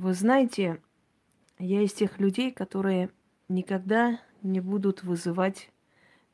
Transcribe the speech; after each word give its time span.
Вы 0.00 0.14
знаете, 0.14 0.80
я 1.58 1.82
из 1.82 1.92
тех 1.92 2.18
людей, 2.20 2.52
которые 2.52 3.10
никогда 3.50 4.18
не 4.40 4.58
будут 4.60 5.02
вызывать 5.02 5.70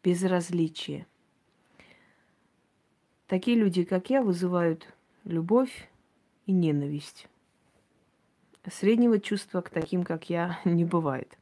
безразличие. 0.04 1.04
Такие 3.26 3.56
люди, 3.56 3.82
как 3.82 4.08
я, 4.08 4.22
вызывают 4.22 4.86
любовь 5.24 5.90
и 6.46 6.52
ненависть. 6.52 7.26
Среднего 8.70 9.18
чувства 9.18 9.62
к 9.62 9.70
таким, 9.70 10.04
как 10.04 10.30
я, 10.30 10.60
не 10.64 10.84
бывает. 10.84 11.36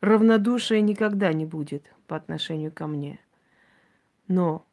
Равнодушия 0.00 0.80
никогда 0.80 1.32
не 1.32 1.46
будет 1.46 1.94
по 2.08 2.16
отношению 2.16 2.72
ко 2.72 2.88
мне. 2.88 3.20
Но 4.26 4.66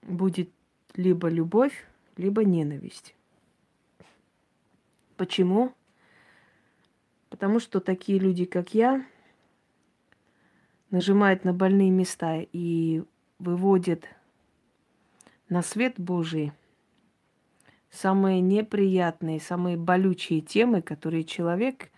будет 0.00 0.48
либо 0.94 1.28
любовь, 1.28 1.86
либо 2.16 2.46
ненависть. 2.46 3.14
Почему? 5.20 5.74
Потому 7.28 7.60
что 7.60 7.80
такие 7.80 8.18
люди, 8.18 8.46
как 8.46 8.72
я, 8.72 9.04
нажимают 10.90 11.44
на 11.44 11.52
больные 11.52 11.90
места 11.90 12.38
и 12.40 13.02
выводят 13.38 14.08
на 15.50 15.60
свет 15.60 16.00
Божий 16.00 16.52
самые 17.90 18.40
неприятные, 18.40 19.40
самые 19.40 19.76
болючие 19.76 20.40
темы, 20.40 20.80
которые 20.80 21.24
человек 21.24 21.90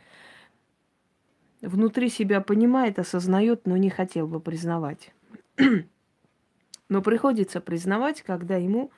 внутри 1.61 2.09
себя 2.09 2.41
понимает, 2.41 2.99
осознает, 2.99 3.69
но 3.69 3.77
не 3.77 3.89
хотел 3.89 4.27
бы 4.27 4.41
признавать. 4.41 5.15
но 6.89 7.03
приходится 7.03 7.61
признавать, 7.61 8.23
когда 8.23 8.57
ему 8.57 8.91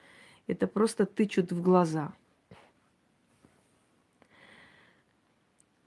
это 0.47 0.67
просто 0.67 1.05
тычут 1.05 1.53
в 1.53 1.61
глаза. 1.61 2.15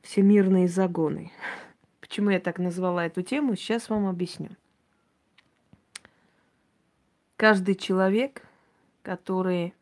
Всемирные 0.07 0.69
загоны. 0.69 1.33
Почему 1.99 2.29
я 2.29 2.39
так 2.39 2.59
назвала 2.59 3.05
эту 3.05 3.23
тему, 3.23 3.57
сейчас 3.57 3.89
вам 3.89 4.07
объясню. 4.07 4.51
Каждый 7.35 7.75
человек, 7.75 8.41
который 9.01 9.73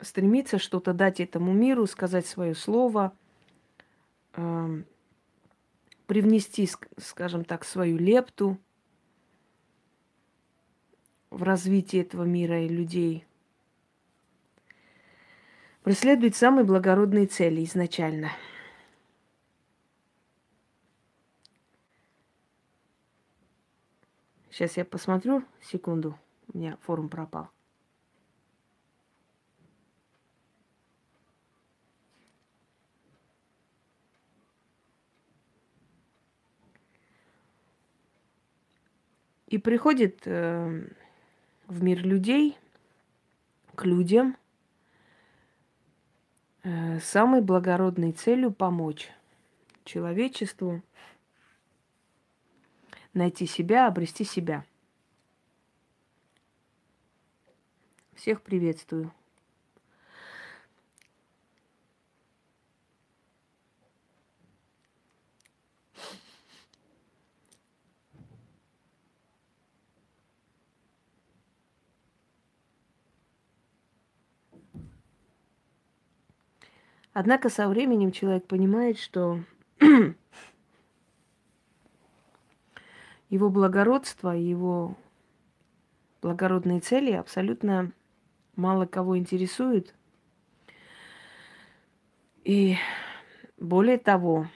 стремится 0.00 0.60
что-то 0.60 0.92
дать 0.92 1.18
этому 1.18 1.52
миру, 1.52 1.88
сказать 1.88 2.24
свое 2.24 2.54
слово, 2.54 3.12
э, 4.34 4.82
привнести, 6.06 6.70
скажем 6.98 7.44
так, 7.44 7.64
свою 7.64 7.98
лепту 7.98 8.58
в 11.30 11.42
развитие 11.42 12.02
этого 12.02 12.22
мира 12.22 12.62
и 12.62 12.68
людей, 12.68 13.26
преследует 15.82 16.36
самые 16.36 16.64
благородные 16.64 17.26
цели 17.26 17.64
изначально. 17.64 18.30
Сейчас 24.58 24.76
я 24.76 24.84
посмотрю, 24.84 25.44
секунду, 25.62 26.18
у 26.52 26.58
меня 26.58 26.78
форум 26.82 27.08
пропал. 27.08 27.48
И 39.46 39.58
приходит 39.58 40.22
э, 40.24 40.88
в 41.68 41.84
мир 41.84 42.04
людей, 42.04 42.58
к 43.76 43.84
людям, 43.84 44.36
э, 46.64 46.98
самой 46.98 47.42
благородной 47.42 48.10
целью 48.10 48.50
помочь 48.50 49.08
человечеству 49.84 50.82
найти 53.18 53.46
себя, 53.46 53.86
обрести 53.86 54.24
себя. 54.24 54.64
Всех 58.14 58.40
приветствую. 58.42 59.12
Однако 77.20 77.48
со 77.48 77.68
временем 77.68 78.12
человек 78.12 78.46
понимает, 78.46 78.96
что 78.96 79.40
его 83.30 83.50
благородство, 83.50 84.30
его 84.30 84.96
благородные 86.22 86.80
цели 86.80 87.12
абсолютно 87.12 87.92
мало 88.56 88.86
кого 88.86 89.18
интересуют. 89.18 89.94
И 92.44 92.76
более 93.58 93.98
того, 93.98 94.48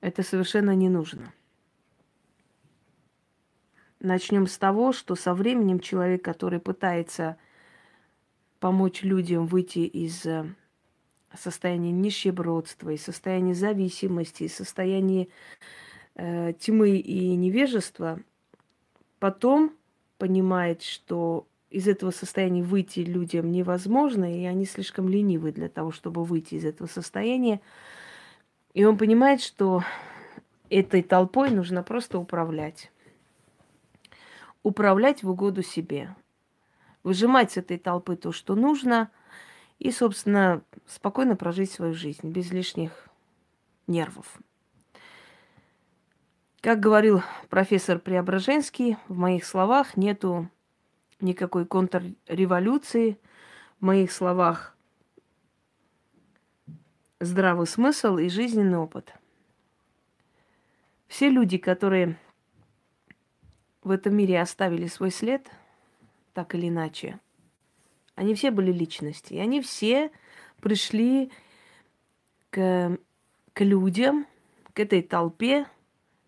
это 0.00 0.22
совершенно 0.22 0.74
не 0.74 0.88
нужно. 0.88 1.32
Начнем 4.00 4.46
с 4.46 4.56
того, 4.56 4.92
что 4.92 5.16
со 5.16 5.34
временем 5.34 5.80
человек, 5.80 6.22
который 6.22 6.60
пытается 6.60 7.36
помочь 8.60 9.02
людям 9.02 9.46
выйти 9.46 9.80
из 9.80 10.24
э, 10.24 10.54
состояния 11.36 11.90
нищебродства, 11.90 12.90
из 12.90 13.02
состояния 13.02 13.54
зависимости, 13.54 14.44
из 14.44 14.54
состояния 14.54 15.26
э, 16.18 16.52
тьмы 16.58 16.98
и 16.98 17.34
невежества, 17.34 18.20
потом 19.18 19.72
понимает, 20.18 20.82
что 20.82 21.46
из 21.70 21.88
этого 21.88 22.10
состояния 22.10 22.62
выйти 22.62 23.00
людям 23.00 23.50
невозможно, 23.50 24.30
и 24.30 24.44
они 24.44 24.66
слишком 24.66 25.08
ленивы 25.08 25.52
для 25.52 25.70
того, 25.70 25.90
чтобы 25.90 26.24
выйти 26.24 26.56
из 26.56 26.66
этого 26.66 26.86
состояния. 26.86 27.62
И 28.74 28.84
он 28.84 28.98
понимает, 28.98 29.40
что 29.40 29.82
этой 30.68 31.02
толпой 31.02 31.50
нужно 31.50 31.82
просто 31.82 32.18
управлять. 32.18 32.92
Управлять 34.62 35.22
в 35.22 35.30
угоду 35.30 35.62
себе 35.62 36.14
выжимать 37.02 37.52
с 37.52 37.56
этой 37.56 37.78
толпы 37.78 38.16
то, 38.16 38.32
что 38.32 38.54
нужно, 38.54 39.10
и, 39.78 39.90
собственно, 39.90 40.62
спокойно 40.86 41.36
прожить 41.36 41.70
свою 41.70 41.94
жизнь 41.94 42.28
без 42.28 42.50
лишних 42.50 43.08
нервов. 43.86 44.38
Как 46.60 46.80
говорил 46.80 47.22
профессор 47.48 47.98
Преображенский, 47.98 48.96
в 49.08 49.16
моих 49.16 49.44
словах 49.44 49.96
нету 49.96 50.48
никакой 51.20 51.66
контрреволюции, 51.66 53.18
в 53.80 53.84
моих 53.84 54.10
словах 54.12 54.76
здравый 57.20 57.66
смысл 57.66 58.16
и 58.16 58.28
жизненный 58.28 58.78
опыт. 58.78 59.12
Все 61.06 61.30
люди, 61.30 61.58
которые 61.58 62.18
в 63.82 63.90
этом 63.90 64.16
мире 64.16 64.40
оставили 64.40 64.86
свой 64.86 65.10
след– 65.10 65.48
так 66.38 66.54
или 66.54 66.68
иначе. 66.68 67.18
Они 68.14 68.32
все 68.32 68.52
были 68.52 68.70
личности. 68.70 69.34
И 69.34 69.38
они 69.38 69.60
все 69.60 70.12
пришли 70.60 71.32
к, 72.50 72.96
к 73.52 73.64
людям, 73.64 74.24
к 74.72 74.78
этой 74.78 75.02
толпе 75.02 75.66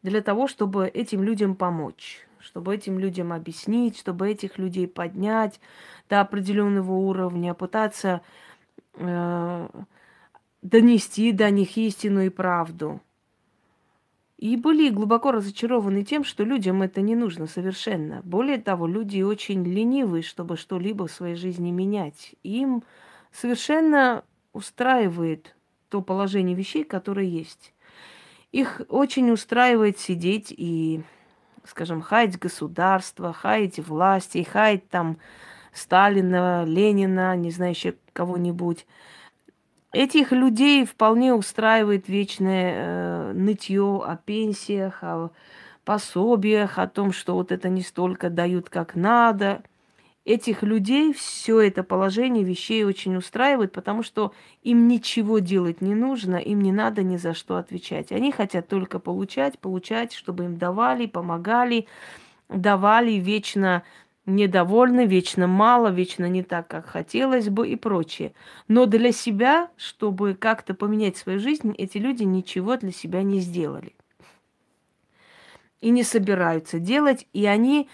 для 0.03 0.23
того, 0.23 0.49
чтобы 0.49 0.87
этим 0.87 1.23
людям 1.23 1.55
помочь, 1.55 2.27
чтобы 2.39 2.75
этим 2.75 2.99
людям 2.99 3.33
объяснить, 3.33 3.99
чтобы 3.99 4.31
этих 4.31 4.59
людей 4.59 4.89
поднять 4.89 5.61
до 6.09 6.21
определенного 6.21 6.93
уровня, 6.93 7.55
пытаться 7.55 8.23
э, 8.95 9.69
донести 10.63 11.33
до 11.33 11.51
них 11.51 11.77
истину 11.77 12.23
и 12.23 12.29
правду. 12.29 13.01
И 14.39 14.57
были 14.57 14.89
глубоко 14.89 15.33
разочарованы 15.33 16.03
тем, 16.03 16.25
что 16.25 16.45
людям 16.45 16.81
это 16.81 17.03
не 17.03 17.15
нужно 17.15 17.47
совершенно. 17.47 18.23
Более 18.25 18.57
того, 18.57 18.87
люди 18.87 19.21
очень 19.21 19.63
ленивы, 19.65 20.23
чтобы 20.23 20.57
что-либо 20.57 21.07
в 21.07 21.13
своей 21.13 21.35
жизни 21.35 21.71
менять. 21.71 22.35
Им 22.43 22.83
совершенно 23.33 24.25
устраивает 24.55 25.55
то 25.91 26.01
положение 26.01 26.57
вещей, 26.57 26.85
которое 26.85 27.27
есть. 27.27 27.75
Их 28.53 28.81
очень 28.89 29.31
устраивает 29.31 29.99
сидеть 29.99 30.53
и, 30.57 31.03
скажем, 31.65 32.03
хаять 32.03 32.39
государство, 32.39 33.33
хаять 33.33 33.79
власти, 33.79 34.43
хаять 34.43 34.89
там 34.89 35.19
Сталина, 35.73 36.65
Ленина, 36.65 37.37
не 37.37 37.53
знаю, 37.53 37.73
еще 37.73 37.95
кого-нибудь. 38.13 38.87
Этих 39.93 40.33
людей 40.33 40.85
вполне 40.85 41.33
устраивает 41.33 42.09
вечное 42.09 42.73
э, 42.75 43.33
нытье 43.33 44.03
о 44.05 44.17
пенсиях, 44.17 45.03
о 45.03 45.31
пособиях, 45.85 46.79
о 46.79 46.87
том, 46.87 47.13
что 47.13 47.35
вот 47.35 47.51
это 47.53 47.69
не 47.69 47.83
столько 47.83 48.31
дают, 48.31 48.69
как 48.69 48.95
надо. 48.95 49.63
Этих 50.25 50.63
людей 50.63 51.13
все 51.13 51.61
это 51.61 51.83
положение 51.83 52.45
вещей 52.45 52.85
очень 52.85 53.17
устраивает, 53.17 53.73
потому 53.73 54.03
что 54.03 54.33
им 54.63 54.89
ничего 54.89 55.39
делать 55.39 55.81
не 55.81 55.95
нужно, 55.95 56.37
им 56.37 56.61
не 56.61 56.73
надо 56.73 57.03
ни 57.03 57.17
за 57.17 57.35
что 57.35 57.57
отвечать. 57.57 58.13
Они 58.13 58.31
хотят 58.31 58.69
только 58.69 58.99
получать, 58.99 59.59
получать, 59.59 60.13
чтобы 60.13 60.45
им 60.45 60.59
давали, 60.59 61.07
помогали, 61.07 61.87
давали 62.49 63.13
вечно 63.13 63.83
недовольны, 64.27 65.07
вечно 65.07 65.47
мало, 65.47 65.89
вечно 65.89 66.29
не 66.29 66.43
так, 66.43 66.69
как 66.69 66.87
хотелось 66.87 67.49
бы 67.49 67.69
и 67.69 67.77
прочее. 67.77 68.33
Но 68.69 68.87
для 68.87 69.13
себя, 69.13 69.71
чтобы 69.77 70.35
как-то 70.35 70.75
поменять 70.75 71.17
свою 71.17 71.39
жизнь, 71.39 71.75
эти 71.77 71.99
люди 71.99 72.23
ничего 72.25 72.77
для 72.77 72.93
себя 72.93 73.23
не 73.23 73.41
сделали. 73.41 73.95
И 75.81 75.89
не 75.91 76.03
собираются 76.03 76.79
делать, 76.79 77.27
и 77.33 77.47
они 77.47 77.89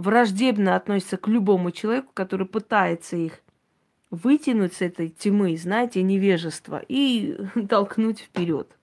враждебно 0.00 0.76
относятся 0.76 1.18
к 1.18 1.28
любому 1.28 1.70
человеку, 1.70 2.10
который 2.14 2.46
пытается 2.46 3.16
их 3.16 3.40
вытянуть 4.10 4.72
с 4.72 4.80
этой 4.80 5.10
тьмы, 5.10 5.56
знаете, 5.56 6.02
невежества 6.02 6.82
и 6.88 7.36
толкнуть 7.68 8.20
вперед. 8.20 8.76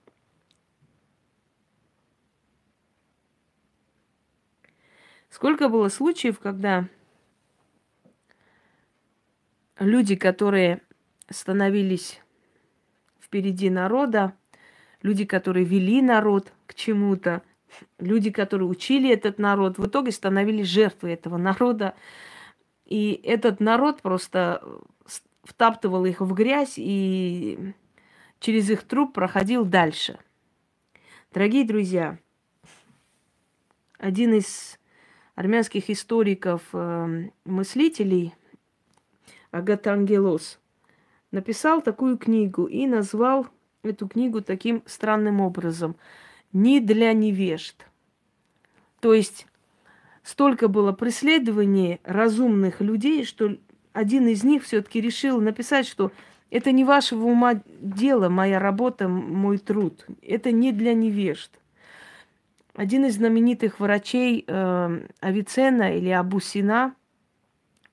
Сколько 5.28 5.68
было 5.68 5.88
случаев, 5.88 6.38
когда 6.38 6.88
люди, 9.78 10.14
которые 10.14 10.80
становились 11.28 12.20
впереди 13.20 13.70
народа, 13.70 14.34
люди, 15.02 15.24
которые 15.24 15.64
вели 15.64 16.00
народ 16.00 16.52
к 16.66 16.74
чему-то, 16.74 17.42
люди, 17.98 18.30
которые 18.30 18.68
учили 18.68 19.10
этот 19.10 19.38
народ, 19.38 19.78
в 19.78 19.86
итоге 19.86 20.12
становились 20.12 20.66
жертвой 20.66 21.14
этого 21.14 21.36
народа. 21.36 21.94
И 22.84 23.20
этот 23.24 23.60
народ 23.60 24.02
просто 24.02 24.62
втаптывал 25.42 26.04
их 26.04 26.20
в 26.20 26.32
грязь 26.32 26.74
и 26.76 27.74
через 28.40 28.70
их 28.70 28.82
труп 28.84 29.14
проходил 29.14 29.64
дальше. 29.64 30.18
Дорогие 31.32 31.64
друзья, 31.64 32.18
один 33.98 34.34
из 34.34 34.78
армянских 35.34 35.90
историков, 35.90 36.62
э, 36.72 37.30
Агатангелос, 39.50 40.60
написал 41.30 41.82
такую 41.82 42.18
книгу 42.18 42.66
и 42.66 42.86
назвал 42.86 43.46
эту 43.82 44.08
книгу 44.08 44.40
таким 44.40 44.82
странным 44.86 45.40
образом– 45.40 45.96
не 46.52 46.80
для 46.80 47.12
невежд. 47.12 47.86
То 49.00 49.14
есть 49.14 49.46
столько 50.22 50.68
было 50.68 50.92
преследований 50.92 52.00
разумных 52.04 52.80
людей, 52.80 53.24
что 53.24 53.56
один 53.92 54.28
из 54.28 54.44
них 54.44 54.64
все-таки 54.64 55.00
решил 55.00 55.40
написать, 55.40 55.86
что 55.86 56.12
это 56.50 56.72
не 56.72 56.84
вашего 56.84 57.24
ума 57.24 57.60
дело, 57.80 58.28
моя 58.28 58.58
работа, 58.58 59.08
мой 59.08 59.58
труд. 59.58 60.06
Это 60.22 60.50
не 60.50 60.72
для 60.72 60.94
невежд. 60.94 61.50
Один 62.74 63.04
из 63.06 63.16
знаменитых 63.16 63.80
врачей 63.80 64.44
э, 64.46 65.06
Авицена 65.20 65.96
или 65.96 66.10
Абусина 66.10 66.94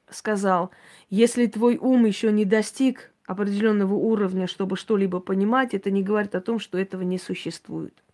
сказал, 0.09 0.71
если 1.09 1.47
твой 1.47 1.77
ум 1.77 2.05
еще 2.05 2.31
не 2.31 2.45
достиг 2.45 3.11
определенного 3.25 3.95
уровня, 3.95 4.47
чтобы 4.47 4.77
что-либо 4.77 5.19
понимать, 5.19 5.73
это 5.73 5.89
не 5.89 6.03
говорит 6.03 6.35
о 6.35 6.41
том, 6.41 6.59
что 6.59 6.77
этого 6.77 7.01
не 7.01 7.17
существует. 7.17 8.04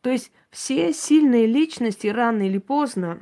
То 0.00 0.10
есть 0.10 0.32
все 0.50 0.92
сильные 0.92 1.46
личности 1.46 2.06
рано 2.06 2.42
или 2.42 2.58
поздно, 2.58 3.20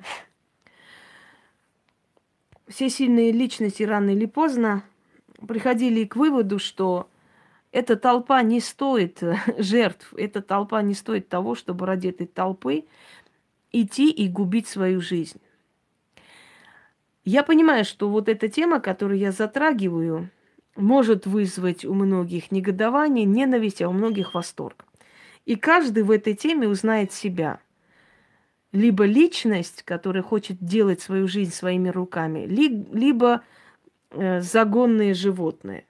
все 2.69 2.88
сильные 2.88 3.32
личности 3.32 3.82
рано 3.82 4.10
или 4.10 4.26
поздно 4.26 4.84
приходили 5.46 6.04
к 6.04 6.16
выводу, 6.16 6.58
что 6.58 7.08
эта 7.72 7.96
толпа 7.96 8.42
не 8.42 8.60
стоит 8.60 9.22
жертв, 9.58 10.14
эта 10.16 10.40
толпа 10.40 10.82
не 10.82 10.94
стоит 10.94 11.28
того, 11.28 11.54
чтобы 11.54 11.86
ради 11.86 12.08
этой 12.08 12.26
толпы 12.26 12.84
идти 13.72 14.10
и 14.10 14.28
губить 14.28 14.69
свою 14.69 15.00
жизнь. 15.00 15.40
Я 17.25 17.42
понимаю, 17.42 17.84
что 17.84 18.08
вот 18.08 18.28
эта 18.28 18.48
тема, 18.48 18.80
которую 18.80 19.19
я 19.19 19.32
затрагиваю, 19.32 20.30
может 20.76 21.26
вызвать 21.26 21.84
у 21.84 21.92
многих 21.92 22.50
негодование, 22.50 23.26
ненависть, 23.26 23.82
а 23.82 23.88
у 23.88 23.92
многих 23.92 24.32
восторг. 24.32 24.88
И 25.48 25.56
каждый 25.56 26.02
в 26.02 26.10
этой 26.10 26.34
теме 26.34 26.68
узнает 26.68 27.10
себя. 27.10 27.58
Либо 28.70 29.04
личность, 29.06 29.82
которая 29.82 30.22
хочет 30.22 30.58
делать 30.60 31.00
свою 31.00 31.26
жизнь 31.26 31.52
своими 31.52 31.88
руками, 31.88 32.44
ли, 32.44 32.86
либо 32.92 33.42
э, 34.10 34.42
загонные 34.42 35.14
животные, 35.14 35.86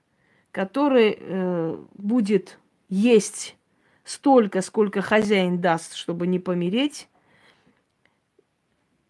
которые 0.52 1.19
э, 1.19 1.76
будет 1.94 2.60
есть 2.88 3.56
столько, 4.05 4.62
сколько 4.62 5.02
хозяин 5.02 5.61
даст, 5.61 5.94
чтобы 5.94 6.28
не 6.28 6.38
помереть, 6.38 7.08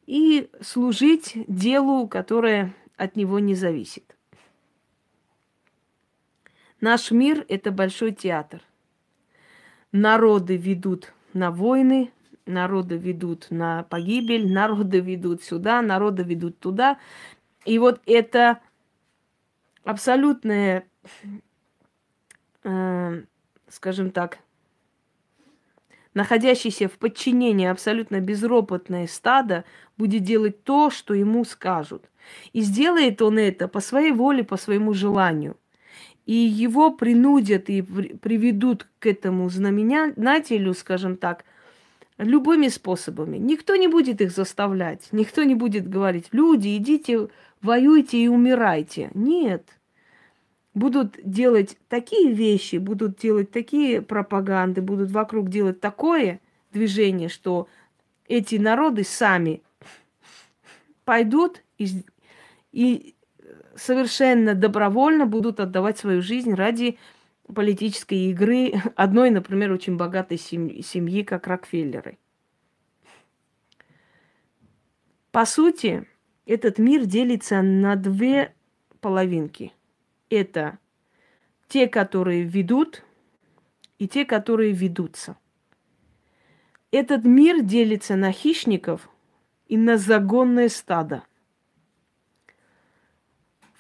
и 0.07 0.49
служить 0.63 1.35
делу, 1.47 2.09
которое 2.09 2.75
от 2.97 3.17
него 3.17 3.39
не 3.39 3.55
зависит. 3.55 4.17
Наш 6.81 7.11
мир– 7.11 7.45
это 7.51 7.71
большой 7.71 8.13
театр 8.13 8.63
народы 9.93 10.57
ведут 10.57 11.13
на 11.33 11.51
войны, 11.51 12.13
народы 12.47 12.97
ведут 12.97 13.47
на 13.51 13.85
погибель, 13.85 14.51
народы 14.53 15.01
ведут 15.01 15.43
сюда, 15.43 15.83
народы 15.83 16.23
ведут 16.23 16.59
туда. 16.59 16.99
И 17.65 17.79
вот 17.79 18.01
это 18.07 18.61
абсолютное, 19.85 20.89
э, 22.65 23.23
скажем 23.69 24.11
так, 24.11 24.39
находящееся 26.15 26.89
в 26.89 26.93
подчинении 26.93 27.67
абсолютно 27.67 28.21
безропотное 28.21 29.07
стадо 29.07 29.65
будет 29.97 30.23
делать 30.23 30.65
то, 30.65 30.91
что 30.91 31.15
ему 31.15 31.45
скажут. 31.45 32.11
И 32.53 32.61
сделает 32.61 33.23
он 33.23 33.39
это 33.39 33.69
по 33.69 33.81
своей 33.81 34.13
воле, 34.13 34.45
по 34.45 34.57
своему 34.57 34.93
желанию– 34.93 35.57
и 36.29 36.35
его 36.35 36.91
принудят 36.91 37.71
и 37.71 37.81
приведут 37.81 38.87
к 38.99 39.07
этому 39.07 39.49
знаменателю, 39.49 40.75
скажем 40.75 41.17
так, 41.17 41.47
любыми 42.19 42.69
способами. 42.69 43.39
Никто 43.39 43.77
не 43.77 43.89
будет 43.89 44.21
их 44.21 44.31
заставлять, 44.31 45.09
никто 45.11 45.43
не 45.45 45.55
будет 45.55 45.89
говорить, 45.89 46.27
люди, 46.33 46.77
идите, 46.77 47.29
воюйте 47.63 48.19
и 48.19 48.29
умирайте. 48.29 49.11
Нет. 49.15 49.65
Будут 50.75 51.19
делать 51.25 51.79
такие 51.89 52.31
вещи, 52.31 52.77
будут 52.77 53.17
делать 53.17 53.51
такие 53.51 54.03
пропаганды, 54.03 54.83
будут 54.83 55.11
вокруг 55.11 55.49
делать 55.49 55.81
такое 55.81 56.41
движение, 56.75 57.31
что 57.31 57.69
эти 58.27 58.57
народы 58.57 59.03
сами 59.03 59.63
пойдут 61.07 61.63
и, 61.79 62.05
и 62.71 63.15
совершенно 63.79 64.55
добровольно 64.55 65.27
будут 65.27 65.61
отдавать 65.61 65.99
свою 65.99 66.21
жизнь 66.21 66.53
ради 66.55 66.99
политической 67.53 68.31
игры 68.31 68.75
одной, 68.97 69.31
например, 69.31 69.73
очень 69.73 69.97
богатой 69.97 70.39
семьи, 70.39 71.23
как 71.23 71.47
Рокфеллеры. 71.47 72.19
По 75.31 75.47
сути, 75.47 76.07
этот 76.47 76.79
мир 76.79 77.05
делится 77.05 77.63
на 77.63 77.97
две 77.97 78.55
половинки. 79.01 79.73
Это 80.31 80.79
те, 81.69 81.87
которые 81.87 82.43
ведут, 82.43 83.05
и 83.99 84.09
те, 84.09 84.25
которые 84.25 84.73
ведутся. 84.73 85.37
Этот 86.91 87.25
мир 87.25 87.63
делится 87.63 88.17
на 88.17 88.33
хищников 88.33 89.09
и 89.67 89.77
на 89.77 89.99
загонное 89.99 90.69
стадо 90.69 91.25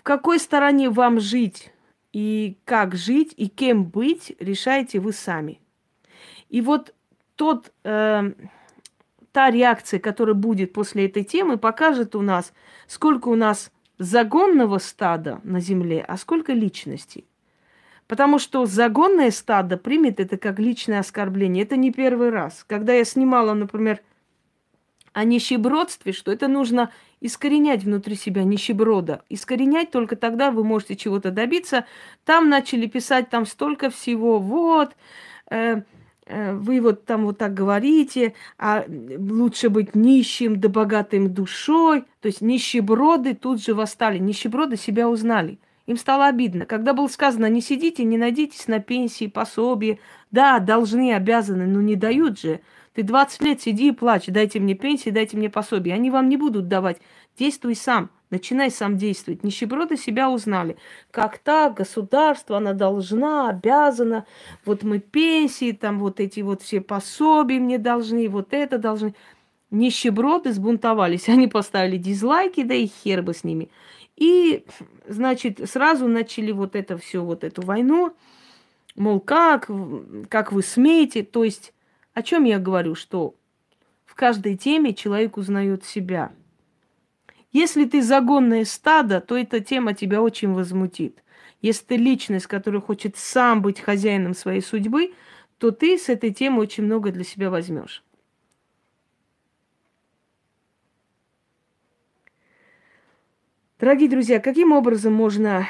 какой 0.08 0.38
стороне 0.38 0.88
вам 0.88 1.20
жить 1.20 1.70
и 2.14 2.56
как 2.64 2.94
жить 2.94 3.34
и 3.36 3.46
кем 3.46 3.84
быть, 3.84 4.34
решаете 4.40 5.00
вы 5.00 5.12
сами. 5.12 5.60
И 6.48 6.62
вот 6.62 6.94
тот, 7.36 7.70
э, 7.84 8.32
та 9.32 9.50
реакция, 9.50 10.00
которая 10.00 10.34
будет 10.34 10.72
после 10.72 11.04
этой 11.04 11.24
темы, 11.24 11.58
покажет 11.58 12.16
у 12.16 12.22
нас, 12.22 12.54
сколько 12.86 13.28
у 13.28 13.34
нас 13.34 13.70
загонного 13.98 14.78
стада 14.78 15.42
на 15.44 15.60
земле, 15.60 16.02
а 16.08 16.16
сколько 16.16 16.54
личностей. 16.54 17.26
Потому 18.06 18.38
что 18.38 18.64
загонное 18.64 19.30
стадо 19.30 19.76
примет 19.76 20.20
это 20.20 20.38
как 20.38 20.58
личное 20.58 21.00
оскорбление. 21.00 21.64
Это 21.64 21.76
не 21.76 21.92
первый 21.92 22.30
раз. 22.30 22.64
Когда 22.66 22.94
я 22.94 23.04
снимала, 23.04 23.52
например, 23.52 24.00
о 25.12 25.24
нищебродстве, 25.24 26.12
что 26.12 26.32
это 26.32 26.48
нужно 26.48 26.90
искоренять 27.20 27.84
внутри 27.84 28.14
себя 28.14 28.44
нищеброда. 28.44 29.22
Искоренять 29.28 29.90
только 29.90 30.16
тогда 30.16 30.50
вы 30.50 30.64
можете 30.64 30.96
чего-то 30.96 31.30
добиться. 31.30 31.84
Там 32.24 32.48
начали 32.48 32.86
писать 32.86 33.30
там 33.30 33.46
столько 33.46 33.90
всего. 33.90 34.38
Вот, 34.38 34.94
э, 35.50 35.82
э, 36.26 36.54
вы 36.54 36.80
вот 36.80 37.04
там 37.04 37.24
вот 37.24 37.38
так 37.38 37.54
говорите, 37.54 38.34
а 38.58 38.84
лучше 38.88 39.68
быть 39.68 39.94
нищим 39.94 40.60
да 40.60 40.68
богатым 40.68 41.32
душой. 41.32 42.02
То 42.20 42.28
есть 42.28 42.40
нищеброды 42.40 43.34
тут 43.34 43.62
же 43.62 43.74
восстали, 43.74 44.18
нищеброды 44.18 44.76
себя 44.76 45.08
узнали. 45.08 45.58
Им 45.86 45.96
стало 45.96 46.26
обидно. 46.26 46.66
Когда 46.66 46.92
было 46.92 47.06
сказано, 47.06 47.46
не 47.46 47.62
сидите, 47.62 48.04
не 48.04 48.18
найдитесь 48.18 48.68
на 48.68 48.78
пенсии, 48.78 49.26
пособие. 49.26 49.98
Да, 50.30 50.58
должны, 50.58 51.14
обязаны, 51.14 51.66
но 51.66 51.80
не 51.80 51.96
дают 51.96 52.38
же. 52.38 52.60
Ты 52.98 53.04
20 53.04 53.42
лет 53.42 53.62
сиди 53.62 53.90
и 53.90 53.92
плачь, 53.92 54.26
дайте 54.26 54.58
мне 54.58 54.74
пенсии, 54.74 55.10
дайте 55.10 55.36
мне 55.36 55.48
пособие. 55.48 55.94
Они 55.94 56.10
вам 56.10 56.28
не 56.28 56.36
будут 56.36 56.66
давать. 56.66 56.98
Действуй 57.38 57.76
сам. 57.76 58.10
Начинай 58.30 58.72
сам 58.72 58.96
действовать. 58.96 59.44
Нищеброды 59.44 59.96
себя 59.96 60.28
узнали. 60.28 60.76
Как 61.12 61.38
так, 61.38 61.74
государство, 61.74 62.56
она 62.56 62.72
должна, 62.72 63.50
обязана. 63.50 64.26
Вот 64.64 64.82
мы 64.82 64.98
пенсии, 64.98 65.70
там 65.70 66.00
вот 66.00 66.18
эти 66.18 66.40
вот 66.40 66.62
все 66.62 66.80
пособия 66.80 67.60
мне 67.60 67.78
должны, 67.78 68.28
вот 68.28 68.48
это 68.50 68.78
должны. 68.78 69.14
Нищеброды 69.70 70.52
сбунтовались. 70.52 71.28
Они 71.28 71.46
поставили 71.46 71.98
дизлайки, 71.98 72.64
да 72.64 72.74
и 72.74 72.88
хер 72.88 73.22
бы 73.22 73.32
с 73.32 73.44
ними. 73.44 73.70
И, 74.16 74.64
значит, 75.06 75.60
сразу 75.70 76.08
начали 76.08 76.50
вот 76.50 76.74
это 76.74 76.98
все, 76.98 77.22
вот 77.22 77.44
эту 77.44 77.62
войну. 77.62 78.12
Мол, 78.96 79.20
как, 79.20 79.70
как 80.28 80.50
вы 80.50 80.64
смеете? 80.64 81.22
То 81.22 81.44
есть, 81.44 81.72
о 82.18 82.22
чем 82.22 82.44
я 82.44 82.58
говорю, 82.58 82.94
что 82.94 83.34
в 84.04 84.14
каждой 84.14 84.56
теме 84.56 84.92
человек 84.94 85.36
узнает 85.36 85.84
себя– 85.84 86.32
если 87.52 87.86
ты 87.86 88.02
загонное 88.02 88.64
стадо, 88.64 89.20
то 89.20 89.36
эта 89.36 89.60
тема 89.60 89.94
тебя 89.94 90.20
очень 90.22 90.52
возмутит. 90.52 91.22
Если 91.62 91.84
ты 91.84 91.96
личность, 91.96 92.46
которая 92.46 92.80
хочет 92.80 93.16
сам 93.16 93.62
быть 93.62 93.80
хозяином 93.80 94.34
своей 94.34 94.60
судьбы, 94.60 95.14
то 95.56 95.70
ты 95.70 95.98
с 95.98 96.08
этой 96.08 96.32
темы 96.32 96.60
очень 96.60 96.84
много 96.84 97.10
для 97.10 97.24
себя 97.24 97.50
возьмешь. 97.50 98.04
Дорогие 103.80 104.10
друзья, 104.10 104.40
каким 104.40 104.72
образом 104.72 105.14
можно, 105.14 105.66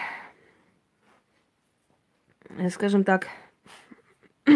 скажем 2.71 3.05
так, 3.05 3.29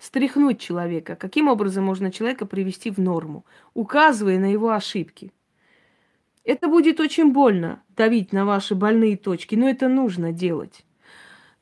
стряхнуть 0.00 0.58
человека? 0.58 1.14
Каким 1.14 1.46
образом 1.48 1.84
можно 1.84 2.10
человека 2.10 2.46
привести 2.46 2.90
в 2.90 2.98
норму, 2.98 3.44
указывая 3.74 4.38
на 4.38 4.50
его 4.50 4.70
ошибки? 4.70 5.32
Это 6.42 6.68
будет 6.68 6.98
очень 6.98 7.32
больно 7.32 7.82
давить 7.90 8.32
на 8.32 8.44
ваши 8.44 8.74
больные 8.74 9.16
точки, 9.16 9.54
но 9.54 9.68
это 9.68 9.88
нужно 9.88 10.32
делать. 10.32 10.84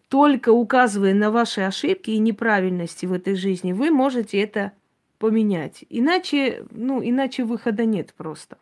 Только 0.08 0.50
указывая 0.50 1.12
на 1.12 1.30
ваши 1.30 1.60
ошибки 1.62 2.10
и 2.10 2.18
неправильности 2.18 3.04
в 3.04 3.12
этой 3.12 3.34
жизни, 3.34 3.72
вы 3.72 3.90
можете 3.90 4.40
это 4.40 4.72
поменять. 5.18 5.84
Иначе, 5.90 6.64
ну, 6.70 7.02
иначе 7.02 7.44
выхода 7.44 7.84
нет 7.84 8.14
просто. 8.14 8.56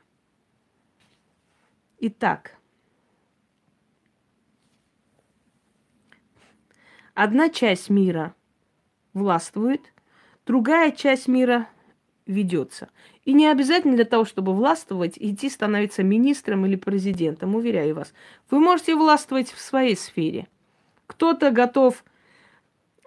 Итак, 2.01 2.57
одна 7.15 7.49
часть 7.51 7.91
мира 7.91 8.35
властвует, 9.17 9.81
другая 10.47 10.93
часть 10.93 11.27
мира 11.27 11.69
ведется. 12.27 12.89
И 13.25 13.33
не 13.33 13.47
обязательно 13.49 13.97
для 13.97 14.05
того, 14.05 14.25
чтобы 14.25 14.55
властвовать, 14.55 15.15
идти 15.17 15.49
становиться 15.49 16.03
министром 16.03 16.67
или 16.67 16.77
президентом, 16.77 17.55
уверяю 17.55 17.95
вас. 17.95 18.13
Вы 18.51 18.61
можете 18.61 18.95
властвовать 18.95 19.51
в 19.51 19.61
своей 19.61 19.97
сфере. 19.97 20.47
Кто-то 21.07 21.51
готов 21.51 22.05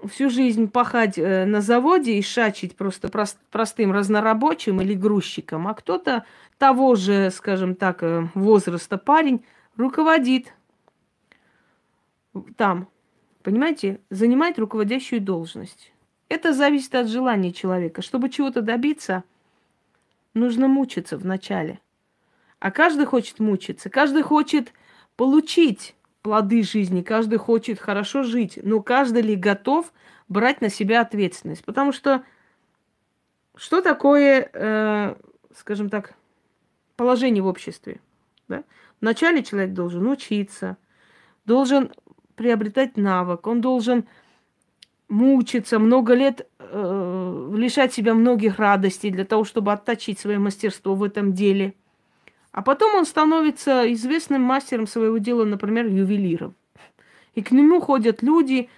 всю 0.06 0.30
жизнь 0.30 0.70
пахать 0.70 1.18
э, 1.18 1.46
на 1.46 1.62
заводе 1.62 2.14
и 2.18 2.22
шачить 2.22 2.76
просто 2.76 3.10
прост, 3.10 3.38
простым 3.52 3.92
разнорабочим 3.92 4.82
или 4.82 4.94
грузчиком, 4.94 5.68
а 5.68 5.74
кто-то 5.74 6.26
того 6.58 6.96
же, 6.96 7.30
скажем 7.32 7.76
так, 7.76 8.02
э, 8.04 8.28
возраста 8.34 8.98
парень 8.98 9.44
руководит 9.76 10.54
там, 12.56 12.88
понимаете, 13.44 14.00
занимает 14.10 14.60
руководящую 14.60 15.22
должность. 15.22 15.92
Это 16.30 16.54
зависит 16.54 16.96
от 16.96 17.08
желания 17.08 17.52
человека. 17.52 18.02
Чтобы 18.02 18.30
чего-то 18.30 18.62
добиться– 18.62 19.24
нужно 20.34 20.68
мучиться 20.68 21.18
вначале. 21.18 21.80
А 22.60 22.72
каждый 22.72 23.06
хочет 23.06 23.40
мучиться, 23.40 23.90
каждый 23.90 24.24
хочет 24.24 24.74
получить 25.16 25.96
плоды 26.22 26.64
жизни, 26.64 27.02
каждый 27.02 27.38
хочет 27.38 27.80
хорошо 27.80 28.24
жить, 28.24 28.60
но 28.62 28.82
каждый 28.82 29.22
ли 29.22 29.36
готов 29.36 29.94
брать 30.28 30.62
на 30.62 30.70
себя 30.70 31.02
ответственность? 31.02 31.64
Потому 31.64 31.92
что 31.92 32.24
что 33.56 33.82
такое, 33.82 34.50
э, 34.54 35.16
скажем 35.56 35.90
так, 35.90 36.14
положение 36.96 37.44
в 37.44 37.48
обществе? 37.48 38.02
Да? 38.48 38.64
Вначале 39.02 39.44
человек 39.44 39.74
должен 39.74 40.08
учиться, 40.08 40.78
должен 41.46 41.92
приобретать 42.36 42.98
навык, 42.98 43.48
он 43.48 43.62
должен 43.62 44.06
мучиться, 45.10 45.80
много 45.80 46.14
лет 46.14 46.48
э, 46.60 47.52
лишать 47.56 47.94
себя 47.94 48.14
многих 48.14 48.60
радостей 48.60 49.10
для 49.10 49.26
того, 49.26 49.44
чтобы 49.44 49.74
отточить 49.74 50.20
свое 50.20 50.40
мастерство 50.40 50.96
в 50.96 51.04
этом 51.04 51.34
деле. 51.34 51.74
А 52.52 52.62
потом 52.62 52.96
он 52.96 53.06
становится 53.06 53.92
известным 53.94 54.42
мастером 54.42 54.88
своего 54.88 55.18
дела, 55.18 55.46
например, 55.46 55.88
ювелиром. 55.88 56.56
И 57.36 57.42
к 57.42 57.52
нему 57.52 57.80
ходят 57.80 58.24
люди, 58.24 58.70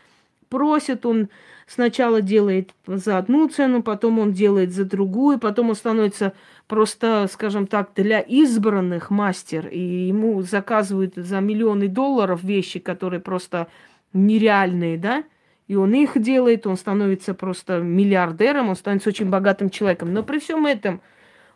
просят, 0.49 1.05
он 1.05 1.29
сначала 1.67 2.21
делает 2.21 2.73
за 2.85 3.17
одну 3.17 3.47
цену, 3.47 3.81
потом 3.81 4.19
он 4.19 4.33
делает 4.33 4.73
за 4.73 4.85
другую, 4.85 5.39
потом 5.39 5.69
он 5.69 5.75
становится 5.75 6.33
просто, 6.67 7.27
скажем 7.31 7.65
так, 7.65 7.91
для 7.95 8.19
избранных 8.19 9.09
мастер, 9.09 9.67
и 9.67 9.79
ему 9.79 10.41
заказывают 10.41 11.15
за 11.15 11.39
миллионы 11.39 11.87
долларов 11.87 12.43
вещи, 12.43 12.79
которые 12.79 13.21
просто 13.21 13.67
нереальные, 14.13 14.97
да, 14.97 15.23
и 15.67 15.75
он 15.75 15.93
их 15.93 16.21
делает, 16.21 16.67
он 16.67 16.77
становится 16.77 17.33
просто 17.33 17.79
миллиардером, 17.79 18.69
он 18.69 18.75
становится 18.75 19.09
очень 19.09 19.29
богатым 19.29 19.69
человеком. 19.69 20.13
Но 20.13 20.23
при 20.23 20.39
всем 20.39 20.65
этом 20.65 21.01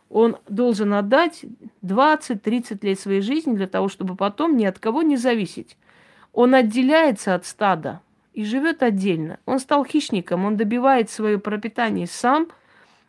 он 0.08 0.36
должен 0.48 0.94
отдать 0.94 1.44
20-30 1.82 2.78
лет 2.82 3.00
своей 3.00 3.20
жизни 3.20 3.54
для 3.54 3.66
того, 3.66 3.88
чтобы 3.88 4.16
потом 4.16 4.56
ни 4.56 4.64
от 4.64 4.78
кого 4.78 5.02
не 5.02 5.16
зависеть. 5.16 5.76
Он 6.32 6.54
отделяется 6.54 7.34
от 7.34 7.46
стада 7.46 8.00
и 8.32 8.44
живет 8.44 8.82
отдельно. 8.82 9.38
Он 9.46 9.58
стал 9.58 9.84
хищником, 9.84 10.44
он 10.44 10.56
добивает 10.56 11.10
свое 11.10 11.38
пропитание 11.38 12.06
сам, 12.06 12.48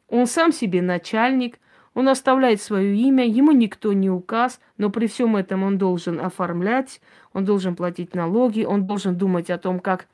он 0.10 0.26
сам 0.26 0.52
себе 0.52 0.82
начальник, 0.82 1.60
он 1.94 2.10
оставляет 2.10 2.62
свое 2.62 2.96
имя, 2.96 3.26
ему 3.26 3.52
никто 3.52 3.92
не 3.92 4.10
указ, 4.10 4.60
но 4.78 4.90
при 4.90 5.08
всем 5.08 5.36
этом 5.36 5.64
он 5.64 5.78
должен 5.78 6.20
оформлять, 6.20 7.02
он 7.34 7.44
должен 7.44 7.76
платить 7.76 8.16
налоги, 8.16 8.64
он 8.64 8.86
должен 8.86 9.18
думать 9.18 9.50
о 9.50 9.58
том, 9.58 9.80
как 9.80 10.08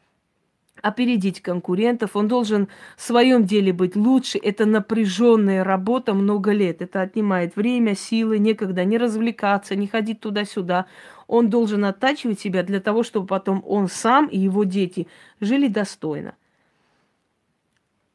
опередить 0.84 1.42
конкурентов, 1.42 2.16
он 2.16 2.28
должен 2.28 2.68
в 2.98 3.02
своем 3.02 3.46
деле 3.46 3.72
быть 3.72 3.96
лучше. 3.96 4.38
Это 4.38 4.66
напряженная 4.66 5.64
работа 5.64 6.14
много 6.14 6.52
лет. 6.52 6.82
Это 6.82 7.02
отнимает 7.02 7.56
время, 7.56 7.96
силы, 7.96 8.38
некогда 8.38 8.84
не 8.84 8.98
развлекаться, 8.98 9.76
не 9.76 9.88
ходить 9.88 10.20
туда-сюда. 10.20 10.86
Он 11.26 11.50
должен 11.50 11.86
оттачивать 11.86 12.42
себя 12.42 12.64
для 12.64 12.82
того, 12.82 13.04
чтобы 13.04 13.28
потом 13.28 13.64
он 13.66 13.88
сам 13.88 14.28
и 14.28 14.38
его 14.38 14.66
дети 14.66 15.08
жили 15.40 15.70
достойно. 15.70 16.36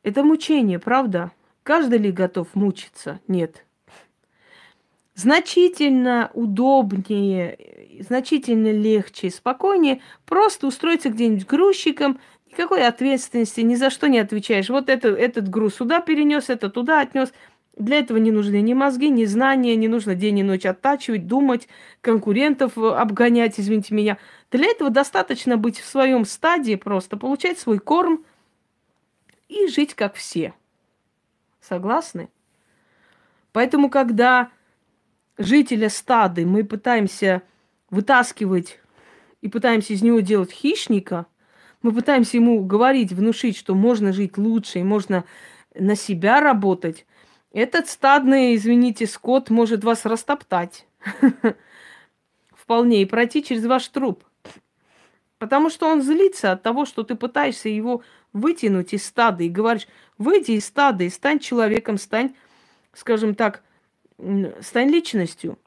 Это 0.03 0.23
мучение, 0.23 0.79
правда? 0.79 1.33
Каждый 1.63 1.99
ли 1.99 2.13
готов 2.13 2.55
мучиться? 2.55 3.21
Нет. 3.29 3.65
Значительно 5.15 6.31
удобнее, 6.35 7.59
значительно 8.09 8.71
легче, 8.71 9.31
спокойнее 9.31 10.01
просто 10.27 10.69
устроиться 10.69 11.09
где-нибудь 11.09 11.47
грузчиком, 11.47 12.21
Никакой 12.59 12.85
ответственности, 12.85 13.61
ни 13.61 13.77
за 13.77 13.89
что 13.89 14.09
не 14.09 14.19
отвечаешь. 14.19 14.69
Вот 14.69 14.89
это, 14.89 15.11
этот 15.11 15.49
груз 15.49 15.77
сюда 15.77 16.01
перенес, 16.01 16.51
это 16.51 16.69
туда 16.69 17.01
отнес. 17.01 17.33
Для 17.77 18.01
этого 18.01 18.19
не 18.19 18.33
нужны 18.33 18.61
ни 18.61 18.75
мозги, 18.75 19.11
ни 19.11 19.27
знания, 19.27 19.77
не 19.77 19.87
нужно 19.87 20.17
день 20.17 20.41
и 20.41 20.43
ночь 20.43 20.67
оттачивать, 20.67 21.29
думать, 21.29 21.69
конкурентов 22.01 22.77
обгонять, 22.77 23.61
извините 23.61 23.95
меня. 23.95 24.19
Для 24.51 24.67
этого 24.67 24.91
достаточно 24.91 25.57
быть 25.57 25.79
в 25.79 25.87
своем 25.87 26.25
стадии 26.25 26.75
просто, 26.75 27.17
получать 27.17 27.61
свой 27.61 27.79
корм 27.79 28.25
и 29.47 29.69
жить 29.69 29.95
как 29.95 30.17
все. 30.17 30.53
Согласны? 31.61 32.29
Поэтому, 33.53 33.89
когда 33.89 34.51
жителя 35.39 35.91
стады 35.91 36.45
мы 36.45 36.65
пытаемся 36.65 37.43
вытаскивать 37.89 38.81
и 39.43 39.49
пытаемся 39.49 39.93
из 39.93 40.03
него 40.03 40.19
делать 40.19 40.51
хищника– 40.51 41.27
мы 41.83 41.93
пытаемся 41.93 42.37
ему 42.37 42.65
говорить, 42.65 43.13
внушить, 43.13 43.57
что 43.57 43.75
можно 43.75 44.13
жить 44.13 44.37
лучше 44.37 44.81
и 44.81 44.85
можно 44.85 45.25
на 45.75 45.95
себя 45.95 46.41
работать. 46.41 47.07
Этот 47.53 47.89
стадный, 47.89 48.57
извините, 48.57 49.07
скот 49.07 49.51
может 49.51 49.85
вас 49.85 50.05
растоптать. 50.05 50.87
Вполне 52.53 53.03
и 53.03 53.07
пройти 53.07 53.43
через 53.43 53.65
ваш 53.65 53.89
труп. 53.89 54.25
Потому 55.39 55.71
что 55.71 55.87
он 55.87 56.03
злится 56.03 56.53
от 56.53 56.63
того, 56.63 56.85
что 56.85 57.05
ты 57.05 57.15
пытаешься 57.15 57.69
его 57.69 58.03
вытянуть 58.33 58.93
из 58.93 59.07
стада 59.07 59.45
и 59.45 59.49
говоришь, 59.49 59.87
выйди 60.19 60.53
из 60.53 60.67
стада 60.67 61.05
и 61.05 61.11
стань 61.11 61.39
человеком, 61.39 61.97
стань, 61.97 62.35
скажем 62.93 63.35
так, 63.35 63.63
стань 64.61 64.91
личностью. 64.91 65.59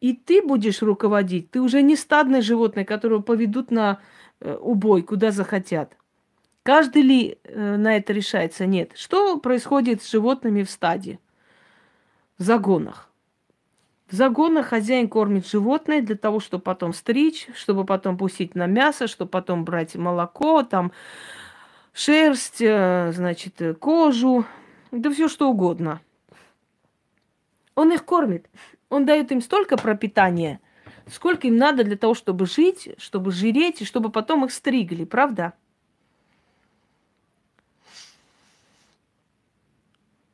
И 0.00 0.14
ты 0.14 0.40
будешь 0.40 0.82
руководить. 0.82 1.50
Ты 1.50 1.60
уже 1.60 1.82
не 1.82 1.96
стадное 1.96 2.40
животное, 2.40 2.84
которого 2.84 3.20
поведут 3.20 3.70
на 3.70 4.00
убой, 4.40 5.02
куда 5.02 5.30
захотят. 5.30 5.96
Каждый 6.62 7.02
ли 7.02 7.38
э, 7.44 7.76
на 7.76 7.96
это 7.96 8.12
решается? 8.12 8.66
Нет. 8.66 8.92
Что 8.94 9.38
происходит 9.38 10.02
с 10.02 10.10
животными 10.10 10.62
в 10.62 10.70
стаде? 10.70 11.18
В 12.38 12.42
загонах. 12.42 13.08
В 14.10 14.14
загонах 14.14 14.66
хозяин 14.66 15.08
кормит 15.08 15.46
животное 15.46 16.02
для 16.02 16.16
того, 16.16 16.40
чтобы 16.40 16.62
потом 16.62 16.92
стричь, 16.92 17.48
чтобы 17.54 17.84
потом 17.84 18.18
пустить 18.18 18.54
на 18.54 18.66
мясо, 18.66 19.06
чтобы 19.06 19.30
потом 19.30 19.64
брать 19.64 19.94
молоко, 19.94 20.62
там 20.62 20.92
шерсть, 21.92 22.60
э, 22.60 23.12
значит, 23.14 23.78
кожу, 23.78 24.44
да 24.90 25.10
все 25.10 25.28
что 25.28 25.48
угодно. 25.48 26.00
Он 27.74 27.92
их 27.92 28.04
кормит. 28.04 28.50
Он 28.90 29.06
дает 29.06 29.32
им 29.32 29.40
столько 29.40 29.76
пропитания, 29.76 30.60
сколько 31.06 31.46
им 31.46 31.56
надо 31.56 31.84
для 31.84 31.96
того, 31.96 32.14
чтобы 32.14 32.46
жить, 32.46 32.90
чтобы 32.98 33.32
жиреть, 33.32 33.82
и 33.82 33.84
чтобы 33.84 34.10
потом 34.10 34.44
их 34.44 34.52
стригли, 34.52 35.04
правда? 35.04 35.54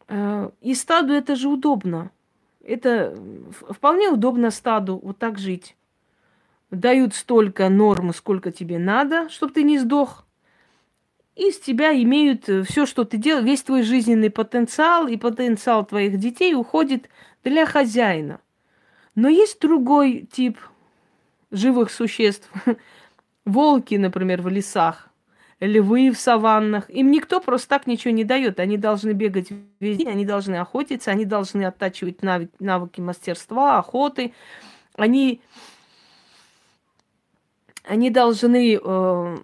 Э, 0.08 0.50
и 0.60 0.74
стаду 0.74 1.12
это 1.12 1.36
же 1.36 1.48
удобно. 1.48 2.10
Это 2.64 3.16
вполне 3.70 4.08
удобно 4.08 4.50
стаду 4.50 5.00
вот 5.02 5.18
так 5.18 5.38
жить. 5.38 5.76
Дают 6.70 7.14
столько 7.14 7.68
норм, 7.68 8.12
сколько 8.12 8.50
тебе 8.50 8.78
надо, 8.78 9.28
чтобы 9.28 9.52
ты 9.52 9.62
не 9.62 9.78
сдох. 9.78 10.26
И 11.36 11.50
с 11.50 11.60
тебя 11.60 11.94
имеют 12.02 12.48
э, 12.48 12.62
все, 12.62 12.86
что 12.86 13.04
ты 13.04 13.18
делаешь, 13.18 13.44
весь 13.44 13.62
твой 13.62 13.82
жизненный 13.82 14.30
потенциал 14.30 15.06
и 15.06 15.16
потенциал 15.16 15.84
твоих 15.84 16.18
детей 16.18 16.54
уходит 16.54 17.08
для 17.44 17.66
хозяина. 17.66 18.40
Но 19.16 19.28
есть 19.28 19.60
другой 19.60 20.28
тип 20.30 20.58
живых 21.50 21.90
существ. 21.90 22.48
Волки, 23.44 23.96
например, 23.96 24.42
в 24.42 24.48
лесах 24.48 25.10
львы 25.60 26.10
в 26.10 26.18
саваннах. 26.18 26.90
Им 26.90 27.10
никто 27.10 27.40
просто 27.40 27.68
так 27.68 27.86
ничего 27.86 28.12
не 28.12 28.24
дает. 28.24 28.60
Они 28.60 28.76
должны 28.76 29.12
бегать 29.12 29.48
везде, 29.80 30.08
они 30.08 30.24
должны 30.24 30.56
охотиться, 30.56 31.10
они 31.10 31.24
должны 31.24 31.64
оттачивать 31.64 32.22
навыки, 32.22 32.52
навыки 32.60 33.00
мастерства, 33.00 33.78
охоты. 33.78 34.34
Они, 34.94 35.40
они 37.84 38.10
должны 38.10 38.78
э, 38.82 39.36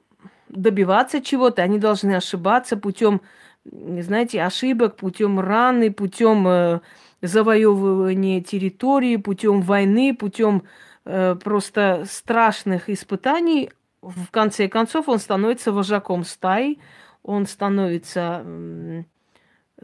добиваться 0.48 1.22
чего-то, 1.22 1.62
они 1.62 1.78
должны 1.78 2.14
ошибаться 2.14 2.76
путем, 2.76 3.22
знаете, 3.64 4.42
ошибок, 4.42 4.96
путем 4.96 5.40
раны, 5.40 5.90
путем 5.90 6.46
э, 6.46 6.80
завоевывания 7.22 8.42
территории, 8.42 9.16
путем 9.16 9.62
войны, 9.62 10.14
путем 10.14 10.64
э, 11.04 11.36
просто 11.36 12.04
страшных 12.06 12.90
испытаний 12.90 13.70
в 14.02 14.30
конце 14.30 14.68
концов 14.68 15.08
он 15.08 15.18
становится 15.18 15.72
вожаком 15.72 16.24
стаи, 16.24 16.78
он 17.22 17.46
становится, 17.46 18.44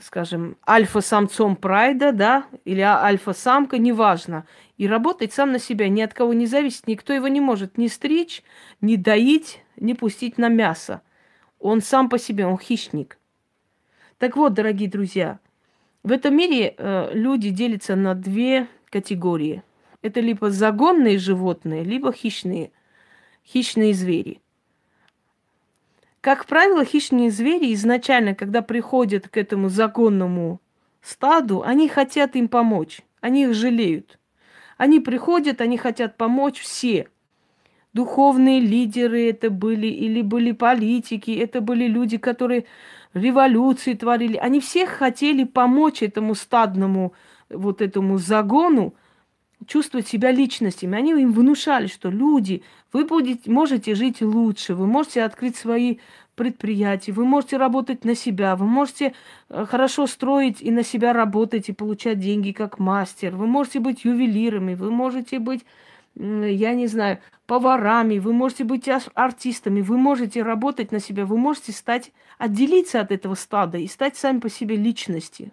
скажем, 0.01 0.57
альфа-самцом 0.69 1.55
прайда, 1.55 2.13
да, 2.13 2.45
или 2.65 2.81
а, 2.81 3.01
альфа-самка, 3.01 3.79
неважно. 3.79 4.45
И 4.77 4.89
работать 4.89 5.33
сам 5.33 5.53
на 5.53 5.61
себя, 5.61 5.89
ни 5.89 6.01
от 6.01 6.15
кого 6.15 6.35
не 6.35 6.47
зависит, 6.47 6.89
никто 6.89 7.13
его 7.13 7.29
не 7.29 7.41
может 7.41 7.79
ни 7.79 7.87
стричь, 7.87 8.43
ни 8.81 8.97
доить, 8.97 9.63
ни 9.77 9.93
пустить 9.93 10.37
на 10.37 10.49
мясо. 10.49 11.03
Он 11.61 11.81
сам 11.81 12.09
по 12.09 12.19
себе, 12.19 12.45
он 12.47 12.59
хищник. 12.59 13.19
Так 14.19 14.37
вот, 14.37 14.53
дорогие 14.53 14.91
друзья, 14.91 15.39
в 16.09 16.13
этом 16.13 16.37
мире 16.37 16.75
э, 16.77 17.11
люди 17.13 17.51
делятся 17.51 17.95
на 17.95 18.15
две 18.15 18.67
категории. 18.91 19.63
Это 20.01 20.21
либо 20.21 20.51
загонные 20.51 21.19
животные, 21.19 21.85
либо 21.85 22.13
хищные– 22.13 22.73
хищные 23.49 23.95
звери. 23.95 24.41
Как 26.21 26.47
правило, 26.47 26.85
хищные 26.85 27.31
звери 27.31 27.73
изначально, 27.75 28.35
когда 28.35 28.61
приходят 28.61 29.29
к 29.29 29.37
этому 29.37 29.69
законному 29.69 30.61
стаду, 31.01 31.63
они 31.63 31.89
хотят 31.89 32.37
им 32.37 32.49
помочь, 32.49 33.01
они 33.21 33.45
их 33.45 33.55
жалеют. 33.55 34.19
Они 34.77 35.01
приходят, 35.01 35.61
они 35.61 35.77
хотят 35.77 36.17
помочь 36.17 36.61
все. 36.61 37.09
Духовные 37.93 38.61
лидеры 38.61 39.29
это 39.29 39.51
были, 39.51 39.87
или 39.87 40.23
были 40.23 40.53
политики, 40.53 41.31
это 41.31 41.61
были 41.61 41.87
люди, 41.87 42.19
которые 42.19 42.67
революции 43.19 43.95
творили. 43.95 44.37
Они 44.37 44.61
все 44.61 44.87
хотели 44.87 45.45
помочь 45.45 46.03
этому 46.03 46.35
стадному, 46.35 47.13
вот 47.51 47.83
этому 47.83 48.19
загону, 48.19 48.95
чувствовать 49.67 50.09
себя 50.09 50.31
личностями. 50.31 50.97
Они 50.97 51.11
им 51.11 51.33
внушали, 51.33 51.87
что 51.87 52.11
люди, 52.11 52.63
вы 52.93 53.05
будете, 53.05 53.51
можете 53.51 53.95
жить 53.95 54.23
лучше, 54.23 54.75
вы 54.75 54.87
можете 54.87 55.23
открыть 55.23 55.57
свои 55.57 55.99
предприятия, 56.35 57.13
вы 57.13 57.25
можете 57.25 57.57
работать 57.57 58.05
на 58.05 58.15
себя, 58.15 58.55
вы 58.55 58.67
можете 58.67 59.13
э, 59.49 59.67
хорошо 59.67 60.07
строить 60.07 60.63
и 60.63 60.71
на 60.71 60.85
себя 60.85 61.13
работать 61.13 61.69
и 61.69 61.73
получать 61.73 62.21
деньги 62.21 62.53
как 62.53 62.79
мастер, 62.79 63.35
вы 63.35 63.47
можете 63.47 63.81
быть 63.81 64.05
ювелирами, 64.05 64.75
вы 64.75 64.91
можете 64.93 65.41
быть, 65.41 65.65
я 66.19 66.75
не 66.75 66.87
знаю, 66.87 67.19
поварами, 67.47 68.19
вы 68.19 68.33
можете 68.33 68.65
быть 68.65 68.89
артистами, 69.15 69.81
вы 69.81 69.97
можете 69.97 70.43
работать 70.43 70.91
на 70.91 71.01
себя, 71.01 71.25
вы 71.25 71.39
можете 71.39 71.73
стать, 71.73 72.13
отделиться 72.39 73.01
от 73.01 73.13
этого 73.13 73.35
стада 73.35 73.79
и 73.79 73.87
стать 73.87 74.17
сами 74.17 74.41
по 74.41 74.51
себе 74.51 74.77
личности. 74.77 75.53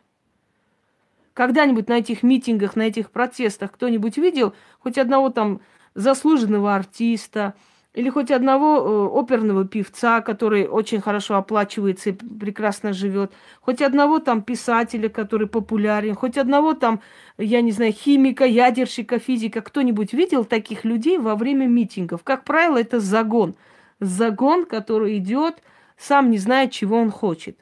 Когда-нибудь 1.34 1.88
на 1.88 2.00
этих 2.00 2.24
митингах, 2.24 2.76
на 2.76 2.84
этих 2.84 3.12
протестах 3.12 3.74
кто-нибудь 3.74 4.18
видел 4.18 4.56
хоть 4.80 4.98
одного 4.98 5.30
там 5.30 5.62
заслуженного 5.94 6.74
артиста 6.74 7.54
или 7.96 8.10
хоть 8.10 8.30
одного 8.30 8.78
э, 8.78 9.20
оперного 9.20 9.66
певца, 9.66 10.22
который 10.22 10.68
очень 10.68 11.00
хорошо 11.00 11.36
оплачивается 11.36 12.10
и 12.10 12.14
прекрасно 12.14 12.92
живет, 12.92 13.32
хоть 13.62 13.82
одного 13.82 14.20
там 14.20 14.42
писателя, 14.42 15.08
который 15.08 15.48
популярен, 15.48 16.14
хоть 16.14 16.38
одного 16.38 16.74
там, 16.74 17.00
я 17.38 17.62
не 17.62 17.72
знаю, 17.72 17.94
химика, 17.94 18.46
ядерщика, 18.46 19.18
физика, 19.18 19.62
кто-нибудь 19.62 20.12
видел 20.12 20.44
таких 20.44 20.84
людей 20.84 21.18
во 21.18 21.36
время 21.36 21.68
митингов? 21.68 22.24
Как 22.24 22.44
правило, 22.44 22.78
это 22.78 23.00
загон. 23.00 23.56
Загон, 24.02 24.66
который 24.66 25.18
идет, 25.18 25.64
сам 25.98 26.32
не 26.32 26.38
знает, 26.38 26.72
чего 26.72 26.98
он 26.98 27.12
хочет. 27.12 27.58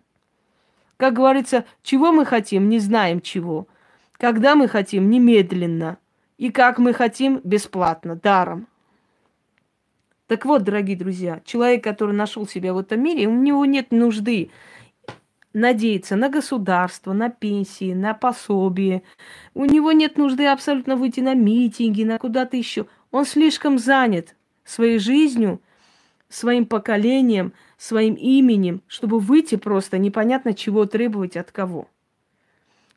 Как 0.98 1.14
говорится, 1.14 1.66
чего 1.84 2.12
мы 2.12 2.26
хотим, 2.26 2.70
не 2.70 2.80
знаем 2.80 3.22
чего. 3.22 3.68
Когда 4.14 4.56
мы 4.56 4.68
хотим, 4.68 5.12
немедленно. 5.12 5.98
И 6.40 6.50
как 6.50 6.80
мы 6.80 6.94
хотим, 6.94 7.40
бесплатно, 7.44 8.16
даром. 8.16 8.68
Так 10.34 10.46
вот, 10.46 10.64
дорогие 10.64 10.98
друзья, 10.98 11.42
человек, 11.46 11.84
который 11.84 12.16
нашел 12.16 12.48
себя 12.48 12.74
в 12.74 12.80
этом 12.80 13.04
мире, 13.04 13.28
у 13.28 13.34
него 13.36 13.66
нет 13.66 13.92
нужды 13.92 14.50
надеяться 15.54 16.16
на 16.16 16.28
государство, 16.28 17.14
на 17.14 17.30
пенсии, 17.30 17.94
на 17.94 18.16
пособие. 18.16 19.04
У 19.54 19.66
него 19.66 19.92
нет 19.92 20.18
нужды 20.18 20.48
абсолютно 20.48 20.96
выйти 20.96 21.20
на 21.20 21.36
митинги, 21.36 22.02
на 22.04 22.18
куда-то 22.18 22.58
еще. 22.58 22.88
Он 23.12 23.26
слишком 23.26 23.78
занят 23.78 24.36
своей 24.66 24.98
жизнью, 24.98 25.62
своим 26.30 26.66
поколением, 26.66 27.54
своим 27.78 28.16
именем, 28.16 28.82
чтобы 28.88 29.20
выйти 29.20 29.54
просто 29.54 30.00
непонятно 30.00 30.56
чего 30.56 30.88
требовать 30.88 31.38
от 31.38 31.52
кого. 31.52 31.90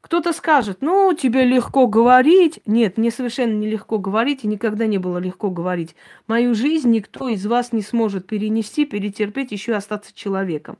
Кто-то 0.06 0.32
скажет, 0.32 0.82
ну, 0.82 1.12
тебе 1.14 1.44
легко 1.44 1.88
говорить. 1.88 2.60
Нет, 2.64 2.96
мне 2.96 3.10
совершенно 3.10 3.54
нелегко 3.54 3.98
говорить, 3.98 4.44
и 4.44 4.46
никогда 4.46 4.86
не 4.86 4.98
было 4.98 5.18
легко 5.18 5.50
говорить. 5.50 5.96
Мою 6.28 6.54
жизнь 6.54 6.92
никто 6.92 7.28
из 7.28 7.44
вас 7.44 7.72
не 7.72 7.82
сможет 7.82 8.28
перенести, 8.28 8.84
перетерпеть, 8.84 9.50
еще 9.50 9.74
остаться 9.74 10.14
человеком. 10.14 10.78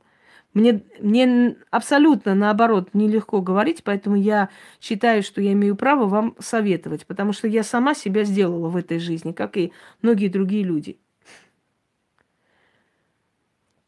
Мне, 0.53 0.81
мне 1.01 1.57
абсолютно 1.71 2.35
наоборот 2.35 2.91
нелегко 2.93 3.41
говорить, 3.41 3.83
поэтому 3.83 4.15
я 4.15 4.47
считаю, 4.79 5.21
что 5.23 5.41
я 5.41 5.51
имею 5.51 5.75
право 5.75 6.05
вам 6.05 6.37
советовать, 6.39 7.05
потому 7.05 7.33
что 7.33 7.49
я 7.49 7.63
сама 7.63 7.95
себя 7.95 8.23
сделала 8.23 8.69
в 8.69 8.77
этой 8.77 8.97
жизни, 8.97 9.33
как 9.33 9.57
и 9.57 9.73
многие 10.01 10.29
другие 10.29 10.63
люди. 10.63 10.99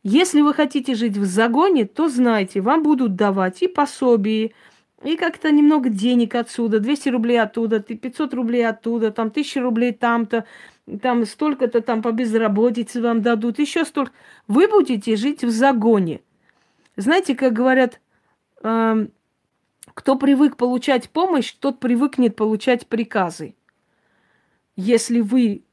Если 0.03 0.41
вы 0.41 0.53
хотите 0.53 0.95
жить 0.95 1.17
в 1.17 1.23
загоне, 1.23 1.85
то 1.85 2.09
знайте, 2.09 2.59
вам 2.59 2.83
будут 2.83 3.15
давать 3.15 3.61
и 3.61 3.69
пособие, 3.69 4.51
и 5.03 5.15
как-то 5.15 5.51
немного 5.51 5.89
денег 5.89 6.35
отсюда, 6.35 6.79
200 6.79 7.09
рублей 7.09 7.41
оттуда, 7.41 7.79
500 7.79 8.33
рублей 8.33 8.67
оттуда, 8.67 9.11
там 9.11 9.27
1000 9.27 9.61
рублей 9.61 9.93
там-то, 9.93 10.45
там 11.01 11.25
столько-то 11.25 11.81
там 11.81 12.01
по 12.01 12.11
безработице 12.11 13.01
вам 13.01 13.21
дадут, 13.21 13.59
еще 13.59 13.85
столько. 13.85 14.11
Вы 14.47 14.67
будете 14.67 15.15
жить 15.15 15.43
в 15.43 15.49
загоне. 15.49 16.21
Знаете, 16.97 17.35
как 17.35 17.53
говорят, 17.53 18.01
э, 18.61 19.07
кто 19.93 20.15
привык 20.15 20.57
получать 20.57 21.09
помощь, 21.09 21.53
тот 21.53 21.79
привыкнет 21.79 22.35
получать 22.35 22.87
приказы. 22.87 23.55
Если 24.75 25.21
вы 25.21 25.63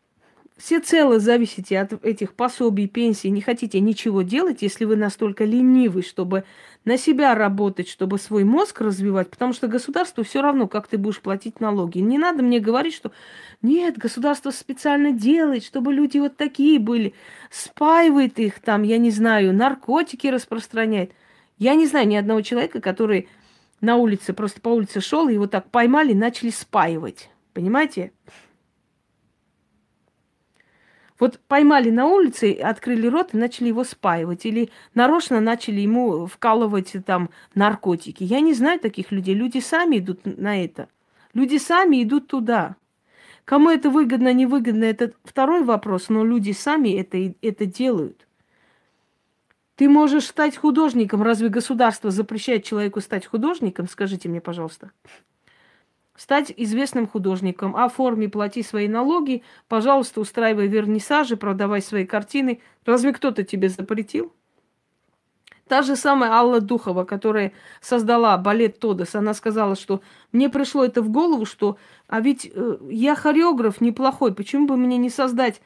все 0.57 0.81
цело 0.81 1.21
зависите 1.21 1.79
от 1.79 2.05
этих 2.05 2.33
пособий, 2.33 2.89
пенсий, 2.89 3.31
не 3.31 3.43
хотите 3.43 3.79
ничего 3.81 4.23
делать, 4.23 4.63
если 4.63 4.87
вы 4.87 4.97
настолько 4.97 5.45
ленивы, 5.45 6.01
чтобы 6.01 6.45
на 6.87 6.97
себя 6.97 7.35
работать, 7.35 7.89
чтобы 7.89 8.19
свой 8.19 8.45
мозг 8.45 8.81
развивать, 8.81 9.29
потому 9.29 9.53
что 9.53 9.69
государству 9.69 10.25
все 10.25 10.41
равно, 10.41 10.67
как 10.67 10.87
ты 10.87 10.97
будешь 10.97 11.21
платить 11.21 11.61
налоги. 11.61 11.99
Не 11.99 12.17
надо 12.17 12.43
мне 12.43 12.59
говорить, 12.59 12.95
что 12.95 13.13
нет, 13.61 13.99
государство 13.99 14.51
специально 14.51 15.13
делает, 15.13 15.63
чтобы 15.63 15.93
люди 15.93 16.19
вот 16.19 16.37
такие 16.37 16.79
были, 16.79 17.13
спаивает 17.51 18.39
их 18.39 18.61
там, 18.61 18.83
я 18.83 18.97
не 18.97 19.11
знаю, 19.11 19.53
наркотики 19.53 20.29
распространяет. 20.29 21.13
Я 21.59 21.75
не 21.75 21.87
знаю 21.87 22.09
ни 22.09 22.17
одного 22.17 22.41
человека, 22.41 22.81
который 22.81 23.29
на 23.83 23.97
улице, 23.97 24.33
просто 24.33 24.63
по 24.63 24.71
улице 24.71 25.03
шел, 25.03 25.29
его 25.29 25.47
так 25.47 25.71
поймали, 25.71 26.15
начали 26.15 26.51
спаивать. 26.51 27.29
Понимаете? 27.53 28.13
Вот 31.19 31.41
поймали 31.49 31.91
на 31.91 32.07
улице, 32.07 32.53
открыли 32.53 33.07
рот 33.07 33.33
и 33.33 33.39
начали 33.39 33.69
его 33.69 33.85
спаивать. 33.85 34.45
Или 34.45 34.71
нарочно 34.95 35.41
начали 35.41 35.81
ему 35.81 36.27
вкалывать 36.27 36.93
там 37.07 37.31
наркотики. 37.55 38.23
Я 38.23 38.41
не 38.41 38.53
знаю 38.53 38.79
таких 38.81 39.13
людей. 39.13 39.35
Люди 39.35 39.59
сами 39.59 39.99
идут 39.99 40.21
на 40.25 40.63
это. 40.63 40.89
Люди 41.33 41.57
сами 41.57 42.03
идут 42.03 42.29
туда. 42.29 42.77
Кому 43.45 43.71
это 43.71 43.91
выгодно, 43.91 44.33
невыгодно, 44.33 44.85
это 44.85 45.13
второй 45.23 45.63
вопрос, 45.63 46.09
но 46.09 46.25
люди 46.25 46.51
сами 46.51 46.89
это, 46.99 47.33
это 47.43 47.65
делают. 47.65 48.27
Ты 49.77 49.89
можешь 49.89 50.25
стать 50.25 50.57
художником. 50.57 51.23
Разве 51.23 51.49
государство 51.49 52.11
запрещает 52.11 52.65
человеку 52.65 53.01
стать 53.01 53.27
художником? 53.27 53.89
Скажите 53.89 54.29
мне, 54.29 54.41
пожалуйста 54.41 54.91
стать 56.17 56.53
известным 56.57 57.07
художником. 57.07 57.77
Оформи, 57.77 58.27
плати 58.27 58.63
свои 58.63 58.89
налоги, 58.89 59.43
пожалуйста, 59.69 60.21
устраивай 60.21 60.67
вернисажи, 60.67 61.37
продавай 61.37 61.83
свои 61.83 62.07
картины. 62.07 62.61
Разве 62.85 63.13
кто-то 63.13 63.45
тебе 63.45 63.69
запретил? 63.69 64.33
Та 65.69 65.83
же 65.83 65.97
самая 65.97 66.31
Алла 66.31 66.61
Духова, 66.61 67.05
которая 67.05 67.53
создала 67.81 68.37
балет 68.39 68.79
Тодос, 68.79 69.17
она 69.17 69.35
сказала, 69.35 69.75
что 69.75 70.01
мне 70.31 70.49
пришло 70.49 70.85
это 70.85 71.03
в 71.03 71.11
голову, 71.11 71.45
что 71.45 71.77
а 72.07 72.21
ведь 72.21 72.49
э, 72.55 72.77
я 72.89 73.17
хореограф 73.17 73.81
неплохой, 73.81 74.33
почему 74.33 74.69
бы 74.69 74.77
мне 74.77 74.97
не 74.97 75.11
создать 75.11 75.61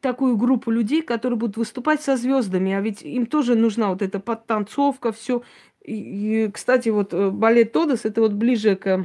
такую 0.00 0.36
группу 0.36 0.70
людей, 0.70 1.02
которые 1.02 1.36
будут 1.36 1.56
выступать 1.56 2.00
со 2.00 2.16
звездами, 2.16 2.72
а 2.72 2.80
ведь 2.80 3.02
им 3.02 3.26
тоже 3.26 3.56
нужна 3.56 3.88
вот 3.88 4.02
эта 4.02 4.20
подтанцовка, 4.20 5.10
все. 5.10 5.42
И, 5.84 6.44
и, 6.44 6.50
кстати, 6.52 6.90
вот 6.90 7.12
э, 7.12 7.30
балет 7.30 7.72
Тодос 7.72 8.04
это 8.04 8.20
вот 8.20 8.32
ближе 8.32 8.76
к 8.76 8.86
Э, 8.96 9.04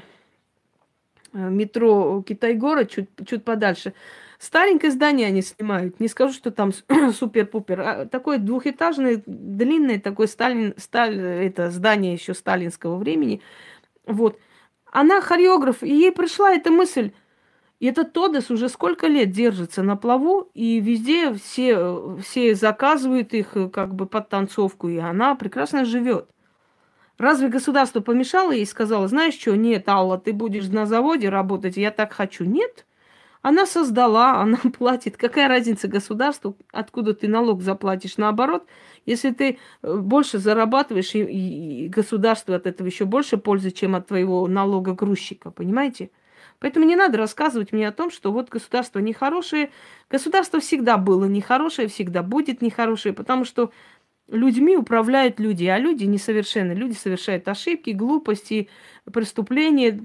метро 1.36 2.24
Китай-город, 2.26 2.90
чуть, 2.90 3.10
чуть 3.28 3.44
подальше. 3.44 3.94
Старенькое 4.40 4.92
здание 4.92 5.28
они 5.28 5.42
снимают. 5.42 6.00
Не 6.00 6.08
скажу, 6.08 6.34
что 6.34 6.52
там 6.52 6.72
супер-пупер. 7.14 7.82
А 7.82 8.06
такое 8.06 8.38
двухэтажное, 8.38 9.24
длинное 9.26 10.00
такое 10.00 10.28
Сталин, 10.28 10.74
сталь, 10.78 11.20
это 11.20 11.72
здание 11.72 12.14
еще 12.14 12.34
сталинского 12.34 12.98
времени. 12.98 13.42
Вот. 14.06 14.40
Она 14.92 15.22
хореограф, 15.22 15.84
и 15.84 15.94
ей 15.94 16.12
пришла 16.12 16.54
эта 16.54 16.72
мысль. 16.72 17.12
И 17.80 17.88
этот 17.88 18.14
Тодес 18.14 18.50
уже 18.50 18.70
сколько 18.70 19.08
лет 19.08 19.32
держится 19.32 19.84
на 19.84 19.98
плаву, 19.98 20.50
и 20.54 20.80
везде 20.80 21.34
все, 21.34 22.18
все 22.24 22.56
заказывают 22.56 23.34
их 23.34 23.58
э, 23.58 23.70
как 23.70 23.94
бы 23.94 24.06
под 24.06 24.30
танцовку, 24.30 24.88
и 24.88 24.98
она 24.98 25.36
прекрасно 25.36 25.84
живет. 25.84 26.30
Разве 27.18 27.48
государство 27.48 28.02
помешало 28.02 28.52
ей 28.52 28.64
и 28.64 28.66
сказало, 28.66 29.08
знаешь 29.08 29.36
что, 29.36 29.56
нет, 29.56 29.88
Алла, 29.88 30.18
ты 30.18 30.34
будешь 30.34 30.68
на 30.68 30.86
заводе 30.86 31.30
работать, 31.30 31.78
я 31.78 31.92
так 31.92 32.14
хочу. 32.14 32.44
Нет. 32.44 32.86
Она 33.42 33.66
создала, 33.66 34.34
она 34.42 34.58
платит. 34.78 35.18
Какая 35.18 35.48
разница 35.48 35.88
государству, 35.88 36.58
откуда 36.72 37.14
ты 37.14 37.28
налог 37.28 37.62
заплатишь? 37.62 38.18
Наоборот, 38.18 38.66
если 39.06 39.32
ты 39.32 39.60
э, 39.82 39.98
больше 39.98 40.40
зарабатываешь, 40.40 41.16
и, 41.16 41.86
и 41.86 41.88
государство 41.88 42.56
от 42.56 42.68
этого 42.68 42.88
еще 42.88 43.06
больше 43.06 43.38
пользы, 43.38 43.72
чем 43.72 43.96
от 43.96 44.08
твоего 44.08 44.48
налога 44.48 44.96
понимаете? 45.52 46.10
Поэтому 46.60 46.86
не 46.86 46.96
надо 46.96 47.18
рассказывать 47.18 47.72
мне 47.72 47.88
о 47.88 47.92
том, 47.92 48.10
что 48.10 48.32
вот 48.32 48.50
государство 48.50 49.00
нехорошее. 49.00 49.72
Государство 50.10 50.60
всегда 50.60 50.98
было 50.98 51.26
нехорошее, 51.26 51.88
всегда 51.88 52.24
будет 52.24 52.62
нехорошее, 52.62 53.14
потому 53.14 53.46
что 53.46 53.72
людьми 54.28 54.76
управляют 54.76 55.40
люди, 55.40 55.66
а 55.66 55.78
люди 55.78 56.06
несовершенны. 56.06 56.74
Люди 56.74 56.94
совершают 56.94 57.48
ошибки, 57.48 57.92
глупости, 57.92 58.70
преступления. 59.12 60.00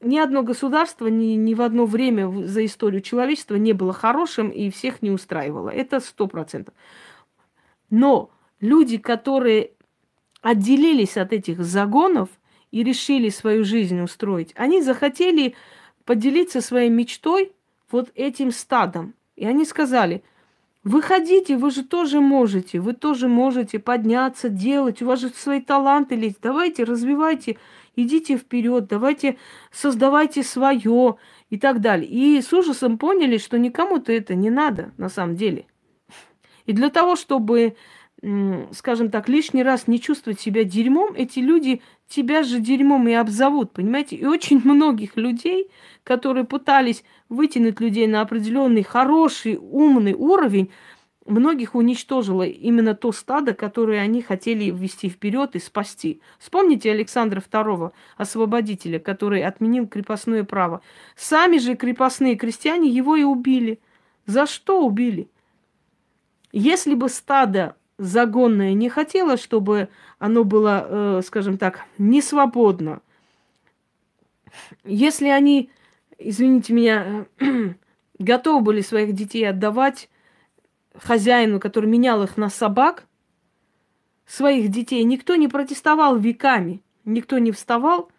Ни 0.00 0.18
одно 0.18 0.42
государство 0.42 1.08
ни, 1.08 1.34
ни 1.34 1.54
в 1.54 1.62
одно 1.62 1.86
время 1.86 2.46
за 2.46 2.64
историю 2.64 3.00
человечества 3.02 3.56
не 3.56 3.72
было 3.72 3.92
хорошим 3.92 4.50
и 4.50 4.70
всех 4.70 5.02
не 5.02 5.10
устраивало. 5.10 5.70
Это 5.70 6.00
сто 6.00 6.26
процентов. 6.26 6.74
Но 7.90 8.30
люди, 8.60 8.98
которые 8.98 9.72
отделились 10.40 11.16
от 11.16 11.32
этих 11.32 11.62
загонов 11.62 12.28
и 12.70 12.82
решили 12.82 13.28
свою 13.28 13.64
жизнь 13.64 14.00
устроить, 14.00 14.52
они 14.56 14.82
захотели 14.82 15.54
поделиться 16.04 16.60
своей 16.60 16.90
мечтой 16.90 17.52
вот 17.90 18.10
этим 18.14 18.52
стадом. 18.52 19.14
И 19.36 19.46
они 19.46 19.64
сказали– 19.64 20.22
Выходите, 20.84 21.56
вы 21.56 21.70
же 21.70 21.82
тоже 21.82 22.20
можете, 22.20 22.78
вы 22.78 22.92
тоже 22.92 23.26
можете 23.26 23.78
подняться, 23.78 24.50
делать, 24.50 25.00
у 25.00 25.06
вас 25.06 25.20
же 25.20 25.30
свои 25.30 25.62
таланты 25.62 26.14
есть. 26.14 26.42
Давайте, 26.42 26.84
развивайте, 26.84 27.56
идите 27.96 28.36
вперед, 28.36 28.86
давайте, 28.86 29.38
создавайте 29.72 30.42
свое 30.42 31.16
и 31.48 31.58
так 31.58 31.80
далее. 31.80 32.08
И 32.08 32.40
с 32.42 32.52
ужасом 32.52 32.98
поняли, 32.98 33.38
что 33.38 33.58
никому-то 33.58 34.12
это 34.12 34.34
не 34.34 34.50
надо 34.50 34.92
на 34.98 35.08
самом 35.08 35.36
деле. 35.36 35.66
И 36.66 36.74
для 36.74 36.90
того, 36.90 37.16
чтобы, 37.16 37.76
скажем 38.72 39.10
так, 39.10 39.28
лишний 39.28 39.62
раз 39.62 39.86
не 39.86 40.00
чувствовать 40.00 40.40
себя 40.40 40.64
дерьмом, 40.64 41.14
эти 41.14 41.40
люди 41.40 41.82
тебя 42.08 42.42
же 42.42 42.58
дерьмом 42.58 43.06
и 43.08 43.12
обзовут, 43.12 43.72
понимаете? 43.72 44.16
И 44.16 44.24
очень 44.24 44.60
многих 44.64 45.16
людей, 45.16 45.70
которые 46.04 46.44
пытались 46.44 47.04
вытянуть 47.28 47.80
людей 47.80 48.06
на 48.06 48.22
определенный 48.22 48.82
хороший, 48.82 49.58
умный 49.60 50.14
уровень, 50.14 50.70
многих 51.26 51.74
уничтожило 51.74 52.42
именно 52.44 52.94
то 52.94 53.12
стадо, 53.12 53.54
которое 53.54 54.00
они 54.00 54.22
хотели 54.22 54.70
ввести 54.70 55.08
вперед 55.08 55.54
и 55.56 55.58
спасти. 55.58 56.20
Вспомните 56.38 56.90
Александра 56.90 57.40
II, 57.40 57.92
освободителя, 58.16 58.98
который 58.98 59.42
отменил 59.42 59.86
крепостное 59.86 60.44
право. 60.44 60.80
Сами 61.16 61.58
же 61.58 61.74
крепостные 61.74 62.36
крестьяне 62.36 62.88
его 62.88 63.16
и 63.16 63.22
убили. 63.22 63.80
За 64.26 64.46
что 64.46 64.84
убили? 64.84 65.28
Если 66.52 66.94
бы 66.94 67.08
стадо 67.08 67.76
загонное 67.98 68.74
не 68.74 68.88
хотело, 68.88 69.36
чтобы 69.36 69.88
оно 70.18 70.44
было, 70.44 70.86
э, 70.88 71.22
скажем 71.24 71.58
так, 71.58 71.84
не 71.98 72.22
свободно, 72.22 73.00
если 74.84 75.28
они 75.28 75.70
извините 76.18 76.72
меня, 76.72 77.26
готовы 78.18 78.60
были 78.60 78.80
своих 78.80 79.12
детей 79.12 79.48
отдавать 79.48 80.08
хозяину, 80.96 81.60
который 81.60 81.88
менял 81.88 82.22
их 82.22 82.36
на 82.36 82.48
собак, 82.48 83.04
своих 84.26 84.70
детей, 84.70 85.02
никто 85.04 85.36
не 85.36 85.48
протестовал 85.48 86.16
веками, 86.16 86.82
никто 87.04 87.38
не 87.38 87.52
вставал, 87.52 88.10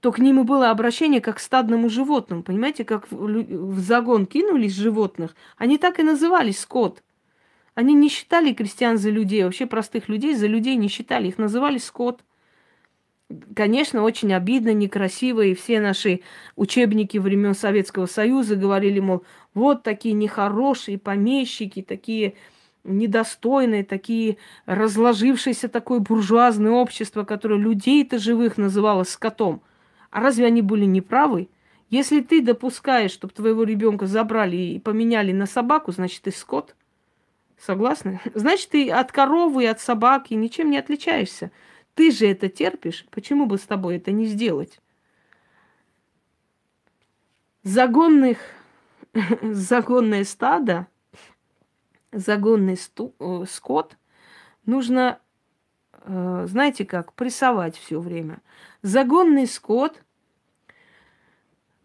то 0.00 0.12
к 0.12 0.18
ним 0.18 0.40
и 0.40 0.44
было 0.44 0.70
обращение 0.70 1.20
как 1.20 1.36
к 1.36 1.40
стадному 1.40 1.88
животному. 1.88 2.42
Понимаете, 2.42 2.84
как 2.84 3.10
в 3.10 3.78
загон 3.78 4.26
кинулись 4.26 4.74
животных, 4.74 5.34
они 5.56 5.78
так 5.78 5.98
и 5.98 6.02
назывались 6.02 6.58
скот. 6.58 7.02
Они 7.80 7.94
не 7.94 8.10
считали 8.10 8.52
крестьян 8.52 8.98
за 8.98 9.08
людей, 9.08 9.42
вообще 9.42 9.64
простых 9.64 10.10
людей 10.10 10.34
за 10.34 10.46
людей 10.46 10.76
не 10.76 10.88
считали, 10.88 11.28
их 11.28 11.38
называли 11.38 11.78
скот 11.78 12.20
конечно, 13.54 14.02
очень 14.02 14.34
обидно, 14.34 14.74
некрасиво, 14.74 15.40
и 15.40 15.54
все 15.54 15.80
наши 15.80 16.20
учебники 16.56 17.16
времен 17.16 17.54
Советского 17.54 18.04
Союза 18.04 18.54
говорили, 18.54 19.00
мол, 19.00 19.24
вот 19.54 19.82
такие 19.82 20.12
нехорошие 20.12 20.98
помещики, 20.98 21.80
такие 21.80 22.34
недостойные, 22.84 23.84
такие 23.84 24.36
разложившиеся 24.66 25.70
такое 25.70 26.00
буржуазное 26.00 26.72
общество, 26.72 27.24
которое 27.24 27.58
людей-то 27.58 28.18
живых 28.18 28.58
называло 28.58 29.04
скотом. 29.04 29.62
А 30.10 30.20
разве 30.20 30.44
они 30.44 30.60
были 30.60 30.84
неправы? 30.84 31.48
Если 31.88 32.20
ты 32.20 32.42
допускаешь, 32.42 33.12
чтобы 33.12 33.32
твоего 33.32 33.62
ребенка 33.62 34.06
забрали 34.06 34.56
и 34.56 34.78
поменяли 34.78 35.32
на 35.32 35.46
собаку, 35.46 35.92
значит, 35.92 36.22
ты 36.22 36.30
скот. 36.30 36.74
Согласны? 37.60 38.20
Значит, 38.34 38.70
ты 38.70 38.90
от 38.90 39.12
коровы 39.12 39.64
и 39.64 39.66
от 39.66 39.80
собаки 39.80 40.32
ничем 40.32 40.70
не 40.70 40.78
отличаешься. 40.78 41.50
Ты 41.94 42.10
же 42.10 42.26
это 42.26 42.48
терпишь, 42.48 43.04
почему 43.10 43.44
бы 43.44 43.58
с 43.58 43.62
тобой 43.62 43.96
это 43.96 44.12
не 44.12 44.24
сделать? 44.24 44.80
Загонных, 47.62 48.38
загонное 49.42 50.24
стадо, 50.24 50.86
загонный 52.12 52.78
сту, 52.78 53.14
э, 53.18 53.44
скот 53.46 53.98
нужно, 54.64 55.20
э, 55.92 56.46
знаете 56.48 56.86
как, 56.86 57.12
прессовать 57.12 57.76
все 57.76 58.00
время. 58.00 58.40
Загонный 58.80 59.46
скот 59.46 60.02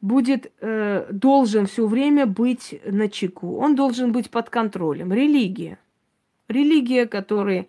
будет, 0.05 0.51
э, 0.61 1.07
должен 1.11 1.65
все 1.65 1.87
время 1.87 2.25
быть 2.27 2.79
на 2.85 3.09
чеку. 3.09 3.57
Он 3.57 3.75
должен 3.75 4.11
быть 4.11 4.29
под 4.29 4.49
контролем. 4.49 5.11
Религия. 5.11 5.77
Религия, 6.47 7.07
которая 7.07 7.65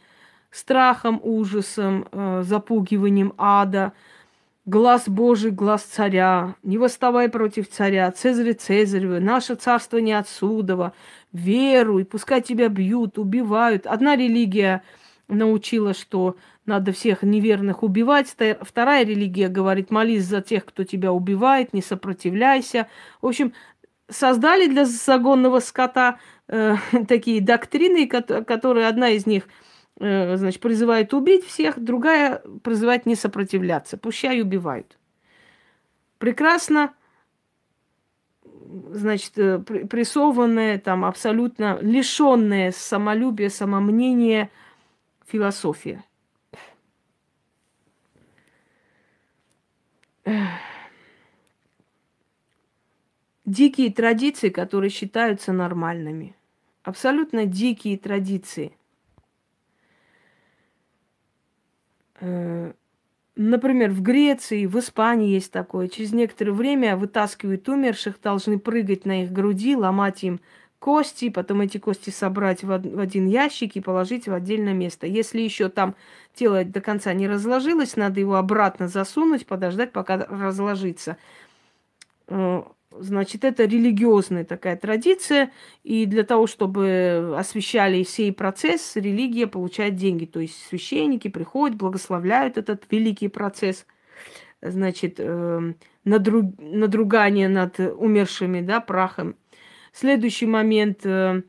страхом, 0.50 1.18
ужасом, 1.22 2.06
э, 2.12 2.42
запугиванием 2.44 3.32
ада, 3.38 3.92
глаз 4.66 5.08
Божий, 5.08 5.50
глаз 5.50 5.82
царя, 5.82 6.56
не 6.62 6.76
восставай 6.76 7.28
против 7.30 7.70
царя, 7.70 8.10
Цезарь 8.10 8.52
Цезаревы, 8.52 9.20
наше 9.20 9.54
царство 9.54 9.96
не 9.98 10.12
отсюда, 10.12 10.92
веруй, 11.32 12.04
пускай 12.04 12.42
тебя 12.42 12.68
бьют, 12.68 13.18
убивают. 13.18 13.86
Одна 13.86 14.14
религия 14.14 14.82
научила, 15.28 15.94
что 15.94 16.36
надо 16.66 16.92
всех 16.92 17.22
неверных 17.22 17.82
убивать. 17.82 18.34
Вторая 18.60 19.04
религия 19.04 19.48
говорит, 19.48 19.90
молись 19.90 20.24
за 20.24 20.40
тех, 20.40 20.64
кто 20.64 20.84
тебя 20.84 21.12
убивает, 21.12 21.72
не 21.72 21.82
сопротивляйся. 21.82 22.88
В 23.20 23.26
общем, 23.26 23.52
создали 24.08 24.66
для 24.66 24.84
загонного 24.84 25.60
скота 25.60 26.18
э, 26.48 26.76
такие 27.08 27.40
доктрины, 27.40 28.06
которые 28.06 28.86
одна 28.86 29.10
из 29.10 29.26
них 29.26 29.48
э, 30.00 30.36
значит, 30.36 30.60
призывает 30.60 31.14
убить 31.14 31.44
всех, 31.44 31.78
другая 31.78 32.42
призывает 32.62 33.06
не 33.06 33.14
сопротивляться. 33.14 33.96
Пущай 33.96 34.40
убивают. 34.40 34.98
Прекрасно, 36.18 36.94
значит, 38.90 39.32
э, 39.36 39.58
прессованная, 39.58 40.78
там, 40.78 41.04
абсолютно 41.04 41.78
лишенная 41.80 42.72
самолюбия, 42.72 43.48
самомнения 43.48 44.50
философия. 45.26 46.04
Дикие 53.44 53.92
традиции, 53.92 54.48
которые 54.48 54.90
считаются 54.90 55.52
нормальными. 55.52 56.34
Абсолютно 56.82 57.46
дикие 57.46 57.96
традиции. 57.96 58.76
Э, 62.20 62.72
например, 63.36 63.90
в 63.90 64.02
Греции, 64.02 64.66
в 64.66 64.76
Испании 64.78 65.30
есть 65.30 65.52
такое. 65.52 65.88
Через 65.88 66.12
некоторое 66.12 66.52
время 66.52 66.96
вытаскивают 66.96 67.68
умерших, 67.68 68.20
должны 68.20 68.58
прыгать 68.58 69.04
на 69.04 69.22
их 69.22 69.32
груди, 69.32 69.76
ломать 69.76 70.24
им 70.24 70.40
кости, 70.86 71.30
потом 71.30 71.62
эти 71.62 71.78
кости 71.78 72.10
собрать 72.10 72.62
в 72.62 72.70
один 72.70 73.26
ящик 73.26 73.74
и 73.74 73.80
положить 73.80 74.28
в 74.28 74.32
отдельное 74.32 74.72
место. 74.72 75.08
Если 75.08 75.40
еще 75.40 75.68
там 75.68 75.96
тело 76.32 76.62
до 76.62 76.80
конца 76.80 77.12
не 77.12 77.26
разложилось, 77.26 77.96
надо 77.96 78.20
его 78.20 78.36
обратно 78.36 78.86
засунуть, 78.86 79.46
подождать, 79.46 79.90
пока 79.90 80.16
разложится. 80.16 81.16
Э, 82.28 82.62
значит, 82.92 83.44
это 83.44 83.64
религиозная 83.64 84.44
такая 84.44 84.76
традиция, 84.76 85.50
и 85.82 86.06
для 86.06 86.22
того, 86.22 86.46
чтобы 86.46 87.34
освещали 87.36 88.04
сей 88.04 88.32
процесс, 88.32 88.94
религия 88.94 89.48
получает 89.48 89.96
деньги. 89.96 90.24
То 90.24 90.38
есть 90.38 90.68
священники 90.68 91.26
приходят, 91.26 91.76
благословляют 91.76 92.58
этот 92.58 92.84
великий 92.92 93.26
процесс, 93.26 93.86
значит, 94.62 95.16
э, 95.18 95.72
надругание 96.04 97.48
над 97.48 97.80
умершими, 97.80 98.60
да, 98.60 98.78
прахом 98.80 99.34
Следующий 99.98 100.44
момент 100.44 101.06
э, 101.06 101.40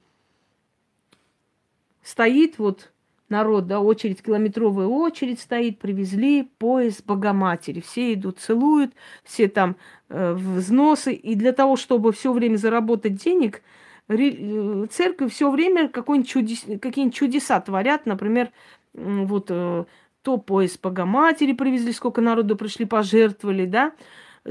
стоит 2.02 2.60
вот 2.60 2.94
народ, 3.28 3.68
да, 3.68 3.82
очередь, 3.82 4.24
километровая 4.24 4.88
очередь 4.88 5.42
стоит, 5.42 5.80
привезли 5.80 6.44
поезд 6.58 7.06
Богоматери. 7.06 7.82
Все 7.82 8.14
идут, 8.14 8.40
целуют, 8.40 8.94
все 9.26 9.50
там 9.50 9.76
э, 10.08 10.32
взносы. 10.32 11.12
И 11.12 11.36
для 11.36 11.52
того, 11.52 11.76
чтобы 11.76 12.14
все 12.14 12.32
время 12.32 12.56
заработать 12.56 13.22
денег, 13.22 13.64
э, 14.08 14.86
церковь 14.92 15.34
все 15.34 15.52
время 15.52 15.90
чудес, 15.90 16.64
какие-нибудь 16.82 17.16
чудеса 17.18 17.60
творят. 17.60 18.06
Например, 18.06 18.50
вот 18.94 19.48
э, 19.50 19.84
то 20.22 20.38
поезд 20.38 20.82
Богоматери 20.82 21.52
привезли, 21.52 21.92
сколько 21.92 22.22
народу 22.22 22.56
пришли, 22.56 22.86
пожертвовали, 22.86 23.66
да, 23.66 23.92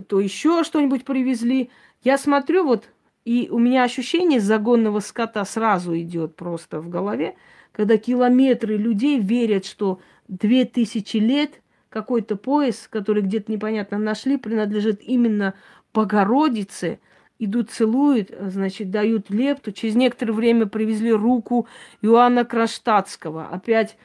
то 0.07 0.21
еще 0.21 0.65
что-нибудь 0.65 1.07
привезли. 1.07 1.71
Я 2.03 2.19
смотрю, 2.19 2.65
вот 2.67 2.91
и 3.27 3.49
у 3.51 3.59
меня 3.59 3.83
ощущение 3.83 4.39
загонного 4.39 5.01
скота 5.01 5.45
сразу 5.45 5.99
идет 5.99 6.37
просто 6.37 6.81
в 6.81 6.89
голове, 6.89 7.35
когда 7.73 7.99
километры 7.99 8.77
людей 8.77 9.19
верят, 9.19 9.67
что 9.67 10.01
две 10.29 10.65
тысячи 10.65 11.17
лет 11.17 11.61
какой-то 11.89 12.37
пояс, 12.37 12.87
который 12.89 13.23
где-то 13.23 13.51
непонятно 13.51 13.99
нашли, 13.99 14.37
принадлежит 14.37 15.03
именно 15.03 15.55
Богородице, 15.93 17.01
идут, 17.41 17.71
целуют, 17.71 18.31
значит, 18.41 18.93
дают 18.93 19.29
лепту. 19.29 19.73
Через 19.73 19.97
некоторое 19.97 20.33
время 20.33 20.67
привезли 20.67 21.11
руку 21.13 21.67
Иоанна 22.03 22.45
Кронштадтского. 22.45 23.49
Опять 23.49 23.97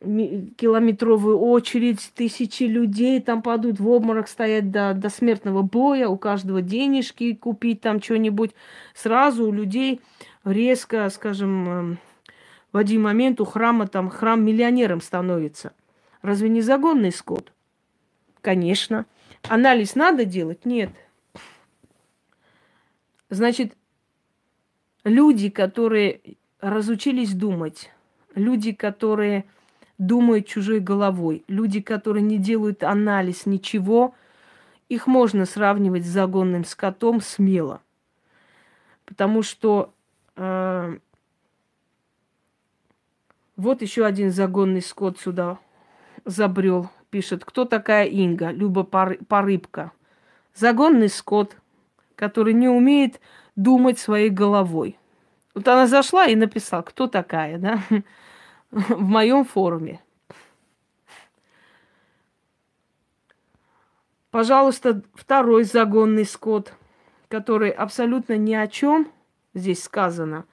километровую 0.00 1.38
очередь, 1.38 2.12
тысячи 2.14 2.64
людей 2.64 3.20
там 3.20 3.42
падают 3.42 3.80
в 3.80 3.88
обморок, 3.88 4.28
стоять 4.28 4.70
до, 4.70 4.94
до 4.94 5.08
смертного 5.08 5.62
боя, 5.62 6.08
у 6.08 6.16
каждого 6.16 6.62
денежки 6.62 7.34
купить 7.34 7.80
там 7.80 8.00
что-нибудь. 8.00 8.52
Сразу 8.94 9.46
у 9.46 9.52
людей 9.52 10.00
резко, 10.44 11.08
скажем, 11.10 11.68
эм, 11.68 11.98
в 12.72 12.76
один 12.76 13.02
момент 13.02 13.40
у 13.40 13.44
храма 13.44 13.86
там 13.88 14.08
храм 14.08 14.44
миллионером 14.44 15.00
становится. 15.00 15.72
Разве 16.22 16.48
не 16.48 16.60
загонный 16.60 17.12
скот? 17.12 17.52
Конечно. 18.40 19.06
Анализ 19.48 19.94
надо 19.94 20.24
делать? 20.24 20.64
Нет. 20.64 20.90
Значит, 23.30 23.74
люди, 25.04 25.50
которые 25.50 26.20
разучились 26.60 27.34
думать, 27.34 27.90
люди, 28.34 28.72
которые 28.72 29.44
думают 29.98 30.46
чужой 30.46 30.80
головой. 30.80 31.44
Люди, 31.48 31.80
которые 31.80 32.22
не 32.22 32.38
делают 32.38 32.82
анализ 32.82 33.46
ничего, 33.46 34.14
их 34.88 35.06
можно 35.06 35.44
сравнивать 35.44 36.04
с 36.06 36.08
загонным 36.08 36.64
скотом 36.64 37.20
смело. 37.20 37.82
Потому 39.04 39.42
что 39.42 39.92
э, 40.36 40.98
вот 43.56 43.82
еще 43.82 44.06
один 44.06 44.30
загонный 44.30 44.82
скот 44.82 45.18
сюда 45.18 45.58
забрел. 46.24 46.90
Пишет, 47.10 47.44
кто 47.44 47.64
такая 47.64 48.06
Инга, 48.06 48.50
Люба 48.50 48.84
Порыбка. 48.84 49.92
Загонный 50.54 51.08
скот, 51.08 51.56
который 52.14 52.52
не 52.52 52.68
умеет 52.68 53.20
думать 53.56 53.98
своей 53.98 54.28
головой. 54.28 54.98
Вот 55.54 55.66
она 55.66 55.86
зашла 55.86 56.26
и 56.26 56.36
написала, 56.36 56.82
кто 56.82 57.08
такая, 57.08 57.58
да? 57.58 57.82
в 58.70 59.00
моем 59.00 59.44
форуме. 59.44 60.00
Пожалуйста, 64.30 65.02
второй 65.14 65.64
загонный 65.64 66.26
скот, 66.26 66.74
который 67.28 67.70
абсолютно 67.70 68.36
ни 68.36 68.54
о 68.54 68.66
чем 68.68 69.10
здесь 69.54 69.82
сказано, 69.82 70.44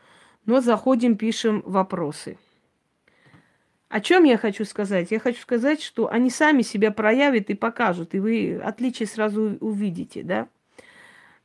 но 0.45 0.61
заходим, 0.61 1.17
пишем 1.17 1.61
вопросы. 1.65 2.37
О 3.89 3.99
чем 3.99 4.23
я 4.23 4.37
хочу 4.37 4.65
сказать? 4.65 5.11
Я 5.11 5.19
хочу 5.19 5.41
сказать, 5.41 5.81
что 5.81 6.09
они 6.09 6.29
сами 6.29 6.61
себя 6.61 6.91
проявят 6.91 7.49
и 7.49 7.53
покажут, 7.53 8.15
и 8.15 8.19
вы 8.19 8.59
отличие 8.63 9.07
сразу 9.07 9.57
увидите, 9.59 10.23
да? 10.23 10.47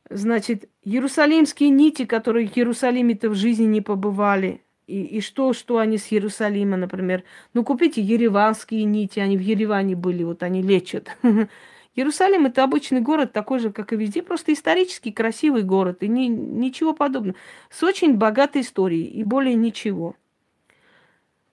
Значит, 0.09 0.69
иерусалимские 0.83 1.69
нити, 1.69 2.05
которые 2.05 2.47
в 2.47 2.57
Иерусалиме-то 2.57 3.29
в 3.29 3.35
жизни 3.35 3.65
не 3.65 3.81
побывали, 3.81 4.61
и, 4.91 5.17
и 5.17 5.21
что, 5.21 5.53
что 5.53 5.77
они 5.77 5.97
с 5.97 6.11
Иерусалима, 6.11 6.75
например. 6.75 7.23
Ну, 7.53 7.63
купите 7.63 8.01
ереванские 8.01 8.83
нити, 8.83 9.19
они 9.19 9.37
в 9.37 9.41
Ереване 9.41 9.95
были, 9.95 10.23
вот 10.23 10.43
они 10.43 10.61
лечат. 10.61 11.17
Иерусалим 11.95 12.45
это 12.45 12.63
обычный 12.63 13.01
город, 13.01 13.33
такой 13.33 13.59
же, 13.59 13.71
как 13.71 13.93
и 13.93 13.95
везде, 13.95 14.21
просто 14.21 14.53
исторический 14.53 15.11
красивый 15.11 15.63
город, 15.63 16.03
и 16.03 16.07
ни, 16.07 16.27
ничего 16.27 16.93
подобного. 16.93 17.37
С 17.69 17.83
очень 17.83 18.15
богатой 18.15 18.61
историей, 18.61 19.07
и 19.07 19.23
более 19.23 19.55
ничего. 19.55 20.15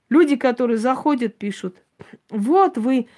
Люди, 0.09 0.37
которые 0.37 0.79
заходят, 0.79 1.37
пишут, 1.37 1.77
вот 2.31 2.79
вы 2.79 3.09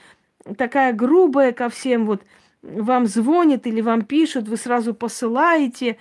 такая 0.56 0.92
грубая 0.92 1.52
ко 1.52 1.68
всем, 1.68 2.06
вот 2.06 2.22
вам 2.62 3.06
звонят 3.06 3.66
или 3.66 3.80
вам 3.80 4.02
пишут, 4.02 4.48
вы 4.48 4.56
сразу 4.56 4.94
посылаете, 4.94 5.98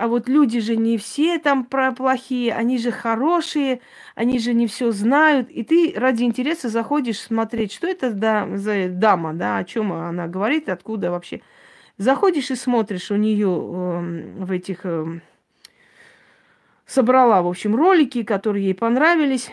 а 0.00 0.08
вот 0.08 0.30
люди 0.30 0.60
же 0.60 0.76
не 0.76 0.96
все 0.96 1.38
там 1.38 1.62
про 1.62 1.92
плохие, 1.92 2.54
они 2.54 2.78
же 2.78 2.90
хорошие, 2.90 3.82
они 4.14 4.38
же 4.38 4.54
не 4.54 4.66
все 4.66 4.92
знают. 4.92 5.50
И 5.50 5.62
ты 5.62 5.92
ради 5.94 6.22
интереса 6.22 6.70
заходишь 6.70 7.20
смотреть, 7.20 7.70
что 7.70 7.86
это 7.86 8.10
за 8.56 8.88
дама, 8.88 9.34
да, 9.34 9.58
о 9.58 9.64
чем 9.64 9.92
она 9.92 10.26
говорит, 10.26 10.70
откуда 10.70 11.10
вообще. 11.10 11.42
Заходишь 11.98 12.50
и 12.50 12.54
смотришь 12.54 13.10
у 13.10 13.16
нее 13.16 13.48
э, 13.48 13.98
эм, 13.98 14.44
в 14.46 14.50
этих... 14.52 14.80
Э, 14.84 15.20
собрала, 16.86 17.42
в 17.42 17.46
общем, 17.46 17.76
ролики, 17.76 18.22
которые 18.22 18.68
ей 18.68 18.74
понравились. 18.74 19.50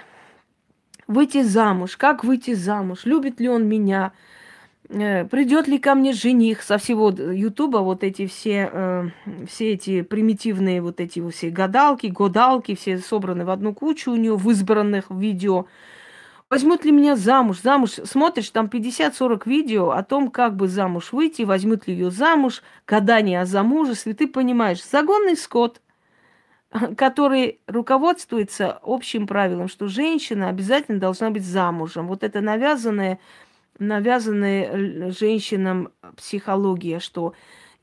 Выйти 1.07 1.41
замуж, 1.41 1.97
как 1.97 2.23
выйти 2.23 2.53
замуж, 2.53 3.01
любит 3.03 3.41
ли 3.41 3.49
он 3.49 3.67
меня, 3.67 4.13
придет 4.87 5.67
ли 5.67 5.79
ко 5.79 5.95
мне 5.95 6.13
жених 6.13 6.61
со 6.61 6.77
всего 6.77 7.09
Ютуба, 7.09 7.79
вот 7.79 8.03
эти 8.03 8.25
все, 8.25 8.69
э, 8.71 9.09
все 9.47 9.73
эти 9.73 10.01
примитивные 10.01 10.81
вот 10.81 10.99
эти 11.01 11.19
вот 11.19 11.33
все 11.33 11.49
гадалки, 11.49 12.07
годалки, 12.07 12.75
все 12.75 12.97
собраны 12.97 13.45
в 13.45 13.49
одну 13.49 13.73
кучу 13.73 14.11
у 14.11 14.15
нее 14.15 14.35
в 14.35 14.49
избранных 14.49 15.09
видео. 15.09 15.65
Возьмут 16.49 16.85
ли 16.85 16.91
меня 16.91 17.17
замуж? 17.17 17.59
Замуж, 17.61 17.99
смотришь, 18.05 18.49
там 18.51 18.67
50-40 18.67 19.41
видео 19.45 19.89
о 19.91 20.01
том, 20.03 20.31
как 20.31 20.55
бы 20.55 20.69
замуж 20.69 21.11
выйти, 21.11 21.41
возьмут 21.41 21.87
ли 21.87 21.93
ее 21.93 22.09
замуж, 22.09 22.63
гадание 22.87 23.41
о 23.41 23.45
замужестве. 23.45 24.13
Ты 24.13 24.27
понимаешь, 24.27 24.81
загонный 24.81 25.35
скот, 25.35 25.81
который 26.97 27.59
руководствуется 27.67 28.79
общим 28.83 29.27
правилом, 29.27 29.67
что 29.67 29.87
женщина 29.87 30.47
обязательно 30.47 30.99
должна 30.99 31.29
быть 31.31 31.43
замужем. 31.43 32.07
Вот 32.07 32.23
это 32.23 32.39
навязанное 32.39 33.19
навязанная 33.79 35.11
женщинам 35.11 35.89
психология, 36.15 36.99
что 36.99 37.33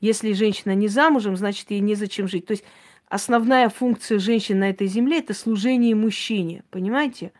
если 0.01 0.33
женщина 0.33 0.75
не 0.75 0.87
замужем, 0.87 1.35
значит, 1.35 1.71
ей 1.71 1.79
незачем 1.79 2.27
жить. 2.27 2.45
То 2.45 2.51
есть 2.51 2.63
основная 3.07 3.69
функция 3.69 4.19
женщины 4.19 4.59
на 4.59 4.69
этой 4.69 4.87
земле– 4.87 5.19
это 5.19 5.33
служение 5.33 5.95
мужчине, 5.95 6.63
понимаете? 6.69 7.31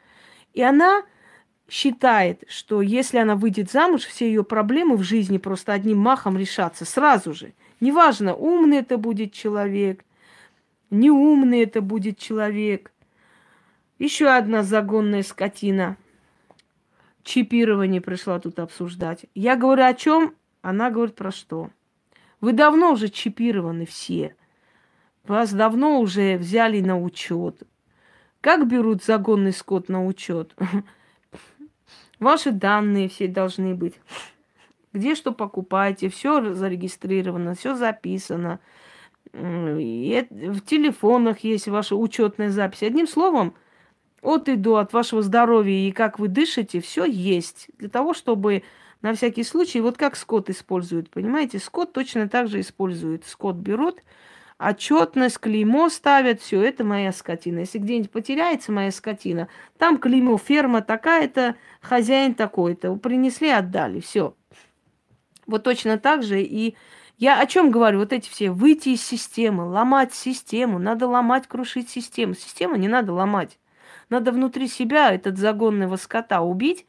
И 0.54 0.62
она 0.62 1.04
считает, 1.70 2.44
что 2.48 2.82
если 2.82 3.18
она 3.18 3.36
выйдет 3.36 3.72
замуж, 3.72 4.04
все 4.04 4.28
ее 4.28 4.44
проблемы 4.44 4.98
в 4.98 5.04
жизни 5.04 5.38
просто 5.38 5.74
одним 5.74 5.98
махом 5.98 6.38
решатся 6.38 6.86
сразу 6.86 7.34
же. 7.34 7.54
Неважно, 7.80 8.36
умный 8.36 8.78
это 8.78 8.98
будет 8.98 9.34
человек, 9.34 10.06
неумный 10.90 11.64
это 11.64 11.82
будет 11.82 12.18
человек. 12.18 12.92
Еще 14.00 14.28
одна 14.28 14.64
загонная 14.64 15.24
скотина– 15.24 15.98
чипирование 17.26 18.00
пришла 18.00 18.40
тут 18.40 18.60
обсуждать. 18.60 19.26
Я 19.36 19.58
говорю 19.58 19.84
о 19.84 19.94
чем? 19.94 20.36
Она 20.62 20.90
говорит 20.90 21.16
про 21.16 21.32
что? 21.32 21.70
Вы 22.40 22.54
давно 22.54 22.94
уже 22.94 23.10
чипированы 23.10 23.86
все. 23.86 24.36
Вас 25.26 25.52
давно 25.52 26.00
уже 26.00 26.38
взяли 26.38 26.80
на 26.82 27.02
учет. 27.02 27.64
Как 28.40 28.68
берут 28.68 29.04
загонный 29.04 29.52
скот 29.52 29.90
на 29.90 30.06
учет? 30.06 30.56
Ваши 32.20 32.52
данные 32.52 33.10
все 33.10 33.28
должны 33.28 33.74
быть. 33.74 33.96
Где 34.94 35.16
что 35.16 35.34
покупаете, 35.34 36.10
все 36.10 36.54
зарегистрировано, 36.54 37.56
все 37.56 37.76
записано. 37.76 38.60
И 39.34 40.26
в 40.30 40.62
телефонах 40.62 41.40
есть 41.40 41.68
ваша 41.68 41.96
учетная 41.96 42.50
запись. 42.50 42.84
Одним 42.84 43.08
словом, 43.08 43.56
от 44.22 44.50
и 44.50 44.56
до, 44.56 44.78
от 44.78 44.94
вашего 44.94 45.22
здоровья 45.22 45.88
и 45.88 45.92
как 45.92 46.20
вы 46.20 46.28
дышите, 46.28 46.82
все 46.82 47.06
есть. 47.06 47.68
Для 47.78 47.90
того, 47.90 48.14
чтобы 48.14 48.64
на 49.02 49.14
всякий 49.14 49.44
случай, 49.44 49.82
вот 49.82 49.98
как 49.98 50.16
скот 50.16 50.50
использует, 50.50 51.10
понимаете, 51.10 51.60
скот 51.60 51.94
точно 51.94 52.28
так 52.28 52.48
же 52.48 52.60
использует. 52.60 53.26
Скот 53.26 53.56
берут, 53.56 54.02
отчетность, 54.58 55.38
клеймо 55.38 55.90
ставят, 55.90 56.42
все, 56.42 56.62
это 56.62 56.84
моя 56.84 57.12
скотина. 57.12 57.60
Если 57.60 57.78
где-нибудь 57.78 58.12
потеряется 58.12 58.72
моя 58.72 58.92
скотина, 58.92 59.48
там 59.78 59.98
клеймо, 59.98 60.38
ферма 60.38 60.82
такая-то, 60.82 61.56
хозяин 61.82 62.34
такой-то. 62.34 62.96
Принесли, 62.96 63.50
отдали, 63.50 64.00
все. 64.00 64.36
Вот 65.46 65.64
точно 65.64 66.00
так 66.00 66.24
же 66.24 66.42
и 66.42 66.76
я 67.18 67.40
о 67.40 67.46
чем 67.46 67.72
говорю? 67.72 68.00
Вот 68.00 68.12
эти 68.12 68.30
все 68.30 68.52
выйти 68.52 68.90
из 68.90 69.02
системы, 69.02 69.64
ломать 69.64 70.14
систему, 70.14 70.80
надо 70.80 71.08
ломать, 71.08 71.48
крушить 71.48 71.90
систему. 71.90 72.34
Систему 72.34 72.76
не 72.76 72.90
надо 72.90 73.14
ломать. 73.14 73.58
Надо 74.10 74.32
внутри 74.32 74.68
себя 74.68 75.14
этот 75.14 75.38
загонного 75.38 75.96
скота 75.96 76.42
убить 76.42 76.86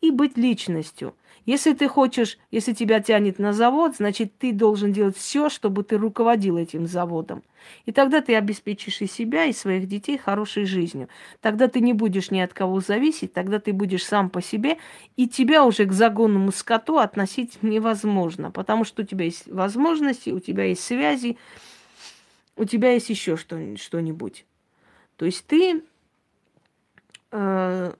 и 0.00 0.10
быть 0.10 0.36
личностью. 0.36 1.14
Если 1.48 1.72
ты 1.72 1.88
хочешь, 1.88 2.38
если 2.50 2.74
тебя 2.74 3.00
тянет 3.00 3.38
на 3.38 3.54
завод, 3.54 3.96
значит, 3.96 4.36
ты 4.36 4.52
должен 4.52 4.92
делать 4.92 5.16
все, 5.16 5.48
чтобы 5.48 5.82
ты 5.82 5.96
руководил 5.96 6.58
этим 6.58 6.86
заводом. 6.86 7.42
И 7.86 7.92
тогда 7.92 8.20
ты 8.20 8.36
обеспечишь 8.36 9.00
и 9.00 9.06
себя, 9.06 9.46
и 9.46 9.54
своих 9.54 9.88
детей 9.88 10.18
хорошей 10.18 10.66
жизнью. 10.66 11.08
Тогда 11.40 11.68
ты 11.68 11.80
не 11.80 11.94
будешь 11.94 12.30
ни 12.30 12.38
от 12.38 12.52
кого 12.52 12.80
зависеть, 12.80 13.32
тогда 13.32 13.60
ты 13.60 13.72
будешь 13.72 14.04
сам 14.04 14.28
по 14.28 14.42
себе, 14.42 14.76
и 15.16 15.26
тебя 15.26 15.64
уже 15.64 15.86
к 15.86 15.92
загонному 15.92 16.52
скоту 16.52 16.98
относить 16.98 17.62
невозможно, 17.62 18.50
потому 18.50 18.84
что 18.84 19.00
у 19.02 19.06
тебя 19.06 19.24
есть 19.24 19.46
возможности, 19.46 20.28
у 20.28 20.40
тебя 20.40 20.64
есть 20.64 20.84
связи, 20.84 21.38
у 22.56 22.66
тебя 22.66 22.92
есть 22.92 23.08
еще 23.08 23.38
что-нибудь. 23.38 24.44
То 25.16 25.24
есть 25.24 25.46
ты 25.46 25.82
э, 27.32 27.92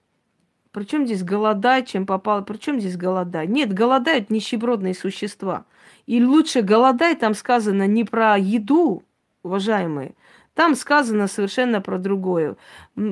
причем 0.73 1.07
здесь 1.07 1.23
голодать, 1.23 1.88
чем 1.88 2.07
попало? 2.07 2.43
Причем 2.43 2.81
здесь 2.81 2.97
голодать? 2.97 3.49
Нет, 3.49 3.73
голодают 3.73 4.31
нищебродные 4.31 4.95
существа. 4.95 5.64
И 6.07 6.25
лучше 6.25 6.62
голодай, 6.62 7.17
там 7.17 7.35
сказано 7.35 7.87
не 7.87 8.05
про 8.05 8.37
еду, 8.38 9.03
уважаемые, 9.43 10.14
там 10.55 10.75
сказано 10.75 11.29
совершенно 11.29 11.81
про 11.81 11.99
другое. 11.99 12.57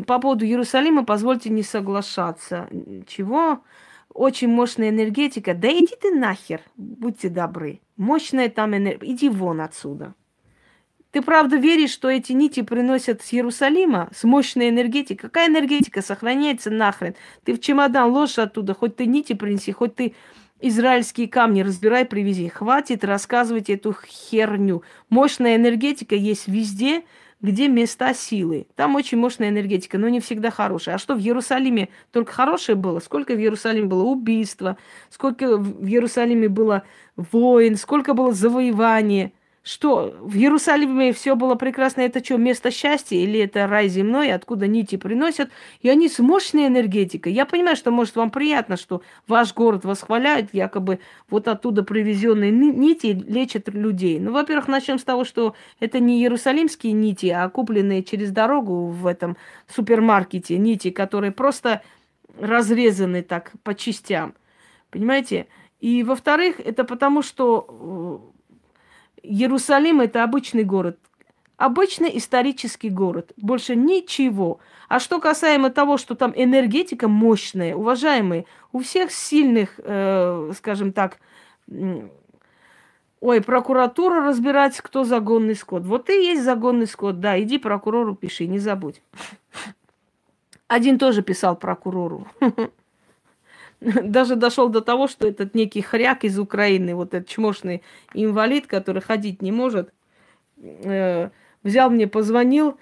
По 0.07 0.19
поводу 0.19 0.45
Иерусалима 0.45 1.05
позвольте 1.05 1.51
не 1.51 1.63
соглашаться. 1.63 2.69
Чего? 3.07 3.63
Очень 4.13 4.49
мощная 4.49 4.89
энергетика. 4.89 5.55
Да 5.55 5.69
иди 5.69 5.95
ты 6.01 6.11
нахер, 6.13 6.61
будьте 6.77 7.29
добры. 7.29 7.81
Мощная 7.97 8.49
там 8.49 8.77
энергия. 8.77 9.13
Иди 9.13 9.29
вон 9.29 9.61
отсюда. 9.61 10.15
Ты 11.17 11.23
правда 11.23 11.57
веришь, 11.57 11.93
что 11.93 12.11
эти 12.11 12.33
нити 12.33 12.61
приносят 12.61 13.23
с 13.23 13.33
Иерусалима, 13.33 14.11
с 14.15 14.25
мощной 14.25 14.69
энергетикой? 14.69 15.17
Какая 15.17 15.49
энергетика 15.49 16.03
сохраняется 16.03 16.71
нахрен? 16.71 17.15
Ты 17.43 17.55
в 17.55 17.61
чемодан 17.63 18.11
ложь 18.11 18.37
оттуда, 18.37 18.75
хоть 18.75 18.97
ты 18.97 19.07
нити 19.07 19.33
принеси, 19.33 19.73
хоть 19.73 19.95
ты 19.95 20.15
израильские 20.61 21.29
камни 21.29 21.63
разбирай, 21.63 22.05
привези. 22.05 22.51
Хватит 22.51 23.03
рассказывать 23.03 23.71
эту 23.71 23.97
херню. 24.07 24.83
Мощная 25.09 25.57
энергетика 25.57 26.15
есть 26.15 26.49
везде, 26.49 27.03
где 27.41 27.69
места 27.69 28.13
силы. 28.13 28.67
Там 28.75 28.95
очень 28.95 29.17
мощная 29.17 29.49
энергетика, 29.49 29.97
но 29.97 30.11
не 30.11 30.21
всегда 30.21 30.51
хорошая. 30.51 30.97
А 30.97 30.99
что 30.99 31.15
в 31.15 31.21
Иерусалиме 31.21 31.89
только 32.13 32.31
хорошее 32.31 32.77
было? 32.77 33.01
Сколько 33.01 33.33
в 33.33 33.39
Иерусалиме 33.39 33.87
было 33.87 34.03
убийства? 34.03 34.77
Сколько 35.09 35.57
в 35.57 35.83
Иерусалиме 35.83 36.51
было 36.51 36.83
войн? 37.17 37.77
Сколько 37.77 38.13
было 38.13 38.35
завоевания? 38.35 39.33
Что, 39.67 40.15
в 40.21 40.37
Иерусалиме 40.37 41.13
все 41.13 41.35
было 41.35 41.57
прекрасно, 41.57 42.03
это 42.03 42.25
что, 42.25 42.37
место 42.37 42.71
счастья 42.71 43.17
или 43.17 43.41
это 43.41 43.67
рай 43.67 43.89
земной, 43.89 44.31
откуда 44.31 44.69
нити 44.69 44.95
приносят? 44.95 45.51
И 45.81 45.89
они 45.89 46.09
с 46.09 46.21
мощной 46.21 46.69
энергетикой. 46.69 47.33
Я 47.33 47.47
понимаю, 47.47 47.75
что, 47.75 47.91
может, 47.91 48.15
вам 48.15 48.31
приятно, 48.31 48.77
что 48.77 49.03
ваш 49.27 49.53
город 49.55 49.85
восхваляет, 49.85 50.55
якобы 50.55 51.01
вот 51.29 51.49
оттуда 51.49 51.83
привезенные 51.83 52.53
нити 52.53 53.07
лечат 53.27 53.69
людей. 53.71 54.21
Ну, 54.21 54.31
во-первых, 54.31 54.69
начнем 54.69 55.01
с 55.01 55.05
того, 55.05 55.25
что 55.25 55.57
это 55.81 55.99
не 55.99 56.21
иерусалимские 56.21 56.93
нити, 56.93 57.27
а 57.27 57.49
купленные 57.49 58.05
через 58.05 58.31
дорогу 58.31 58.87
в 58.87 59.05
этом 59.05 59.37
супермаркете 59.67 60.59
нити, 60.59 60.91
которые 60.91 61.33
просто 61.33 61.83
разрезаны 62.39 63.25
так 63.25 63.51
по 63.65 63.75
частям. 63.75 64.35
Понимаете? 64.93 65.49
И, 65.81 66.05
во-вторых, 66.05 66.61
это 66.61 66.85
потому, 66.85 67.23
что 67.23 68.33
Иерусалим 69.27 70.01
это 70.01 70.23
обычный 70.23 70.65
город. 70.65 70.99
Обычный 71.57 72.17
исторический 72.19 72.91
город. 72.91 73.33
Больше 73.37 73.77
ничего. 73.77 74.61
А 74.89 75.01
что 75.01 75.21
касаемо 75.21 75.71
того, 75.71 75.97
что 75.97 76.15
там 76.15 76.33
энергетика 76.37 77.09
мощная, 77.09 77.75
уважаемые, 77.75 78.45
у 78.73 78.81
всех 78.81 79.11
сильных, 79.11 79.79
э, 79.79 80.53
скажем 80.55 80.93
так, 80.93 81.19
ой, 83.21 83.41
прокуратура 83.41 84.23
разбирать, 84.23 84.79
кто 84.81 85.05
загонный 85.05 85.55
скот. 85.55 85.85
Вот 85.85 86.07
ты 86.07 86.13
есть 86.13 86.45
загонный 86.45 86.87
скот, 86.87 87.21
да, 87.21 87.41
иди 87.41 87.59
прокурору 87.59 88.15
пиши, 88.15 88.47
не 88.47 88.59
забудь. 88.59 89.03
Один 90.69 90.99
тоже 90.99 91.23
писал 91.23 91.57
прокурору. 91.57 92.27
даже 93.81 94.37
дошел 94.37 94.69
до 94.69 94.81
того, 94.81 95.07
что 95.09 95.27
этот 95.27 95.55
некий 95.55 95.83
хряк 95.83 96.25
из 96.25 96.39
Украины, 96.39 96.95
вот 96.95 97.15
этот 97.15 97.29
чмошный 97.29 97.83
инвалид, 98.15 98.67
который 98.67 99.03
ходить 99.03 99.43
не 99.43 99.53
может, 99.53 99.93
э, 100.59 101.31
взял 101.63 101.91
мне, 101.91 102.07
позвонил, 102.07 102.79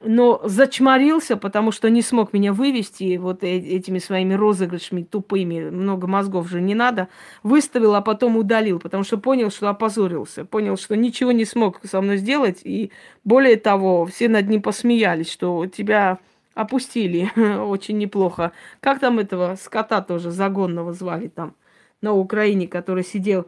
но 0.00 0.40
зачморился, 0.44 1.36
потому 1.36 1.72
что 1.72 1.88
не 1.88 2.02
смог 2.02 2.32
меня 2.32 2.52
вывести 2.52 3.16
вот 3.16 3.42
э, 3.42 3.56
этими 3.56 3.98
своими 3.98 4.34
розыгрышами 4.34 5.02
тупыми, 5.02 5.70
много 5.70 6.06
мозгов 6.06 6.48
же 6.48 6.60
не 6.60 6.74
надо, 6.74 7.08
выставил, 7.42 7.94
а 7.94 8.02
потом 8.02 8.36
удалил, 8.36 8.78
потому 8.78 9.04
что 9.04 9.18
понял, 9.18 9.50
что 9.50 9.68
опозорился, 9.68 10.44
понял, 10.44 10.76
что 10.76 10.96
ничего 10.96 11.32
не 11.32 11.44
смог 11.44 11.80
со 11.84 12.00
мной 12.00 12.18
сделать, 12.18 12.60
и 12.62 12.92
более 13.24 13.56
того, 13.56 14.06
все 14.06 14.28
над 14.28 14.48
ним 14.48 14.62
посмеялись, 14.62 15.30
что 15.30 15.66
тебя 15.66 16.18
опустили 16.56 17.30
очень 17.60 17.98
неплохо. 17.98 18.50
Как 18.80 18.98
там 18.98 19.20
этого 19.20 19.56
скота 19.60 20.00
тоже 20.00 20.30
загонного 20.32 20.92
звали 20.94 21.28
там 21.28 21.54
на 22.00 22.14
Украине, 22.14 22.66
который 22.66 23.04
сидел, 23.04 23.46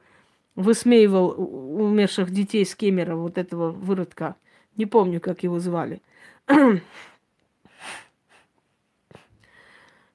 высмеивал 0.55 1.35
умерших 1.39 2.31
детей 2.31 2.65
с 2.67 2.77
Кемера, 2.77 3.17
вот 3.17 3.39
этого 3.39 3.71
выродка. 3.71 4.37
Не 4.77 4.85
помню, 4.87 5.21
как 5.21 5.43
его 5.43 5.59
звали. 5.59 6.03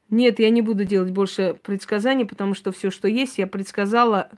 Нет, 0.10 0.39
я 0.39 0.52
не 0.52 0.62
буду 0.62 0.86
делать 0.86 1.12
больше 1.12 1.58
предсказаний, 1.64 2.26
потому 2.26 2.54
что 2.54 2.72
все, 2.72 2.91
что 2.91 3.08
есть, 3.08 3.39
я 3.39 3.48
предсказала 3.48 4.30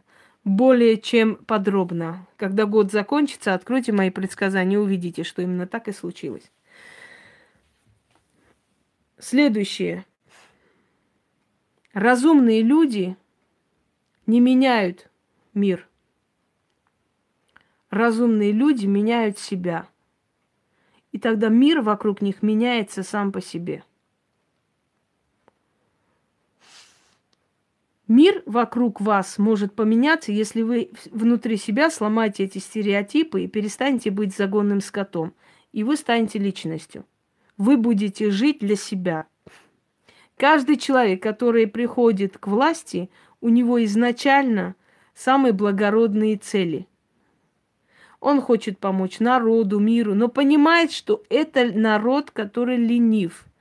более 0.46 0.96
чем 0.98 1.36
подробно. 1.36 2.26
Когда 2.38 2.66
год 2.66 2.94
закончится, 2.94 3.54
откройте 3.54 3.92
мои 3.92 4.12
предсказания, 4.12 4.80
увидите, 4.80 5.26
что 5.26 5.42
именно 5.42 5.68
так 5.68 5.90
и 5.90 5.92
случилось. 5.92 6.50
Следующее. 9.18 10.06
Разумные 11.94 12.62
люди 12.62 13.16
не 14.26 14.42
меняют 14.42 15.10
мир. 15.54 15.88
Разумные 17.90 18.52
люди 18.52 18.86
меняют 18.86 19.40
себя. 19.40 19.88
И 21.14 21.18
тогда 21.18 21.48
мир 21.48 21.82
вокруг 21.82 22.22
них 22.22 22.44
меняется 22.44 23.04
сам 23.04 23.32
по 23.32 23.40
себе. 23.40 23.86
Мир 28.10 28.44
вокруг 28.46 29.00
вас 29.00 29.38
может 29.38 29.74
поменяться, 29.74 30.34
если 30.34 30.62
вы 30.62 30.92
внутри 31.10 31.56
себя 31.56 31.90
сломаете 31.90 32.44
эти 32.44 32.58
стереотипы 32.58 33.44
и 33.44 33.48
перестанете 33.48 34.12
быть 34.12 34.36
загонным 34.36 34.82
скотом. 34.82 35.34
И 35.72 35.86
вы 35.86 35.96
станете 35.96 36.38
личностью. 36.38 37.06
Вы 37.58 37.78
будете 37.78 38.32
жить 38.32 38.60
для 38.60 38.76
себя. 38.76 39.28
Каждый 40.38 40.78
человек, 40.78 41.24
который 41.24 41.68
приходит 41.68 42.38
к 42.38 42.48
власти, 42.48 43.10
у 43.42 43.50
него 43.50 43.84
изначально 43.86 44.76
самые 45.14 45.54
благородные 45.54 46.38
цели. 46.38 46.88
Он 48.20 48.42
хочет 48.42 48.80
помочь 48.80 49.20
народу, 49.20 49.80
миру, 49.80 50.16
но 50.16 50.28
понимает, 50.28 50.92
что 50.92 51.24
это 51.30 51.66
народ, 51.72 52.32
который 52.32 52.78
ленив– 52.78 53.46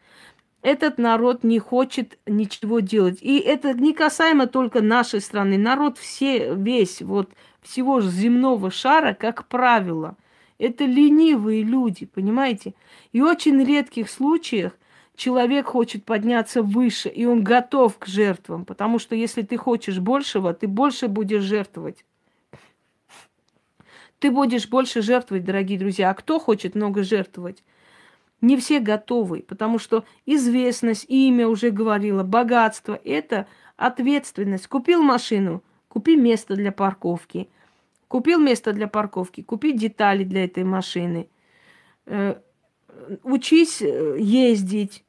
этот 0.64 0.96
народ 0.96 1.44
не 1.44 1.58
хочет 1.58 2.18
ничего 2.24 2.80
делать. 2.80 3.18
И 3.20 3.38
это 3.38 3.74
не 3.74 3.92
касаемо 3.92 4.46
только 4.46 4.80
нашей 4.80 5.20
страны. 5.20 5.58
Народ 5.58 5.98
все, 5.98 6.54
весь, 6.54 7.02
вот 7.02 7.30
всего 7.60 8.00
земного 8.00 8.70
шара, 8.70 9.12
как 9.12 9.46
правило, 9.46 10.16
это 10.58 10.84
ленивые 10.84 11.62
люди, 11.62 12.06
понимаете? 12.06 12.74
И 13.12 13.20
в 13.20 13.24
очень 13.24 13.62
редких 13.64 14.10
случаях 14.10 14.72
человек 15.16 15.66
хочет 15.66 16.04
подняться 16.04 16.62
выше, 16.62 17.08
и 17.08 17.24
он 17.24 17.44
готов 17.44 17.98
к 17.98 18.06
жертвам, 18.06 18.64
потому 18.64 18.98
что 18.98 19.14
если 19.14 19.42
ты 19.42 19.56
хочешь 19.56 19.98
большего, 19.98 20.54
ты 20.54 20.66
больше 20.66 21.08
будешь 21.08 21.42
жертвовать. 21.42 22.04
Ты 24.18 24.30
будешь 24.30 24.68
больше 24.68 25.02
жертвовать, 25.02 25.44
дорогие 25.44 25.78
друзья. 25.78 26.10
А 26.10 26.14
кто 26.14 26.38
хочет 26.38 26.74
много 26.74 27.02
жертвовать? 27.02 27.62
не 28.44 28.56
все 28.56 28.78
готовы, 28.78 29.40
потому 29.40 29.78
что 29.78 30.04
известность, 30.26 31.06
имя 31.08 31.48
уже 31.48 31.70
говорила, 31.70 32.22
богатство– 32.22 33.00
это 33.04 33.46
ответственность. 33.76 34.68
Купил 34.68 35.02
машину, 35.02 35.62
купи 35.88 36.16
место 36.16 36.54
для 36.54 36.70
парковки. 36.70 37.48
Купил 38.14 38.38
место 38.38 38.72
для 38.72 38.86
парковки, 38.86 39.42
купи 39.42 39.72
детали 39.72 40.22
для 40.22 40.44
этой 40.44 40.62
машины. 40.62 41.28
Э, 42.06 42.36
учись 43.24 43.82
э, 43.82 44.16
ездить, 44.20 45.04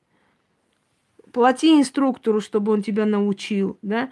плати 1.31 1.79
инструктору, 1.79 2.41
чтобы 2.41 2.71
он 2.71 2.81
тебя 2.81 3.05
научил, 3.05 3.77
да? 3.83 4.11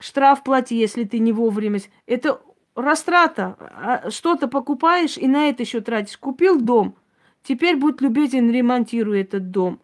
Штраф 0.00 0.42
плати, 0.42 0.76
если 0.76 1.04
ты 1.04 1.20
не 1.20 1.32
вовремя. 1.32 1.78
Это 2.06 2.40
растрата. 2.74 3.56
А 3.60 4.10
что-то 4.10 4.48
покупаешь 4.48 5.16
и 5.16 5.28
на 5.28 5.48
это 5.48 5.62
еще 5.62 5.80
тратишь. 5.80 6.18
Купил 6.18 6.60
дом– 6.60 6.96
Теперь 7.42 7.76
будь 7.76 8.00
любезен, 8.00 8.50
ремонтируй 8.50 9.22
этот 9.22 9.50
дом. 9.50 9.80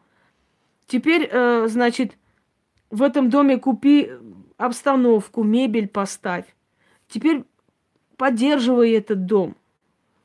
Теперь, 0.87 1.29
э, 1.31 1.67
значит, 1.69 2.19
в 2.91 3.03
этом 3.03 3.31
доме 3.31 3.59
купи 3.59 4.11
обстановку, 4.57 5.43
мебель 5.43 5.89
поставь. 5.89 6.45
Теперь 7.09 7.45
поддерживай 8.17 8.93
этот 8.93 9.27
дом 9.27 9.55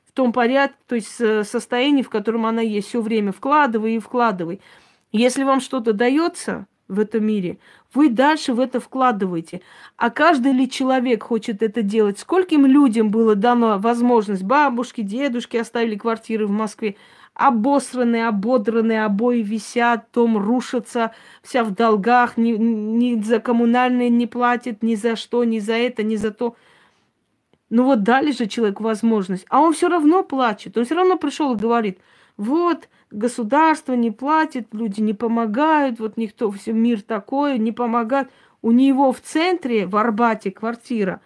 в 0.07 0.11
том 0.13 0.33
порядке, 0.33 0.75
то 0.87 0.95
есть 0.95 1.09
состоянии, 1.47 2.01
в 2.01 2.09
котором 2.09 2.45
она 2.45 2.61
есть 2.61 2.87
все 2.87 3.01
время. 3.01 3.31
Вкладывай 3.31 3.95
и 3.95 3.99
вкладывай. 3.99 4.59
Если 5.11 5.43
вам 5.43 5.61
что-то 5.61 5.93
дается 5.93 6.67
в 6.87 6.99
этом 6.99 7.25
мире, 7.25 7.57
вы 7.93 8.09
дальше 8.09 8.53
в 8.53 8.59
это 8.59 8.79
вкладываете. 8.79 9.61
А 9.97 10.09
каждый 10.09 10.51
ли 10.51 10.69
человек 10.69 11.23
хочет 11.23 11.61
это 11.63 11.81
делать? 11.81 12.19
Скольким 12.19 12.65
людям 12.65 13.09
было 13.09 13.35
дано 13.35 13.77
возможность? 13.79 14.43
Бабушки, 14.43 15.01
дедушки 15.01 15.57
оставили 15.57 15.95
квартиры 15.95 16.47
в 16.47 16.51
Москве 16.51 16.95
обосранные, 17.39 18.27
ободранные, 18.27 19.05
обои 19.05 19.41
висят, 19.41 20.07
дом 20.13 20.37
рушится, 20.37 21.13
вся 21.41 21.63
в 21.63 21.71
долгах, 21.71 22.35
ни, 22.35 22.51
ни 22.51 23.21
за 23.21 23.39
коммунальные 23.39 24.09
не 24.09 24.27
платит, 24.27 24.83
ни 24.83 24.95
за 24.95 25.15
что, 25.15 25.45
ни 25.45 25.59
за 25.59 25.73
это, 25.73 26.03
ни 26.03 26.17
за 26.17 26.31
то. 26.31 26.57
Ну 27.69 27.83
вот 27.83 28.03
дали 28.03 28.31
же 28.31 28.47
человеку 28.47 28.83
возможность, 28.83 29.45
а 29.49 29.61
он 29.61 29.73
все 29.73 29.89
равно 29.89 30.23
плачет, 30.23 30.77
он 30.77 30.85
все 30.85 30.95
равно 30.95 31.17
пришел 31.17 31.53
и 31.53 31.57
говорит, 31.57 31.99
вот, 32.35 32.89
государство 33.11 33.93
не 33.93 34.11
платит, 34.11 34.67
люди 34.73 35.01
не 35.01 35.13
помогают, 35.13 35.99
вот 35.99 36.17
никто, 36.17 36.49
все 36.51 36.73
мир 36.73 37.01
такой, 37.01 37.59
не 37.59 37.71
помогает. 37.71 38.29
У 38.61 38.71
него 38.71 39.11
в 39.11 39.21
центре, 39.21 39.85
в 39.85 39.95
Арбате, 39.95 40.51
квартира, 40.51 41.21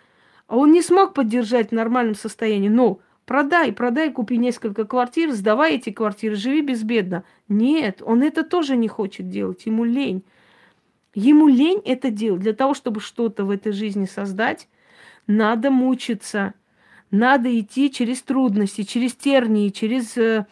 а 0.47 0.57
он 0.57 0.71
не 0.71 0.81
смог 0.81 1.13
поддержать 1.13 1.69
в 1.69 1.73
нормальном 1.73 2.15
состоянии, 2.15 2.69
но 2.69 2.99
Продай, 3.25 3.71
продай, 3.71 4.11
купи 4.11 4.37
несколько 4.37 4.83
квартир, 4.85 5.31
сдавай 5.31 5.75
эти 5.75 5.91
квартиры, 5.91 6.35
живи 6.35 6.61
безбедно. 6.61 7.23
Нет, 7.47 8.01
он 8.05 8.21
это 8.21 8.43
тоже 8.43 8.75
не 8.75 8.89
хочет 8.89 9.29
делать, 9.29 9.65
ему 9.65 9.85
лень. 9.85 10.23
Ему 11.15 11.47
лень 11.47 11.81
это 11.85 12.09
делать. 12.09 12.41
Для 12.41 12.53
того, 12.53 12.73
чтобы 12.73 12.99
что-то 12.99 13.45
в 13.45 13.49
этой 13.49 13.71
жизни 13.71 14.05
создать, 14.05 14.67
надо 15.27 15.71
мучиться, 15.71 16.53
надо 17.11 17.59
идти 17.59 17.91
через 17.91 18.21
трудности, 18.21 18.83
через 18.83 19.13
тернии, 19.13 19.69
через 19.69 20.17
э, 20.17 20.45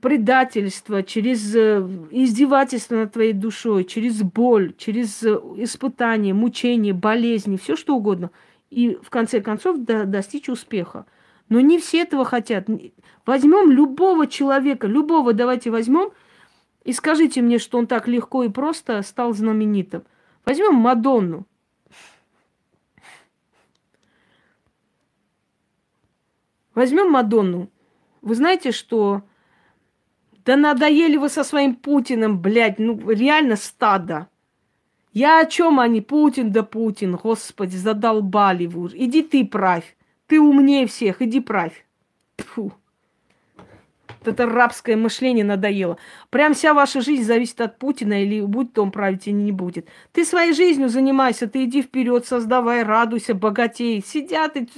предательство, 0.00 1.02
через 1.02 1.54
э, 1.54 1.86
издевательство 2.10 2.96
над 2.96 3.12
твоей 3.12 3.32
душой, 3.32 3.84
через 3.84 4.22
боль, 4.22 4.74
через 4.76 5.22
э, 5.22 5.34
испытания, 5.58 6.34
мучения, 6.34 6.92
болезни, 6.92 7.56
все 7.56 7.76
что 7.76 7.96
угодно. 7.96 8.30
И 8.70 8.98
в 9.02 9.10
конце 9.10 9.40
концов 9.40 9.78
до, 9.78 10.04
достичь 10.04 10.48
успеха. 10.48 11.06
Но 11.48 11.60
не 11.60 11.78
все 11.78 12.02
этого 12.02 12.24
хотят. 12.24 12.66
Возьмем 13.26 13.70
любого 13.70 14.26
человека, 14.26 14.86
любого 14.86 15.32
давайте 15.32 15.70
возьмем 15.70 16.10
и 16.84 16.92
скажите 16.92 17.42
мне, 17.42 17.58
что 17.58 17.78
он 17.78 17.86
так 17.86 18.08
легко 18.08 18.42
и 18.44 18.48
просто 18.48 19.02
стал 19.02 19.32
знаменитым. 19.34 20.02
Возьмем 20.44 20.74
Мадонну. 20.74 21.46
Возьмем 26.74 27.10
Мадонну. 27.10 27.68
Вы 28.22 28.34
знаете, 28.34 28.72
что 28.72 29.22
да 30.44 30.56
надоели 30.56 31.16
вы 31.16 31.28
со 31.28 31.44
своим 31.44 31.74
Путиным, 31.74 32.40
блядь, 32.40 32.78
ну 32.78 33.10
реально 33.10 33.56
стадо. 33.56 34.28
Я 35.12 35.40
о 35.40 35.46
чем 35.46 35.78
они? 35.78 36.00
Путин 36.00 36.52
да 36.52 36.62
Путин, 36.62 37.16
господи, 37.16 37.76
задолбали 37.76 38.66
вы. 38.66 38.90
Иди 38.94 39.22
ты 39.22 39.44
правь. 39.44 39.96
Ты 40.26 40.40
умнее 40.40 40.86
всех, 40.86 41.20
иди 41.20 41.40
правь. 41.40 41.84
Фу. 42.38 42.72
Это 44.24 44.46
рабское 44.46 44.96
мышление 44.96 45.44
надоело. 45.44 45.98
Прям 46.30 46.54
вся 46.54 46.74
ваша 46.74 47.00
жизнь 47.00 47.24
зависит 47.24 47.60
от 47.60 47.78
Путина, 47.78 48.22
или 48.22 48.40
будет 48.40 48.78
он 48.78 48.90
править, 48.90 49.26
или 49.26 49.34
не 49.34 49.52
будет. 49.52 49.88
Ты 50.12 50.24
своей 50.24 50.52
жизнью 50.52 50.88
занимайся, 50.88 51.48
ты 51.48 51.64
иди 51.64 51.82
вперед, 51.82 52.24
создавай, 52.24 52.82
радуйся, 52.82 53.34
богатей. 53.34 54.02
Сидят 54.04 54.56
и 54.56 54.68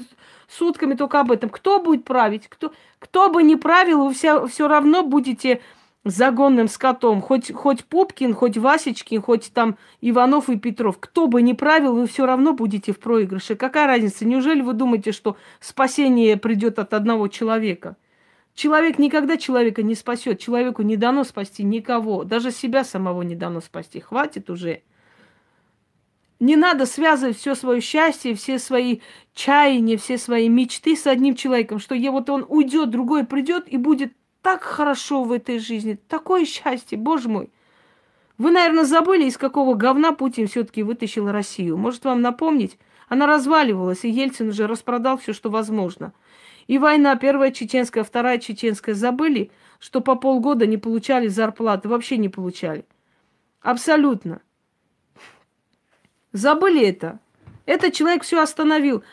сутками 0.55 0.95
только 0.95 1.21
об 1.21 1.33
этом. 1.33 1.51
Кто 1.51 1.81
будет 1.81 2.05
править? 2.05 2.49
Кто, 2.49 2.73
кто 2.99 3.31
бы 3.31 3.43
не 3.43 3.57
правил, 3.57 4.05
вы 4.05 4.15
все, 4.15 4.47
все 4.47 4.69
равно 4.69 5.03
будете 5.03 5.61
загонным 6.05 6.69
скотом. 6.69 7.21
Хоть, 7.21 7.53
хоть 7.53 7.85
Пупкин, 7.85 8.35
хоть 8.35 8.57
Васечкин, 8.57 9.23
хоть 9.23 9.53
там 9.53 9.77
Иванов 10.01 10.49
и 10.51 10.59
Петров. 10.59 10.99
Кто 11.01 11.27
бы 11.27 11.43
ни 11.43 11.53
правил, 11.55 11.95
вы 11.95 12.07
все 12.07 12.27
равно 12.27 12.53
будете 12.53 12.93
в 12.93 13.01
проигрыше. 13.01 13.57
Какая 13.57 13.87
разница? 13.87 14.27
Неужели 14.27 14.61
вы 14.61 14.75
думаете, 14.75 15.13
что 15.13 15.37
спасение 15.61 16.37
придет 16.37 16.79
от 16.79 16.95
одного 16.95 17.29
человека? 17.29 17.97
Человек 18.55 18.99
никогда 18.99 19.37
человека 19.37 19.83
не 19.83 19.95
спасет. 19.95 20.39
Человеку 20.39 20.83
не 20.83 20.97
дано 20.97 21.25
спасти 21.25 21.65
никого. 21.65 22.25
Даже 22.25 22.53
себя 22.53 22.85
самого 22.85 23.23
не 23.23 23.35
дано 23.35 23.61
спасти. 23.61 23.99
Хватит 23.99 24.51
уже. 24.51 24.83
Не 26.41 26.57
надо 26.57 26.85
связывать 26.87 27.39
все 27.39 27.55
свое 27.55 27.81
счастье, 27.81 28.35
все 28.35 28.59
свои 28.59 29.01
чаяния, 29.35 29.97
все 29.97 30.19
свои 30.19 30.49
мечты 30.49 30.97
с 30.97 31.07
одним 31.07 31.37
человеком, 31.37 31.79
что 31.79 31.95
я 31.95 32.11
вот 32.11 32.29
он 32.29 32.45
уйдет, 32.49 32.91
другой 32.91 33.25
придет 33.25 33.69
и 33.69 33.77
будет 33.77 34.13
так 34.43 34.63
хорошо 34.63 35.25
в 35.25 35.33
этой 35.33 35.59
жизни, 35.59 35.99
такое 36.09 36.45
счастье, 36.45 36.99
боже 36.99 37.29
мой. 37.29 37.51
Вы, 38.37 38.51
наверное, 38.51 38.85
забыли, 38.85 39.25
из 39.25 39.39
какого 39.39 39.75
говна 39.75 40.13
Путин 40.13 40.49
все-таки 40.49 40.83
вытащил 40.83 41.31
Россию. 41.31 41.77
Может, 41.79 42.05
вам 42.05 42.21
напомнить? 42.21 42.79
Она 43.09 43.27
разваливалась, 43.27 44.05
и 44.05 44.11
Ельцин 44.11 44.49
уже 44.49 44.67
распродал 44.67 45.19
все, 45.19 45.33
что 45.33 45.51
возможно. 45.51 46.13
И 46.67 46.79
война, 46.79 47.15
первая 47.17 47.53
чеченская, 47.53 48.03
вторая 48.03 48.39
чеченская, 48.39 48.95
забыли, 48.95 49.51
что 49.79 50.01
по 50.01 50.15
полгода 50.15 50.67
не 50.67 50.79
получали 50.79 51.29
зарплаты, 51.29 51.89
вообще 51.89 52.17
не 52.17 52.29
получали. 52.29 52.85
Абсолютно. 53.61 54.41
Забыли 56.35 56.85
это. 56.85 57.21
Этот 57.65 57.95
человек 57.95 58.25
все 58.25 58.43
остановил. 58.43 59.05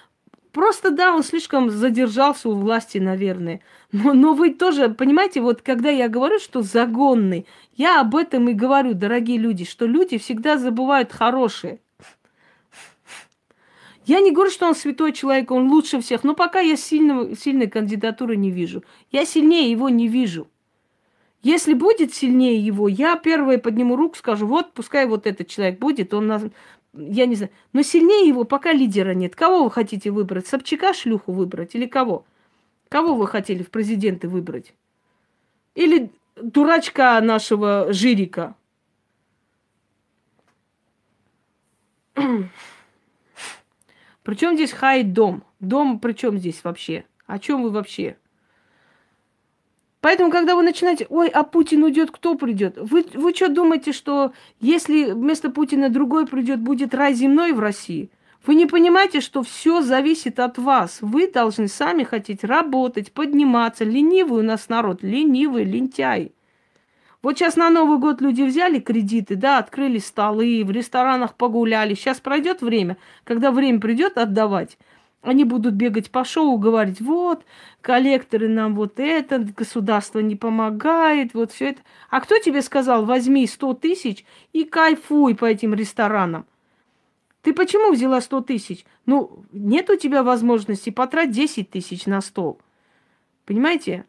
Просто 0.51 0.89
да, 0.89 1.13
он 1.13 1.21
слишком 1.21 1.69
задержался 1.69 2.49
у 2.49 2.53
власти, 2.53 2.97
наверное. 2.97 3.61
Но, 3.91 4.13
но 4.13 4.33
вы 4.33 4.49
тоже, 4.49 4.89
понимаете, 4.89 5.39
вот 5.39 5.61
когда 5.61 5.91
я 5.91 6.09
говорю, 6.09 6.39
что 6.39 6.63
загонный, 6.63 7.45
я 7.77 8.01
об 8.01 8.15
этом 8.15 8.49
и 8.49 8.53
говорю, 8.53 8.95
дорогие 8.95 9.37
люди, 9.37 9.65
что 9.65 9.85
люди 9.85 10.17
всегда 10.17 10.57
забывают 10.57 11.13
хорошее. 11.13 11.79
Я 14.07 14.19
не 14.19 14.31
говорю, 14.31 14.49
что 14.49 14.65
он 14.65 14.73
святой 14.73 15.13
человек, 15.13 15.51
он 15.51 15.69
лучше 15.69 16.01
всех, 16.01 16.23
но 16.23 16.33
пока 16.33 16.59
я 16.59 16.75
сильного, 16.75 17.35
сильной 17.35 17.67
кандидатуры 17.67 18.35
не 18.35 18.49
вижу. 18.49 18.83
Я 19.11 19.25
сильнее 19.25 19.69
его 19.69 19.89
не 19.89 20.07
вижу. 20.07 20.47
Если 21.43 21.73
будет 21.73 22.13
сильнее 22.13 22.59
его, 22.59 22.87
я 22.87 23.15
первое 23.15 23.57
подниму 23.57 23.95
руку, 23.95 24.15
скажу, 24.15 24.45
вот, 24.45 24.73
пускай 24.73 25.05
вот 25.05 25.25
этот 25.25 25.47
человек 25.47 25.79
будет, 25.79 26.13
он 26.13 26.27
нас, 26.27 26.43
я 26.93 27.25
не 27.25 27.35
знаю. 27.35 27.51
Но 27.73 27.83
сильнее 27.83 28.27
его 28.27 28.43
пока 28.43 28.73
лидера 28.73 29.13
нет. 29.13 29.35
Кого 29.35 29.63
вы 29.63 29.71
хотите 29.71 30.11
выбрать? 30.11 30.47
Собчака 30.47 30.93
шлюху 30.93 31.31
выбрать 31.31 31.75
или 31.75 31.85
кого? 31.85 32.25
Кого 32.89 33.15
вы 33.15 33.27
хотели 33.27 33.63
в 33.63 33.69
президенты 33.69 34.27
выбрать? 34.27 34.73
Или 35.75 36.11
дурачка 36.35 37.19
нашего 37.21 37.93
Жирика? 37.93 38.55
Причем 44.23 44.55
здесь 44.55 44.71
хайт 44.71 45.13
дом? 45.13 45.43
Дом 45.59 45.99
при 45.99 46.13
чем 46.13 46.37
здесь 46.37 46.63
вообще? 46.63 47.05
О 47.25 47.39
чем 47.39 47.63
вы 47.63 47.69
вообще? 47.71 48.17
Поэтому, 50.01 50.31
когда 50.31 50.55
вы 50.55 50.63
начинаете, 50.63 51.05
ой, 51.09 51.27
а 51.29 51.43
Путин 51.43 51.83
уйдет, 51.83 52.09
кто 52.09 52.33
придет? 52.35 52.77
Вы, 52.77 53.05
вы 53.13 53.33
что 53.33 53.49
думаете, 53.49 53.91
что 53.93 54.33
если 54.59 55.11
вместо 55.11 55.51
Путина 55.51 55.89
другой 55.89 56.25
придет, 56.25 56.59
будет 56.59 56.95
рай 56.95 57.13
земной 57.13 57.53
в 57.53 57.59
России? 57.59 58.09
Вы 58.43 58.55
не 58.55 58.65
понимаете, 58.65 59.21
что 59.21 59.43
все 59.43 59.83
зависит 59.83 60.39
от 60.39 60.57
вас. 60.57 60.97
Вы 61.01 61.31
должны 61.31 61.67
сами 61.67 62.03
хотеть 62.03 62.43
работать, 62.43 63.11
подниматься. 63.11 63.83
Ленивый 63.83 64.39
у 64.39 64.43
нас 64.43 64.67
народ, 64.67 65.03
ленивый, 65.03 65.63
лентяй. 65.63 66.31
Вот 67.21 67.37
сейчас 67.37 67.55
на 67.55 67.69
Новый 67.69 67.99
год 67.99 68.19
люди 68.19 68.41
взяли 68.41 68.79
кредиты, 68.79 69.35
да, 69.35 69.59
открыли 69.59 69.99
столы, 69.99 70.63
в 70.65 70.71
ресторанах 70.71 71.35
погуляли. 71.35 71.93
Сейчас 71.93 72.19
пройдет 72.19 72.61
время, 72.61 72.97
когда 73.23 73.51
время 73.51 73.79
придет 73.79 74.17
отдавать, 74.17 74.79
они 75.21 75.43
будут 75.43 75.75
бегать 75.75 76.09
по 76.09 76.25
шоу, 76.25 76.57
говорить, 76.57 76.99
вот, 76.99 77.45
коллекторы 77.81 78.49
нам 78.49 78.75
вот 78.75 78.99
это, 78.99 79.39
государство 79.39 80.19
не 80.19 80.35
помогает, 80.35 81.33
вот 81.33 81.51
все 81.51 81.69
это. 81.69 81.81
А 82.09 82.21
кто 82.21 82.39
тебе 82.39 82.61
сказал, 82.61 83.05
возьми 83.05 83.45
100 83.45 83.75
тысяч 83.75 84.25
и 84.51 84.63
кайфуй 84.63 85.35
по 85.35 85.45
этим 85.45 85.75
ресторанам? 85.75 86.45
Ты 87.43 87.53
почему 87.53 87.91
взяла 87.91 88.19
100 88.19 88.41
тысяч? 88.41 88.85
Ну, 89.05 89.43
нет 89.51 89.89
у 89.89 89.95
тебя 89.95 90.23
возможности 90.23 90.89
потрать 90.89 91.31
10 91.31 91.69
тысяч 91.69 92.07
на 92.07 92.21
стол. 92.21 92.59
Понимаете? 93.45 94.05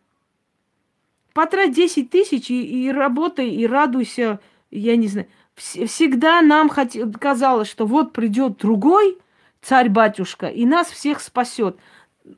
Потрать 1.34 1.74
10 1.74 2.10
тысяч 2.10 2.50
и, 2.50 2.86
и 2.86 2.90
работай, 2.90 3.50
и 3.50 3.66
радуйся, 3.66 4.40
я 4.70 4.96
не 4.96 5.08
знаю. 5.08 5.28
Всегда 5.54 6.40
нам 6.40 6.70
хот... 6.70 6.92
казалось, 7.20 7.68
что 7.68 7.84
вот 7.84 8.14
придет 8.14 8.56
другой– 8.56 9.18
царь-батюшка, 9.62 10.48
и 10.48 10.66
нас 10.66 10.88
всех 10.90 11.20
спасет. 11.20 11.76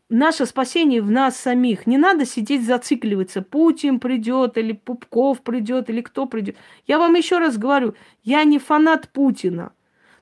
Наше 0.08 0.46
спасение 0.46 1.02
в 1.02 1.10
нас 1.10 1.36
самих. 1.36 1.86
Не 1.86 1.98
надо 1.98 2.24
сидеть 2.24 2.64
зацикливаться. 2.64 3.42
Путин 3.42 4.00
придет, 4.00 4.56
или 4.56 4.72
Пупков 4.72 5.42
придет, 5.42 5.90
или 5.90 6.00
кто 6.00 6.26
придет. 6.26 6.56
Я 6.86 6.98
вам 6.98 7.14
еще 7.14 7.38
раз 7.38 7.58
говорю, 7.58 7.94
я 8.22 8.44
не 8.44 8.58
фанат 8.58 9.08
Путина. 9.08 9.72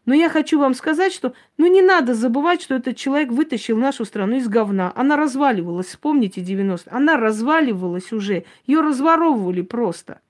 Но 0.04 0.14
я 0.14 0.28
хочу 0.28 0.58
вам 0.58 0.74
сказать, 0.74 1.12
что 1.12 1.32
ну 1.58 1.66
не 1.66 1.80
надо 1.80 2.14
забывать, 2.14 2.60
что 2.60 2.74
этот 2.74 2.96
человек 2.96 3.30
вытащил 3.30 3.76
нашу 3.76 4.04
страну 4.04 4.36
из 4.36 4.48
говна. 4.48 4.92
Она 4.96 5.16
разваливалась, 5.16 5.86
вспомните 5.86 6.40
90 6.40 6.92
Она 6.92 7.16
разваливалась 7.16 8.12
уже. 8.12 8.44
Ее 8.66 8.80
разворовывали 8.80 9.62
просто. 9.62 10.20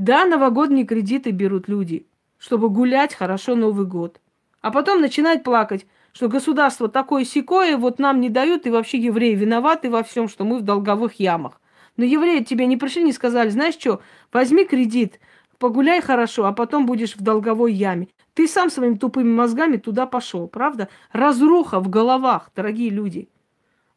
Да, 0.00 0.24
новогодние 0.24 0.86
кредиты 0.86 1.30
берут 1.30 1.68
люди, 1.68 2.06
чтобы 2.38 2.70
гулять 2.70 3.14
хорошо 3.14 3.54
Новый 3.54 3.84
год. 3.84 4.18
А 4.62 4.70
потом 4.70 5.02
начинают 5.02 5.44
плакать, 5.44 5.86
что 6.14 6.30
государство 6.30 6.88
такое 6.88 7.26
секое, 7.26 7.76
вот 7.76 7.98
нам 7.98 8.18
не 8.18 8.30
дают, 8.30 8.64
и 8.64 8.70
вообще 8.70 8.96
евреи 8.96 9.34
виноваты 9.34 9.90
во 9.90 10.02
всем, 10.02 10.26
что 10.26 10.44
мы 10.44 10.60
в 10.60 10.62
долговых 10.62 11.20
ямах. 11.20 11.60
Но 11.98 12.06
евреи 12.06 12.42
тебе 12.42 12.64
не 12.64 12.78
пришли, 12.78 13.02
не 13.02 13.12
сказали, 13.12 13.50
знаешь 13.50 13.74
что, 13.74 14.00
возьми 14.32 14.64
кредит, 14.64 15.20
погуляй 15.58 16.00
хорошо, 16.00 16.46
а 16.46 16.52
потом 16.52 16.86
будешь 16.86 17.14
в 17.14 17.20
долговой 17.20 17.74
яме. 17.74 18.08
Ты 18.32 18.48
сам 18.48 18.70
своими 18.70 18.94
тупыми 18.94 19.30
мозгами 19.30 19.76
туда 19.76 20.06
пошел, 20.06 20.48
правда? 20.48 20.88
Разруха 21.12 21.78
в 21.78 21.90
головах, 21.90 22.50
дорогие 22.56 22.88
люди. 22.88 23.28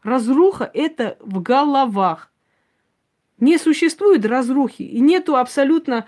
Разруха 0.04 0.70
это 0.74 1.16
в 1.22 1.42
головах. 1.42 2.33
Не 3.40 3.58
существует 3.58 4.26
разрухи, 4.26 4.84
и 4.84 5.00
нету 5.00 5.36
абсолютно 5.36 6.08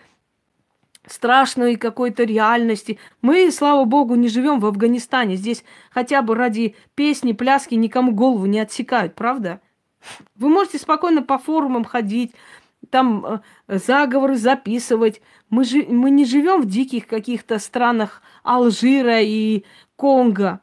страшной 1.07 1.75
какой-то 1.75 2.23
реальности. 2.23 2.97
Мы, 3.21 3.51
слава 3.51 3.85
богу, 3.85 4.15
не 4.15 4.27
живем 4.27 4.59
в 4.59 4.65
Афганистане. 4.65 5.35
Здесь 5.35 5.63
хотя 5.91 6.21
бы 6.21 6.35
ради 6.35 6.75
песни, 6.95 7.33
пляски 7.33 7.75
никому 7.75 8.11
голову 8.11 8.45
не 8.45 8.59
отсекают, 8.59 9.15
правда? 9.15 9.61
Вы 10.35 10.49
можете 10.49 10.77
спокойно 10.77 11.21
по 11.21 11.37
форумам 11.37 11.83
ходить, 11.83 12.33
там 12.89 13.25
э, 13.25 13.39
заговоры 13.67 14.35
записывать. 14.35 15.21
Мы, 15.49 15.63
жи- 15.63 15.87
мы 15.87 16.11
не 16.11 16.25
живем 16.25 16.61
в 16.61 16.67
диких 16.67 17.07
каких-то 17.07 17.59
странах 17.59 18.21
Алжира 18.43 19.21
и 19.21 19.63
Конго. 19.95 20.59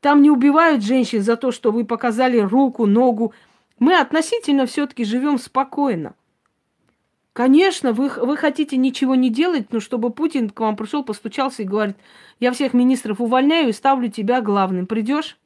Там 0.00 0.22
не 0.22 0.30
убивают 0.30 0.84
женщин 0.84 1.22
за 1.22 1.36
то, 1.36 1.50
что 1.50 1.72
вы 1.72 1.84
показали 1.84 2.38
руку, 2.38 2.86
ногу. 2.86 3.34
Мы 3.78 3.98
относительно 3.98 4.66
все-таки 4.66 5.04
живем 5.04 5.38
спокойно. 5.38 6.14
Конечно, 7.32 7.92
вы, 7.92 8.08
вы 8.08 8.36
хотите 8.36 8.76
ничего 8.76 9.14
не 9.14 9.30
делать, 9.30 9.72
но 9.72 9.78
чтобы 9.78 10.10
Путин 10.10 10.50
к 10.50 10.58
вам 10.58 10.74
пришел, 10.76 11.04
постучался 11.04 11.62
и 11.62 11.66
говорит, 11.66 11.96
я 12.40 12.50
всех 12.50 12.74
министров 12.74 13.20
увольняю 13.20 13.68
и 13.68 13.72
ставлю 13.72 14.10
тебя 14.10 14.40
главным. 14.40 14.88
Придешь? 14.88 15.38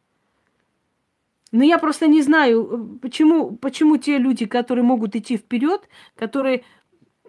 Но 1.51 1.63
я 1.63 1.77
просто 1.77 2.07
не 2.07 2.23
знаю, 2.23 2.99
почему, 3.03 3.57
почему 3.57 3.99
те 3.99 4.17
люди, 4.17 4.47
которые 4.47 4.85
могут 4.85 5.15
идти 5.15 5.37
вперед, 5.37 5.87
которые 6.17 6.65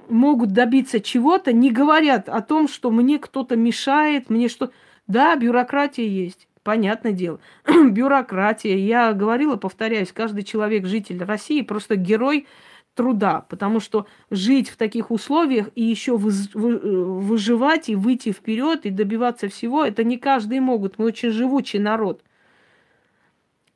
могут 0.08 0.54
добиться 0.54 1.02
чего-то, 1.02 1.52
не 1.52 1.70
говорят 1.70 2.30
о 2.30 2.42
том, 2.42 2.70
что 2.70 2.90
мне 2.90 3.20
кто-то 3.20 3.58
мешает, 3.58 4.30
мне 4.30 4.48
что... 4.48 4.72
Да, 5.08 5.36
бюрократия 5.36 6.08
есть. 6.08 6.48
Понятное 6.64 7.12
дело. 7.12 7.40
Бюрократия. 7.66 8.78
Я 8.78 9.14
говорила, 9.14 9.58
повторяюсь, 9.58 10.14
каждый 10.14 10.44
человек, 10.44 10.86
житель 10.86 11.22
России, 11.24 11.62
просто 11.62 11.98
герой 11.98 12.48
труда, 12.96 13.46
потому 13.50 13.80
что 13.80 14.08
жить 14.30 14.70
в 14.70 14.78
таких 14.78 15.12
условиях 15.12 15.70
и 15.76 15.84
еще 15.84 16.16
выживать 16.16 17.90
и 17.90 17.96
выйти 17.96 18.32
вперед 18.32 18.86
и 18.86 18.92
добиваться 18.92 19.50
всего, 19.50 19.84
это 19.84 20.04
не 20.04 20.18
каждый 20.18 20.60
могут. 20.60 20.98
Мы 20.98 21.06
очень 21.06 21.32
живучий 21.32 21.80
народ. 21.80 22.22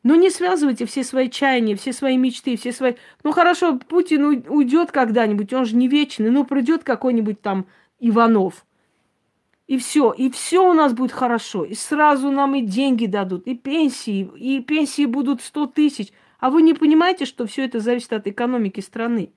Но 0.04 0.16
не 0.16 0.30
связывайте 0.30 0.86
все 0.86 1.04
свои 1.04 1.30
чаяния, 1.30 1.76
все 1.76 1.92
свои 1.92 2.16
мечты, 2.16 2.56
все 2.56 2.72
свои... 2.72 2.94
Ну 3.24 3.34
хорошо, 3.34 3.78
Путин 3.78 4.46
уйдет 4.48 4.92
когда-нибудь, 4.92 5.52
он 5.52 5.66
же 5.66 5.76
не 5.76 5.90
вечный, 5.90 6.30
ну 6.30 6.46
придет 6.46 6.86
какой-нибудь 6.86 7.42
там 7.42 7.66
Иванов– 8.00 8.66
и 9.68 9.78
все, 9.78 10.12
и 10.12 10.30
все 10.30 10.68
у 10.68 10.74
нас 10.74 10.94
будет 10.94 11.12
хорошо. 11.12 11.66
И 11.66 11.74
сразу 11.74 12.32
нам 12.32 12.56
и 12.56 12.62
деньги 12.62 13.06
дадут, 13.06 13.48
и 13.48 13.56
пенсии, 13.56 14.30
и 14.38 14.62
пенсии 14.62 15.06
будут 15.06 15.42
100 15.42 15.68
тысяч. 15.68 16.14
А 16.40 16.50
вы 16.50 16.62
не 16.62 16.74
понимаете, 16.74 17.26
что 17.26 17.46
все 17.46 17.66
это 17.66 17.80
зависит 17.80 18.14
от 18.14 18.28
экономики 18.28 18.80
страны? 18.80 19.34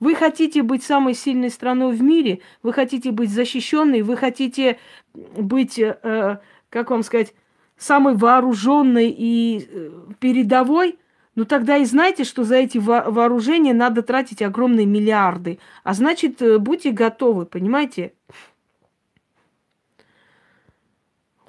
Вы 0.00 0.14
хотите 0.14 0.62
быть 0.62 0.82
самой 0.82 1.14
сильной 1.14 1.50
страной 1.50 1.94
в 1.94 2.02
мире, 2.02 2.40
вы 2.62 2.72
хотите 2.72 3.12
быть 3.12 3.30
защищенной, 3.30 4.02
вы 4.02 4.16
хотите 4.16 4.78
быть, 5.14 5.78
э, 5.78 6.40
как 6.70 6.90
вам 6.90 7.02
сказать, 7.02 7.34
самой 7.76 8.16
вооруженной 8.16 9.14
и 9.16 9.68
э, 9.70 9.90
передовой, 10.18 10.98
ну 11.34 11.44
тогда 11.44 11.76
и 11.76 11.84
знайте, 11.84 12.24
что 12.24 12.44
за 12.44 12.56
эти 12.56 12.78
вооружения 12.78 13.74
надо 13.74 14.02
тратить 14.02 14.42
огромные 14.42 14.86
миллиарды. 14.86 15.58
А 15.84 15.92
значит, 15.92 16.40
э, 16.42 16.58
будьте 16.58 16.92
готовы, 16.92 17.44
понимаете? 17.44 18.14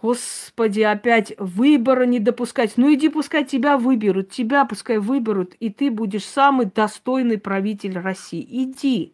Господи, 0.02 0.82
опять 0.82 1.34
выбора 1.38 2.06
не 2.06 2.20
допускать. 2.20 2.74
Ну 2.76 2.92
иди, 2.92 3.08
пускай 3.10 3.46
тебя 3.46 3.78
выберут, 3.78 4.32
тебя 4.32 4.66
пускай 4.66 4.98
выберут, 4.98 5.54
и 5.60 5.70
ты 5.70 5.92
будешь 5.92 6.26
самый 6.26 6.66
достойный 6.66 7.38
правитель 7.38 8.00
России. 8.00 8.46
Иди. 8.50 9.14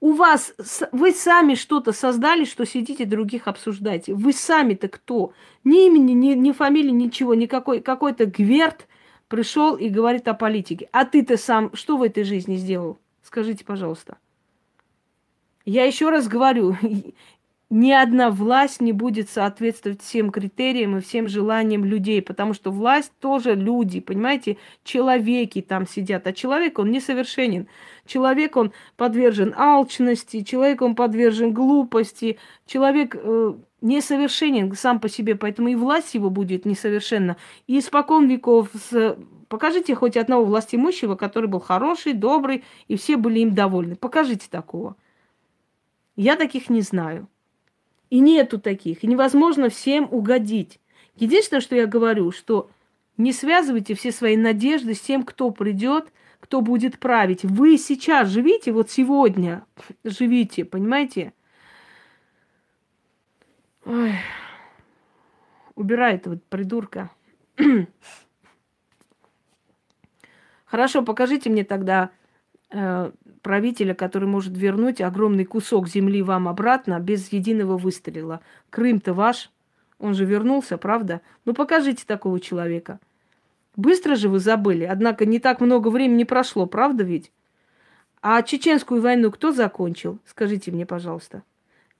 У 0.00 0.12
вас, 0.12 0.54
вы 0.92 1.12
сами 1.12 1.54
что-то 1.54 1.92
создали, 1.92 2.46
что 2.46 2.64
сидите 2.64 3.04
других 3.04 3.46
обсуждаете. 3.46 4.14
Вы 4.14 4.32
сами-то 4.32 4.88
кто? 4.88 5.34
Ни 5.62 5.86
имени, 5.86 6.12
ни, 6.12 6.32
ни 6.32 6.52
фамилии, 6.52 6.90
ничего, 6.90 7.34
никакой, 7.34 7.82
какой-то 7.82 8.24
гверт 8.24 8.88
пришел 9.28 9.76
и 9.76 9.90
говорит 9.90 10.26
о 10.28 10.34
политике. 10.34 10.88
А 10.92 11.04
ты-то 11.04 11.36
сам 11.36 11.76
что 11.76 11.98
в 11.98 12.02
этой 12.02 12.24
жизни 12.24 12.56
сделал? 12.56 12.98
Скажите, 13.22 13.66
пожалуйста. 13.66 14.16
Я 15.66 15.84
еще 15.84 16.08
раз 16.08 16.26
говорю, 16.26 16.74
ни 17.70 17.92
одна 17.92 18.30
власть 18.30 18.80
не 18.80 18.92
будет 18.92 19.30
соответствовать 19.30 20.02
всем 20.02 20.30
критериям 20.30 20.98
и 20.98 21.00
всем 21.00 21.28
желаниям 21.28 21.84
людей, 21.84 22.20
потому 22.20 22.52
что 22.52 22.72
власть 22.72 23.12
тоже 23.20 23.54
люди, 23.54 24.00
понимаете, 24.00 24.56
человеки 24.82 25.62
там 25.62 25.86
сидят, 25.86 26.26
а 26.26 26.32
человек, 26.32 26.80
он 26.80 26.90
несовершенен. 26.90 27.68
Человек, 28.06 28.56
он 28.56 28.72
подвержен 28.96 29.54
алчности, 29.56 30.42
человек, 30.42 30.82
он 30.82 30.96
подвержен 30.96 31.52
глупости, 31.52 32.38
человек 32.66 33.14
э, 33.14 33.54
несовершенен 33.80 34.74
сам 34.74 34.98
по 34.98 35.08
себе, 35.08 35.36
поэтому 35.36 35.68
и 35.68 35.76
власть 35.76 36.14
его 36.14 36.28
будет 36.28 36.66
несовершенна. 36.66 37.36
И 37.68 37.78
испокон 37.78 38.26
веков 38.26 38.70
с... 38.74 39.16
покажите 39.46 39.94
хоть 39.94 40.16
одного 40.16 40.44
властимущего, 40.44 41.14
который 41.14 41.48
был 41.48 41.60
хороший, 41.60 42.14
добрый, 42.14 42.64
и 42.88 42.96
все 42.96 43.16
были 43.16 43.38
им 43.38 43.54
довольны. 43.54 43.94
Покажите 43.94 44.48
такого. 44.50 44.96
Я 46.16 46.34
таких 46.34 46.68
не 46.68 46.80
знаю. 46.80 47.28
И 48.10 48.20
нету 48.20 48.60
таких. 48.60 49.02
И 49.02 49.06
невозможно 49.06 49.70
всем 49.70 50.08
угодить. 50.10 50.80
Единственное, 51.14 51.60
что 51.60 51.76
я 51.76 51.86
говорю, 51.86 52.32
что 52.32 52.70
не 53.16 53.32
связывайте 53.32 53.94
все 53.94 54.12
свои 54.12 54.36
надежды 54.36 54.94
с 54.94 55.00
тем, 55.00 55.22
кто 55.22 55.50
придет, 55.50 56.12
кто 56.40 56.60
будет 56.60 56.98
править. 56.98 57.44
Вы 57.44 57.78
сейчас 57.78 58.28
живите, 58.28 58.72
вот 58.72 58.90
сегодня 58.90 59.64
живите, 60.04 60.64
понимаете? 60.64 61.32
Ой. 63.84 64.14
Убирай 65.74 66.16
этого 66.16 66.38
придурка. 66.48 67.10
Хорошо, 70.64 71.02
покажите 71.02 71.50
мне 71.50 71.64
тогда 71.64 72.10
э, 72.70 73.10
правителя, 73.42 73.94
который 73.94 74.28
может 74.28 74.56
вернуть 74.56 75.00
огромный 75.00 75.44
кусок 75.44 75.88
земли 75.88 76.22
вам 76.22 76.48
обратно 76.48 76.98
без 77.00 77.32
единого 77.32 77.76
выстрела. 77.76 78.40
Крым-то 78.70 79.14
ваш, 79.14 79.50
он 79.98 80.14
же 80.14 80.24
вернулся, 80.24 80.78
правда? 80.78 81.20
Ну 81.44 81.54
покажите 81.54 82.04
такого 82.06 82.40
человека. 82.40 83.00
Быстро 83.76 84.16
же 84.16 84.28
вы 84.28 84.40
забыли, 84.40 84.84
однако 84.84 85.26
не 85.26 85.38
так 85.38 85.60
много 85.60 85.88
времени 85.88 86.24
прошло, 86.24 86.66
правда 86.66 87.04
ведь? 87.04 87.30
А 88.22 88.42
чеченскую 88.42 89.00
войну 89.00 89.30
кто 89.30 89.52
закончил? 89.52 90.18
Скажите 90.26 90.70
мне, 90.70 90.84
пожалуйста. 90.84 91.42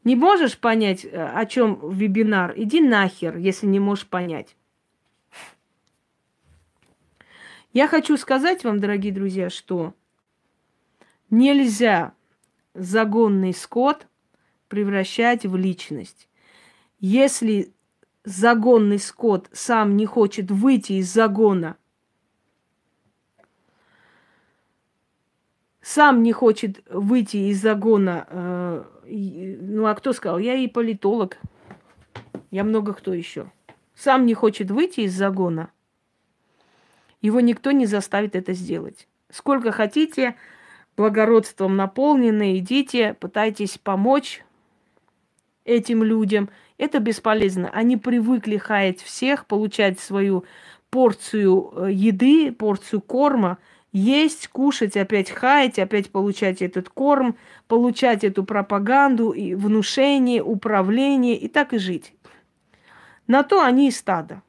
Не 0.04 0.16
можешь 0.16 0.58
понять, 0.58 1.04
э, 1.04 1.08
о 1.10 1.44
чем 1.46 1.78
вебинар? 1.90 2.52
Иди 2.56 2.80
нахер, 2.80 3.36
если 3.36 3.66
не 3.66 3.80
можешь 3.80 4.06
понять. 4.06 4.56
Я 7.72 7.86
хочу 7.86 8.16
сказать 8.16 8.64
вам, 8.64 8.80
дорогие 8.80 9.12
друзья, 9.12 9.48
что 9.48 9.94
Нельзя 11.30 12.12
загонный 12.74 13.54
скот 13.54 14.06
превращать 14.68 15.46
в 15.46 15.56
личность. 15.56 16.28
Если 16.98 17.72
загонный 18.24 18.98
скот 18.98 19.48
сам 19.52 19.96
не 19.96 20.06
хочет 20.06 20.50
выйти 20.50 20.94
из 20.94 21.12
загона, 21.12 21.76
сам 25.80 26.22
не 26.22 26.32
хочет 26.32 26.84
выйти 26.88 27.36
из 27.36 27.60
загона, 27.60 28.26
э, 28.28 28.84
ну 29.60 29.86
а 29.86 29.94
кто 29.94 30.12
сказал? 30.12 30.38
Я 30.38 30.54
и 30.54 30.68
политолог, 30.68 31.38
я 32.50 32.64
много 32.64 32.92
кто 32.92 33.14
еще. 33.14 33.50
Сам 33.94 34.26
не 34.26 34.34
хочет 34.34 34.70
выйти 34.70 35.00
из 35.00 35.14
загона, 35.14 35.70
его 37.20 37.40
никто 37.40 37.70
не 37.70 37.86
заставит 37.86 38.34
это 38.34 38.52
сделать. 38.52 39.08
Сколько 39.30 39.72
хотите, 39.72 40.36
благородством 41.00 41.76
наполнены, 41.76 42.58
идите, 42.58 43.14
пытайтесь 43.14 43.78
помочь 43.78 44.44
этим 45.64 46.04
людям. 46.04 46.50
Это 46.76 46.98
бесполезно. 46.98 47.70
Они 47.70 47.96
привыкли 47.96 48.58
хаять 48.58 49.00
всех, 49.00 49.46
получать 49.46 49.98
свою 49.98 50.44
порцию 50.90 51.72
э, 51.74 51.92
еды, 51.92 52.52
порцию 52.52 53.00
корма, 53.00 53.56
есть, 53.92 54.48
кушать, 54.48 54.98
опять 54.98 55.30
хаять, 55.30 55.78
опять 55.78 56.10
получать 56.10 56.60
этот 56.60 56.90
корм, 56.90 57.36
получать 57.66 58.22
эту 58.22 58.44
пропаганду, 58.44 59.30
и 59.30 59.54
внушение, 59.54 60.42
управление, 60.42 61.34
и 61.34 61.48
так 61.48 61.72
и 61.72 61.78
жить. 61.78 62.12
На 63.26 63.42
то 63.42 63.64
они 63.64 63.88
и 63.88 63.90
стадо. 63.90 64.42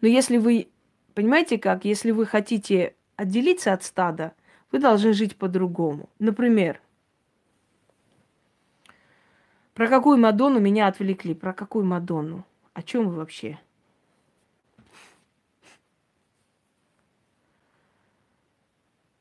Но 0.00 0.06
если 0.06 0.36
вы, 0.36 0.68
понимаете 1.14 1.58
как, 1.58 1.84
если 1.84 2.12
вы 2.12 2.24
хотите 2.24 2.94
отделиться 3.18 3.72
от 3.72 3.82
стада, 3.82 4.32
вы 4.70 4.78
должны 4.78 5.12
жить 5.12 5.36
по-другому. 5.36 6.08
Например, 6.18 6.80
про 9.74 9.88
какую 9.88 10.18
Мадонну 10.18 10.60
меня 10.60 10.86
отвлекли? 10.86 11.34
Про 11.34 11.52
какую 11.52 11.84
Мадонну? 11.84 12.46
О 12.72 12.82
чем 12.82 13.08
вы 13.08 13.16
вообще? 13.16 13.58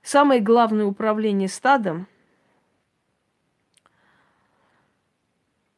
Самое 0.03 0.41
главное 0.41 0.85
управление 0.85 1.49
стадом, 1.49 2.07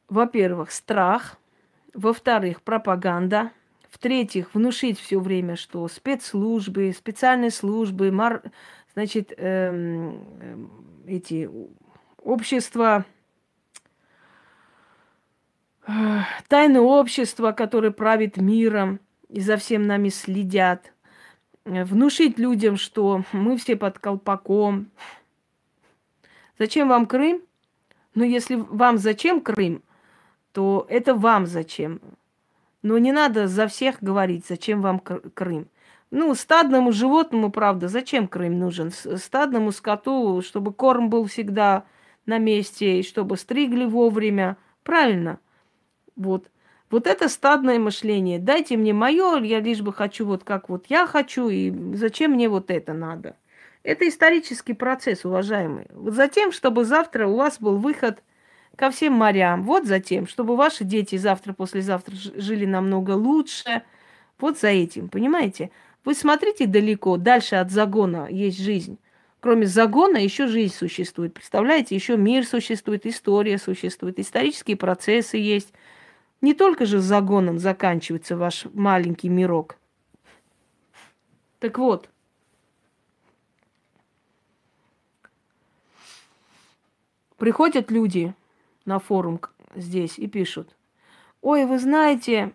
во-первых, 0.09 0.72
страх, 0.72 1.38
во-вторых, 1.93 2.61
пропаганда, 2.61 3.51
в-третьих, 3.90 4.54
внушить 4.54 5.00
все 5.00 5.20
время, 5.20 5.56
что 5.56 5.88
спецслужбы, 5.88 6.94
специальные 6.96 7.52
службы, 7.52 8.12
мар... 8.12 8.44
значит, 8.94 9.34
эм, 9.38 10.24
эм, 10.42 10.72
эти 11.08 11.50
общества, 12.18 13.06
э, 15.88 15.92
тайное 16.48 16.82
общество, 16.82 17.52
которое 17.52 17.92
правит 17.92 18.38
миром 18.38 19.00
и 19.28 19.40
за 19.40 19.58
всем 19.58 19.88
нами 19.88 20.10
следят, 20.10 20.94
э, 21.66 21.84
внушить 21.84 22.38
людям, 22.38 22.78
что 22.78 23.24
мы 23.32 23.58
все 23.58 23.76
под 23.76 24.00
колпаком. 24.00 24.92
Зачем 26.60 26.90
вам 26.90 27.06
Крым? 27.06 27.42
Ну, 28.14 28.24
если 28.24 28.56
вам 28.56 28.98
зачем 28.98 29.42
Крым, 29.42 29.82
то 30.52 30.86
это 30.90 31.16
вам 31.16 31.48
зачем. 31.48 32.02
Но 32.82 32.98
не 32.98 33.12
надо 33.12 33.48
за 33.48 33.68
всех 33.68 34.02
говорить, 34.02 34.46
зачем 34.48 34.82
вам 34.82 35.00
Крым. 35.00 35.68
Ну, 36.12 36.34
стадному 36.34 36.92
животному, 36.92 37.52
правда, 37.52 37.88
зачем 37.88 38.28
Крым 38.28 38.58
нужен? 38.58 38.92
Стадному 38.92 39.72
скоту, 39.72 40.42
чтобы 40.42 40.74
корм 40.74 41.10
был 41.10 41.26
всегда 41.26 41.86
на 42.26 42.38
месте, 42.38 43.00
и 43.00 43.04
чтобы 43.04 43.38
стригли 43.38 43.86
вовремя. 43.86 44.58
Правильно. 44.84 45.40
Вот. 46.16 46.50
Вот 46.90 47.06
это 47.06 47.30
стадное 47.30 47.78
мышление. 47.78 48.40
Дайте 48.40 48.76
мне 48.76 48.94
мое, 48.94 49.40
я 49.44 49.60
лишь 49.60 49.82
бы 49.82 49.94
хочу 49.94 50.26
вот 50.26 50.44
как 50.44 50.70
вот 50.70 50.88
я 50.88 51.06
хочу, 51.06 51.50
и 51.50 51.72
зачем 51.96 52.32
мне 52.32 52.50
вот 52.50 52.72
это 52.72 52.94
надо? 52.94 53.36
Это 53.84 54.08
исторический 54.08 54.74
процесс, 54.74 55.24
уважаемые. 55.24 55.88
Вот 55.92 56.16
затем, 56.16 56.52
чтобы 56.52 56.86
завтра 56.86 57.28
у 57.28 57.36
вас 57.36 57.60
был 57.60 57.78
выход 57.78 58.24
ко 58.80 58.92
всем 58.92 59.12
морям. 59.12 59.64
Вот 59.64 59.86
затем, 59.86 60.26
чтобы 60.26 60.56
ваши 60.56 60.86
дети 60.86 61.18
завтра-послезавтра 61.18 62.16
жили 62.16 62.66
намного 62.66 63.12
лучше. 63.12 63.84
Вот 64.40 64.58
за 64.58 64.70
этим, 64.70 65.10
понимаете? 65.10 65.70
Вы 66.06 66.16
смотрите 66.16 66.66
далеко, 66.66 67.18
дальше 67.18 67.58
от 67.58 67.72
загона 67.72 68.30
есть 68.30 68.58
жизнь. 68.58 68.98
Кроме 69.42 69.66
загона 69.66 70.16
еще 70.16 70.48
жизнь 70.48 70.74
существует. 70.74 71.34
Представляете, 71.34 71.94
еще 71.94 72.16
мир 72.16 72.46
существует, 72.46 73.06
история 73.06 73.58
существует, 73.58 74.18
исторические 74.18 74.78
процессы 74.78 75.36
есть. 75.36 75.74
Не 76.40 76.54
только 76.54 76.86
же 76.86 77.00
с 77.00 77.04
загоном 77.04 77.60
заканчивается 77.60 78.38
ваш 78.38 78.64
маленький 78.74 79.28
мирок. 79.28 79.76
Так 81.60 81.78
вот, 81.80 82.10
приходят 87.38 87.92
люди, 87.92 88.34
на 88.86 89.00
форум 89.00 89.40
здесь 89.76 90.18
и 90.20 90.28
пишут. 90.28 90.76
Ой, 91.42 91.66
вы 91.66 91.80
знаете, 91.80 92.54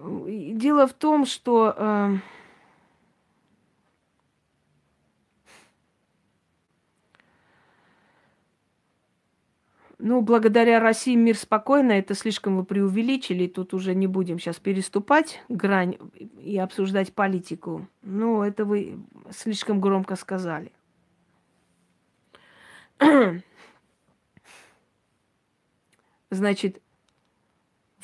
дело 0.00 0.86
в 0.86 0.92
том, 0.94 1.26
что 1.26 1.74
э, 1.76 2.16
Ну, 10.04 10.20
благодаря 10.20 10.80
России 10.80 11.14
мир 11.14 11.36
спокойно, 11.36 11.92
это 11.92 12.16
слишком 12.16 12.56
вы 12.56 12.64
преувеличили, 12.64 13.46
тут 13.46 13.72
уже 13.72 13.94
не 13.94 14.08
будем 14.08 14.40
сейчас 14.40 14.58
переступать 14.58 15.40
грань 15.48 15.96
и 16.42 16.58
обсуждать 16.58 17.12
политику. 17.12 17.86
Ну, 18.02 18.42
это 18.42 18.64
вы 18.64 18.98
слишком 19.30 19.80
громко 19.80 20.16
сказали. 20.16 20.72
Значит, 26.30 26.80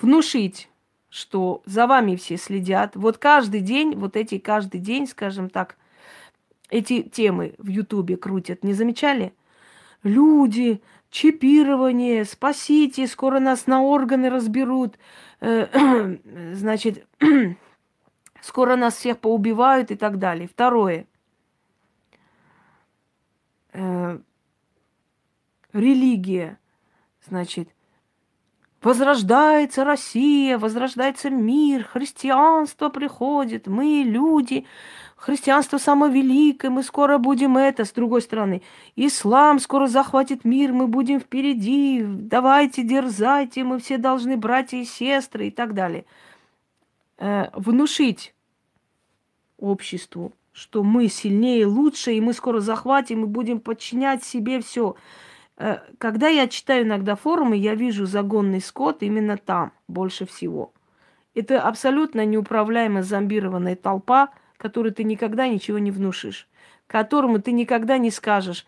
внушить, 0.01 0.69
что 1.09 1.63
за 1.65 1.87
вами 1.87 2.17
все 2.17 2.37
следят. 2.37 2.95
Вот 2.95 3.19
каждый 3.19 3.61
день, 3.61 3.95
вот 3.97 4.17
эти 4.17 4.39
каждый 4.39 4.81
день, 4.81 5.07
скажем 5.07 5.49
так, 5.51 5.77
эти 6.71 7.03
темы 7.03 7.55
в 7.59 7.69
Ютубе 7.69 8.17
крутят. 8.17 8.63
Не 8.63 8.75
замечали? 8.75 9.33
Люди, 10.03 10.83
чипирование, 11.11 12.25
спасите, 12.25 13.07
скоро 13.07 13.41
нас 13.41 13.67
на 13.67 13.83
органы 13.83 14.31
разберут. 14.31 14.99
Э, 15.41 16.17
значит, 16.53 17.07
скоро 18.43 18.77
нас 18.77 18.97
всех 18.97 19.19
поубивают 19.19 19.91
и 19.91 19.97
так 19.97 20.19
далее. 20.19 20.49
Второе. 20.49 21.07
Религия. 25.73 26.59
Значит, 27.29 27.69
возрождается 28.83 29.85
Россия, 29.85 30.59
возрождается 30.59 31.31
мир, 31.31 31.85
христианство 31.85 32.89
приходит, 32.89 33.67
мы 33.67 34.03
люди, 34.05 34.67
христианство 35.17 35.79
самое 35.79 36.13
великое, 36.13 36.71
мы 36.71 36.83
скоро 36.83 37.19
будем 37.19 37.59
это, 37.59 37.85
с 37.85 37.93
другой 37.93 38.23
стороны. 38.23 38.63
Ислам 38.97 39.59
скоро 39.59 39.89
захватит 39.89 40.45
мир, 40.45 40.73
мы 40.73 40.87
будем 40.87 41.21
впереди, 41.21 42.05
давайте, 42.07 42.83
дерзайте, 42.83 43.65
мы 43.65 43.79
все 43.79 43.99
должны 43.99 44.37
братья 44.37 44.79
и 44.79 44.85
сестры 44.85 45.49
и 45.49 45.51
так 45.51 45.75
далее. 45.75 46.05
Э, 47.19 47.51
внушить 47.53 48.33
обществу, 49.59 50.33
что 50.53 50.83
мы 50.83 51.09
сильнее, 51.09 51.67
лучше, 51.67 52.13
и 52.13 52.21
мы 52.21 52.33
скоро 52.33 52.61
захватим, 52.61 53.25
и 53.25 53.27
будем 53.27 53.61
подчинять 53.61 54.23
себе 54.25 54.61
все. 54.61 54.95
Э, 55.59 55.79
когда 55.99 56.29
я 56.29 56.47
читаю 56.49 56.85
иногда 56.85 57.17
форумы, 57.17 57.57
я 57.57 57.75
вижу 57.75 58.07
загонный 58.07 58.61
скот 58.61 59.03
именно 59.03 59.37
там 59.37 59.73
больше 59.89 60.25
всего. 60.25 60.73
Это 61.35 61.61
абсолютно 61.61 62.25
неуправляемая 62.25 63.03
зомбированная 63.03 63.77
толпа, 63.77 64.31
которой 64.57 64.93
ты 64.93 65.05
никогда 65.05 65.47
ничего 65.47 65.79
не 65.79 65.91
внушишь, 65.91 66.49
которому 66.87 67.41
ты 67.41 67.53
никогда 67.53 67.99
не 67.99 68.11
скажешь, 68.11 68.67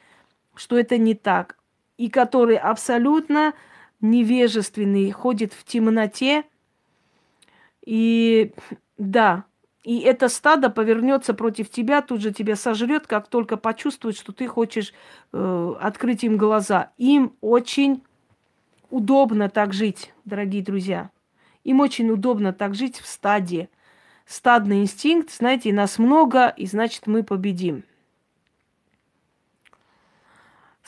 что 0.54 0.78
это 0.78 0.98
не 0.98 1.14
так, 1.14 1.56
и 1.96 2.10
который 2.10 2.56
абсолютно 2.56 3.54
невежественный, 4.00 5.10
ходит 5.10 5.52
в 5.52 5.64
темноте. 5.64 6.44
И 7.84 8.52
да, 8.98 9.44
и 9.82 10.00
это 10.00 10.28
стадо 10.28 10.68
повернется 10.68 11.32
против 11.32 11.70
тебя, 11.70 12.02
тут 12.02 12.20
же 12.20 12.32
тебя 12.32 12.54
сожрет, 12.54 13.06
как 13.06 13.28
только 13.28 13.56
почувствует, 13.56 14.16
что 14.16 14.32
ты 14.32 14.46
хочешь 14.46 14.92
э, 15.32 15.74
открыть 15.80 16.22
им 16.22 16.36
глаза. 16.36 16.90
Им 16.98 17.34
очень 17.40 18.02
удобно 18.90 19.48
так 19.48 19.72
жить, 19.72 20.12
дорогие 20.26 20.62
друзья. 20.62 21.10
Им 21.64 21.80
очень 21.80 22.10
удобно 22.10 22.52
так 22.52 22.74
жить 22.74 22.98
в 23.00 23.06
стаде. 23.06 23.70
Стадный 24.26 24.82
инстинкт, 24.82 25.32
знаете, 25.32 25.72
нас 25.72 25.98
много, 25.98 26.48
и 26.48 26.66
значит 26.66 27.06
мы 27.06 27.22
победим. 27.22 27.84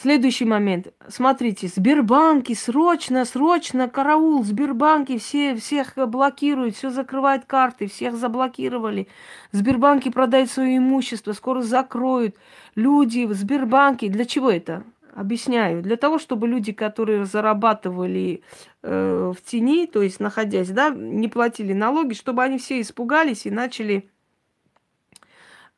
Следующий 0.03 0.47
момент. 0.47 0.89
Смотрите, 1.07 1.69
Сбербанки, 1.69 2.55
срочно, 2.55 3.25
срочно, 3.25 3.89
караул, 3.89 4.43
Сбербанки, 4.43 5.17
все, 5.17 5.55
всех 5.55 5.93
блокируют, 5.95 6.75
все 6.75 6.91
закрывают 6.91 7.45
карты, 7.45 7.87
всех 7.87 8.17
заблокировали. 8.17 9.07
Сбербанки 9.53 10.11
продают 10.11 10.51
свое 10.51 10.79
имущество, 10.79 11.35
скоро 11.35 11.63
закроют. 11.63 12.35
Люди 12.75 13.27
в 13.27 13.33
Сбербанке, 13.33 14.09
для 14.09 14.25
чего 14.25 14.51
это? 14.51 14.83
Объясняю. 15.15 15.83
Для 15.85 15.97
того, 15.97 16.19
чтобы 16.19 16.49
люди, 16.49 16.73
которые 16.73 17.25
зарабатывали 17.25 18.43
э, 18.83 19.33
в 19.33 19.41
тени, 19.49 19.87
то 19.87 20.03
есть 20.03 20.19
находясь, 20.19 20.71
да, 20.71 20.91
не 20.91 21.29
платили 21.29 21.75
налоги, 21.75 22.15
чтобы 22.15 22.43
они 22.43 22.59
все 22.59 22.81
испугались 22.81 23.47
и 23.47 23.53
начали 23.53 24.11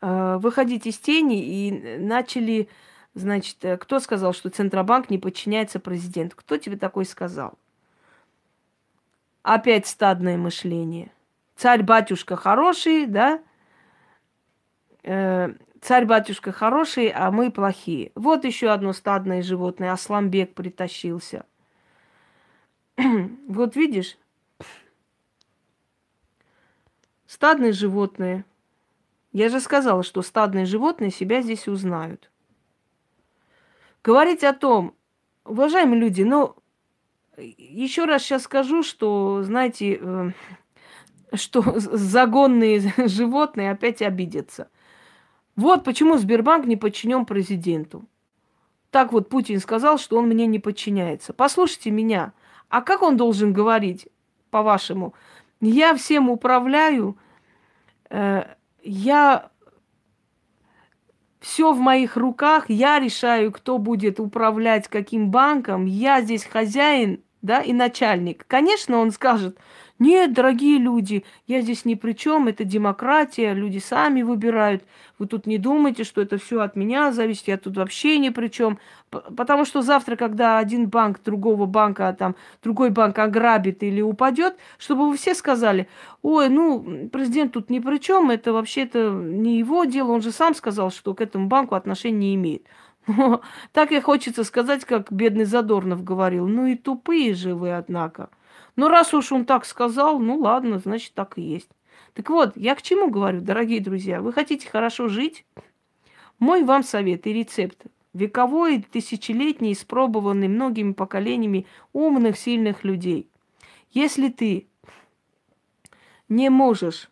э, 0.01 0.39
выходить 0.41 0.87
из 0.87 0.97
тени 0.97 1.45
и 1.45 1.99
начали 1.99 2.71
Значит, 3.15 3.65
э, 3.65 3.77
кто 3.77 4.01
сказал, 4.01 4.33
что 4.33 4.51
Центробанк 4.51 5.09
не 5.09 5.19
подчиняется 5.19 5.79
президенту? 5.79 6.37
Кто 6.37 6.57
тебе 6.57 6.77
такой 6.77 7.05
сказал? 7.05 7.55
Опять 9.43 9.87
стадное 9.87 10.37
мышление. 10.37 11.13
Царь-батюшка 11.55 12.35
хороший, 12.35 13.07
да? 13.07 13.41
Э, 15.05 15.55
царь-батюшка 15.81 16.51
хороший, 16.51 17.09
а 17.09 17.31
мы 17.31 17.53
плохие. 17.53 18.11
Вот 18.17 18.45
еще 18.45 18.71
одно 18.71 18.93
стадное 18.93 19.43
животное. 19.43 19.93
Асламбек 19.93 20.55
притащился. 20.55 21.47
вот 22.97 23.77
видишь? 23.77 24.19
Стадные 27.27 27.73
животные. 27.73 28.45
Я 29.33 29.49
же 29.51 29.61
сказала, 29.61 30.03
что 30.03 30.23
стадные 30.23 30.65
животные 30.65 31.11
себя 31.11 31.43
здесь 31.43 31.69
узнают 31.69 32.31
говорить 34.05 34.45
о 34.45 34.53
том, 34.53 34.95
уважаемые 35.45 35.99
люди, 35.99 36.23
ну, 36.23 36.55
еще 37.37 38.05
раз 38.05 38.23
сейчас 38.23 38.43
скажу, 38.43 38.83
что, 38.83 39.43
знаете, 39.43 39.99
э, 40.01 40.31
что 41.33 41.63
загонные 41.77 42.93
животные 43.09 43.73
опять 43.73 44.03
обидятся. 44.03 44.69
Вот 45.57 45.83
почему 45.85 46.19
Сбербанк 46.19 46.67
не 46.67 46.77
подчинен 46.77 47.25
президенту. 47.25 48.05
Так 48.91 49.13
вот 49.13 49.29
Путин 49.29 49.59
сказал, 49.59 49.99
что 49.99 50.19
он 50.19 50.29
мне 50.29 50.47
не 50.47 50.61
подчиняется. 50.61 51.33
Послушайте 51.33 51.91
меня. 51.91 52.33
А 52.69 52.81
как 52.83 53.03
он 53.03 53.17
должен 53.17 53.53
говорить, 53.53 54.09
по-вашему? 54.51 55.15
Я 55.61 55.97
всем 55.97 56.31
управляю, 56.31 57.17
э, 58.11 58.45
я 58.83 59.51
все 61.45 61.75
в 61.75 61.79
моих 61.79 62.17
руках, 62.17 62.65
я 62.69 62.99
решаю, 62.99 63.53
кто 63.53 63.77
будет 63.77 64.19
управлять 64.19 64.89
каким 64.89 65.31
банком, 65.31 65.85
я 65.85 66.23
здесь 66.23 66.45
хозяин, 66.45 67.21
да, 67.43 67.61
и 67.61 67.75
начальник. 67.75 68.47
Конечно, 68.49 68.99
он 68.99 69.11
скажет, 69.11 69.59
нет, 70.01 70.33
дорогие 70.33 70.79
люди, 70.79 71.25
я 71.47 71.61
здесь 71.61 71.85
ни 71.85 71.95
при 71.95 72.13
чем, 72.13 72.49
это 72.49 72.65
демократия, 72.65 73.55
люди 73.55 73.79
сами 73.79 74.23
выбирают. 74.23 74.83
Вы 75.21 75.27
тут 75.27 75.47
не 75.47 75.57
думайте, 75.57 76.03
что 76.03 76.21
это 76.21 76.37
все 76.37 76.61
от 76.63 76.75
меня 76.75 77.13
зависит, 77.13 77.47
я 77.47 77.59
тут 77.59 77.77
вообще 77.77 78.19
ни 78.19 78.31
при 78.31 78.49
чем. 78.49 78.81
Потому 79.11 79.65
что 79.65 79.83
завтра, 79.83 80.17
когда 80.17 80.59
один 80.59 80.89
банк 80.89 81.23
другого 81.23 81.67
банка, 81.67 82.13
там, 82.19 82.35
другой 82.61 82.91
банк 82.91 83.17
ограбит 83.21 83.85
или 83.85 84.01
упадет, 84.01 84.57
чтобы 84.79 85.09
вы 85.09 85.17
все 85.17 85.33
сказали, 85.33 85.89
ой, 86.23 86.49
ну, 86.49 87.09
президент 87.13 87.53
тут 87.53 87.71
ни 87.71 87.79
при 87.79 87.99
чем, 87.99 88.31
это 88.31 88.53
вообще-то 88.53 89.11
не 89.11 89.59
его 89.59 89.85
дело, 89.85 90.11
он 90.11 90.23
же 90.23 90.33
сам 90.33 90.57
сказал, 90.57 90.91
что 90.91 91.15
к 91.15 91.21
этому 91.21 91.47
банку 91.47 91.77
отношения 91.77 92.19
не 92.19 92.35
имеет. 92.35 92.67
так 93.73 93.93
и 93.93 94.01
хочется 94.01 94.43
сказать, 94.43 94.85
как 94.85 95.13
бедный 95.13 95.45
Задорнов 95.45 96.03
говорил, 96.03 96.49
ну 96.49 96.67
и 96.67 96.75
тупые 96.75 97.35
же 97.35 97.55
вы, 97.55 97.77
однако. 97.77 98.29
Ну, 98.77 98.89
раз 98.89 99.15
уж 99.15 99.31
он 99.33 99.45
так 99.45 99.65
сказал, 99.65 100.19
ну 100.19 100.39
ладно, 100.39 100.79
значит, 100.79 101.15
так 101.15 101.39
и 101.39 101.43
есть. 101.43 101.71
Так 102.15 102.31
вот, 102.31 102.57
я 102.57 102.75
к 102.75 102.83
чему 102.83 103.11
говорю, 103.11 103.41
дорогие 103.41 103.81
друзья? 103.81 104.21
Вы 104.21 104.33
хотите 104.33 104.69
хорошо 104.69 105.09
жить? 105.09 105.45
Мой 106.39 106.65
вам 106.65 106.83
совет 106.83 107.27
и 107.27 107.33
рецепт. 107.33 107.79
Вековой, 108.13 108.83
тысячелетний, 108.83 109.73
испробованный 109.73 110.49
многими 110.49 110.93
поколениями 110.93 111.67
умных, 111.93 112.39
сильных 112.39 112.85
людей. 112.85 113.29
Если 113.91 114.29
ты 114.29 114.69
не 116.29 116.49
можешь 116.49 117.11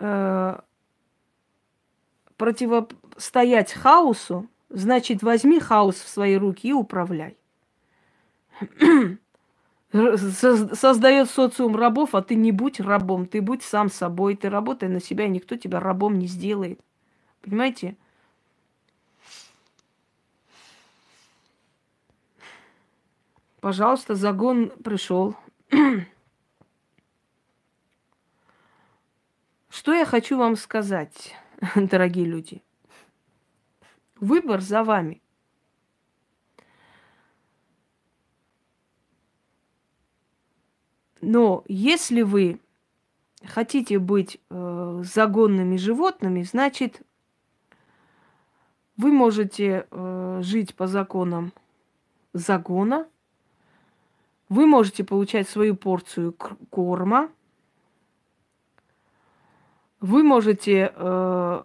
э, 0.00 0.60
противостоять 2.36 3.72
хаосу, 3.72 4.48
значит, 4.68 5.22
возьми 5.22 5.60
хаос 5.60 5.96
в 5.96 6.08
свои 6.08 6.36
руки 6.36 6.68
и 6.68 6.72
управляй. 6.72 7.36
создает 9.94 11.30
социум 11.30 11.76
рабов, 11.76 12.16
а 12.16 12.22
ты 12.22 12.34
не 12.34 12.50
будь 12.50 12.80
рабом, 12.80 13.26
ты 13.26 13.40
будь 13.40 13.62
сам 13.62 13.88
собой, 13.88 14.34
ты 14.34 14.50
работай 14.50 14.88
на 14.88 15.00
себя, 15.00 15.26
и 15.26 15.30
никто 15.30 15.56
тебя 15.56 15.78
рабом 15.78 16.18
не 16.18 16.26
сделает. 16.26 16.80
Понимаете? 17.42 17.96
Пожалуйста, 23.60 24.16
загон 24.16 24.70
пришел. 24.82 25.36
Что 29.70 29.94
я 29.94 30.04
хочу 30.04 30.36
вам 30.36 30.56
сказать, 30.56 31.36
дорогие 31.76 32.26
люди? 32.26 32.64
Выбор 34.18 34.60
за 34.60 34.82
вами. 34.82 35.23
Но 41.24 41.64
если 41.68 42.22
вы 42.22 42.60
хотите 43.46 43.98
быть 43.98 44.40
э, 44.50 45.02
загонными 45.04 45.76
животными, 45.76 46.42
значит, 46.42 47.00
вы 48.96 49.10
можете 49.10 49.86
э, 49.90 50.40
жить 50.42 50.74
по 50.74 50.86
законам 50.86 51.52
загона, 52.32 53.06
Вы 54.48 54.66
можете 54.66 55.04
получать 55.04 55.48
свою 55.48 55.74
порцию 55.74 56.34
корма. 56.70 57.30
Вы 60.00 60.22
можете 60.22 60.92
э, 60.94 61.62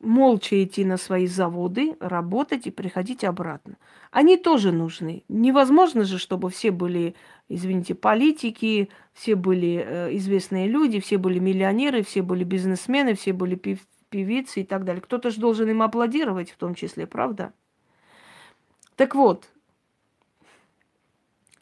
молча 0.00 0.62
идти 0.62 0.84
на 0.84 0.96
свои 0.96 1.26
заводы, 1.26 1.96
работать 2.00 2.66
и 2.66 2.70
приходить 2.70 3.24
обратно. 3.24 3.76
Они 4.10 4.36
тоже 4.36 4.72
нужны. 4.72 5.24
Невозможно 5.28 6.04
же, 6.04 6.18
чтобы 6.18 6.50
все 6.50 6.70
были, 6.70 7.14
извините, 7.48 7.94
политики, 7.94 8.90
все 9.12 9.34
были 9.34 9.84
э, 9.84 10.16
известные 10.16 10.68
люди, 10.68 11.00
все 11.00 11.18
были 11.18 11.38
миллионеры, 11.38 12.02
все 12.02 12.22
были 12.22 12.44
бизнесмены, 12.44 13.14
все 13.14 13.32
были 13.32 13.54
пев 13.54 13.80
певицы 14.08 14.62
и 14.62 14.64
так 14.64 14.84
далее. 14.84 15.02
Кто-то 15.02 15.30
же 15.30 15.38
должен 15.38 15.68
им 15.68 15.82
аплодировать 15.82 16.50
в 16.50 16.56
том 16.56 16.74
числе, 16.74 17.06
правда? 17.06 17.52
Так 18.96 19.14
вот, 19.14 19.50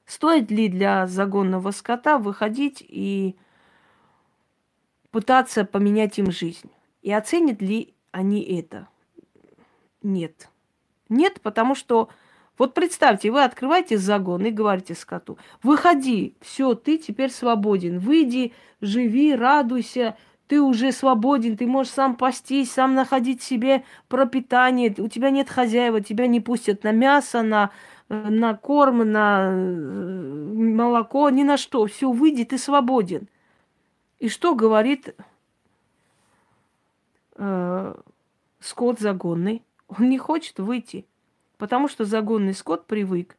стоит 0.05 0.51
ли 0.53 0.68
для 0.68 1.09
загонного 1.09 1.72
скота 1.72 2.18
выходить 2.18 2.84
и 2.87 3.34
пытаться 5.11 5.64
поменять 5.64 6.20
им 6.20 6.30
жизнь? 6.30 6.70
И 7.03 7.12
оценят 7.12 7.61
ли 7.61 7.95
они 8.16 8.40
это? 8.40 8.88
Нет. 10.02 10.48
Нет, 11.10 11.42
потому 11.42 11.74
что 11.74 12.08
вот 12.56 12.72
представьте, 12.72 13.30
вы 13.30 13.44
открываете 13.44 13.98
загон 13.98 14.46
и 14.46 14.50
говорите 14.50 14.94
скоту, 14.94 15.36
выходи, 15.62 16.34
все, 16.40 16.74
ты 16.74 16.96
теперь 16.96 17.30
свободен, 17.30 17.98
выйди, 17.98 18.54
живи, 18.80 19.34
радуйся, 19.34 20.16
ты 20.46 20.62
уже 20.62 20.92
свободен, 20.92 21.58
ты 21.58 21.66
можешь 21.66 21.92
сам 21.92 22.16
пастись, 22.16 22.72
сам 22.72 22.94
находить 22.94 23.42
себе 23.42 23.84
пропитание, 24.08 24.94
у 24.96 25.08
тебя 25.08 25.28
нет 25.28 25.50
хозяева, 25.50 26.00
тебя 26.00 26.26
не 26.26 26.40
пустят 26.40 26.84
на 26.84 26.92
мясо, 26.92 27.42
на, 27.42 27.70
на 28.08 28.54
корм, 28.54 29.10
на 29.10 29.50
э, 29.50 29.52
молоко, 29.52 31.28
ни 31.28 31.42
на 31.42 31.58
что. 31.58 31.84
Все, 31.84 32.10
выйди, 32.10 32.44
ты 32.44 32.56
свободен. 32.56 33.28
И 34.20 34.30
что 34.30 34.54
говорит 34.54 35.14
э, 37.37 37.95
скот 38.61 38.99
загонный? 39.01 39.62
Он 39.89 40.09
не 40.09 40.18
хочет 40.18 40.59
выйти, 40.59 41.07
потому 41.59 41.89
что 41.89 42.05
загонный 42.05 42.55
скот 42.55 42.87
привык 42.87 43.37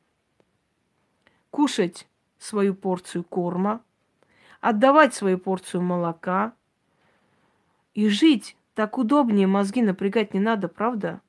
кушать 1.50 2.08
свою 2.38 2.76
порцию 2.76 3.24
корма, 3.24 3.82
отдавать 4.62 5.14
свою 5.14 5.38
порцию 5.38 5.82
молока– 5.82 6.54
и 7.98 8.10
жить 8.10 8.56
так 8.76 9.00
удобнее, 9.00 9.48
мозги 9.48 9.82
напрягать 9.82 10.36
не 10.36 10.40
надо, 10.40 10.68
правда? 10.68 11.20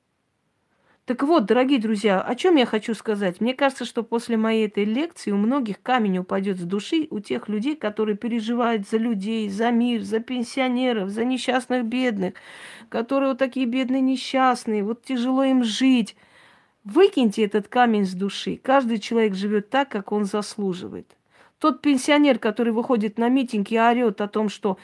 Так 1.09 1.23
вот, 1.23 1.45
дорогие 1.45 1.79
друзья, 1.79 2.21
о 2.21 2.35
чем 2.35 2.55
я 2.55 2.67
хочу 2.67 2.93
сказать? 2.93 3.41
Мне 3.41 3.55
кажется, 3.55 3.83
что 3.83 4.03
после 4.03 4.37
моей 4.37 4.67
этой 4.67 4.83
лекции 4.83 5.31
у 5.31 5.37
многих 5.37 5.81
камень 5.81 6.19
упадет 6.19 6.59
с 6.59 6.61
души, 6.61 7.07
у 7.09 7.19
тех 7.19 7.49
людей, 7.49 7.75
которые 7.75 8.15
переживают 8.15 8.87
за 8.87 8.97
людей, 8.97 9.49
за 9.49 9.71
мир, 9.71 10.03
за 10.03 10.19
пенсионеров, 10.19 11.09
за 11.09 11.25
несчастных 11.25 11.85
бедных, 11.85 12.35
которые 12.89 13.29
вот 13.29 13.39
такие 13.39 13.65
бедные 13.65 14.01
несчастные, 14.01 14.83
вот 14.83 15.03
тяжело 15.03 15.43
им 15.43 15.63
жить. 15.63 16.15
Выкиньте 16.83 17.43
этот 17.43 17.69
камень 17.69 18.05
с 18.05 18.13
души. 18.13 18.59
Каждый 18.61 18.99
человек 18.99 19.33
живет 19.33 19.71
так, 19.71 19.89
как 19.89 20.11
он 20.11 20.25
заслуживает. 20.25 21.17
Тот 21.57 21.81
пенсионер, 21.81 22.37
который 22.37 22.71
выходит 22.71 23.17
на 23.17 23.29
митинг 23.29 23.71
и 23.71 23.79
орет 23.79 24.21
о 24.21 24.27
том, 24.27 24.47
что 24.47 24.77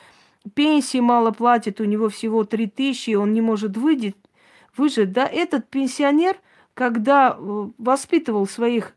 пенсии 0.56 1.02
мало 1.02 1.30
платит, 1.30 1.80
у 1.80 1.84
него 1.84 2.10
всего 2.10 2.46
3 2.46 2.66
тысячи, 2.66 3.14
он 3.14 3.32
не 3.32 3.42
может 3.42 3.78
выйти, 3.78 4.16
выжить. 4.78 5.12
Да, 5.12 5.26
этот 5.26 5.70
пенсионер, 5.70 6.38
когда 6.74 7.36
э, 7.38 7.68
воспитывал 7.78 8.48
своих 8.48 8.96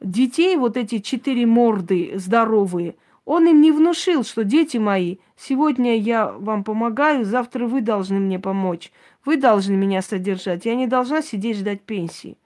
детей, 0.00 0.56
вот 0.56 0.76
эти 0.76 0.98
четыре 0.98 1.46
морды 1.46 2.12
здоровые, 2.16 2.96
он 3.24 3.46
им 3.46 3.60
не 3.60 3.70
внушил, 3.70 4.24
что 4.24 4.44
дети 4.44 4.78
мои, 4.78 5.18
сегодня 5.36 5.96
я 5.96 6.32
вам 6.32 6.64
помогаю, 6.64 7.24
завтра 7.24 7.66
вы 7.66 7.80
должны 7.80 8.18
мне 8.18 8.38
помочь, 8.38 8.92
вы 9.24 9.36
должны 9.36 9.74
меня 9.74 10.02
содержать, 10.02 10.64
я 10.64 10.74
не 10.74 10.88
должна 10.88 11.22
сидеть 11.22 11.58
ждать 11.58 11.82
пенсии. 11.82 12.36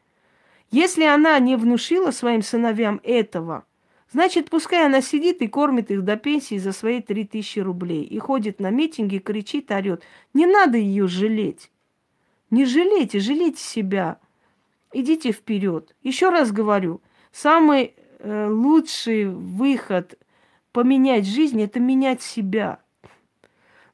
Если 0.70 1.04
она 1.04 1.38
не 1.38 1.56
внушила 1.56 2.10
своим 2.10 2.42
сыновьям 2.42 3.00
этого– 3.02 3.64
Значит, 4.12 4.50
пускай 4.50 4.86
она 4.86 5.02
сидит 5.02 5.42
и 5.42 5.48
кормит 5.48 5.90
их 5.90 6.04
до 6.04 6.16
пенсии 6.16 6.58
за 6.58 6.72
свои 6.72 7.02
три 7.02 7.24
тысячи 7.24 7.58
рублей. 7.58 8.04
И 8.04 8.18
ходит 8.18 8.60
на 8.60 8.70
митинги, 8.70 9.18
кричит, 9.18 9.70
орет. 9.70 10.02
Не 10.32 10.46
надо 10.46 10.78
ее 10.78 11.08
жалеть. 11.08 11.70
Не 12.50 12.64
жалейте, 12.64 13.20
жалейте 13.20 13.62
себя. 13.62 14.18
Идите 14.92 15.32
вперед. 15.32 15.94
Еще 16.02 16.30
раз 16.30 16.52
говорю, 16.52 17.00
самый 17.32 17.94
э, 18.18 18.48
лучший 18.48 19.26
выход 19.26 20.18
поменять 20.72 21.26
жизнь– 21.26 21.62
это 21.62 21.80
менять 21.80 22.22
себя. 22.22 22.80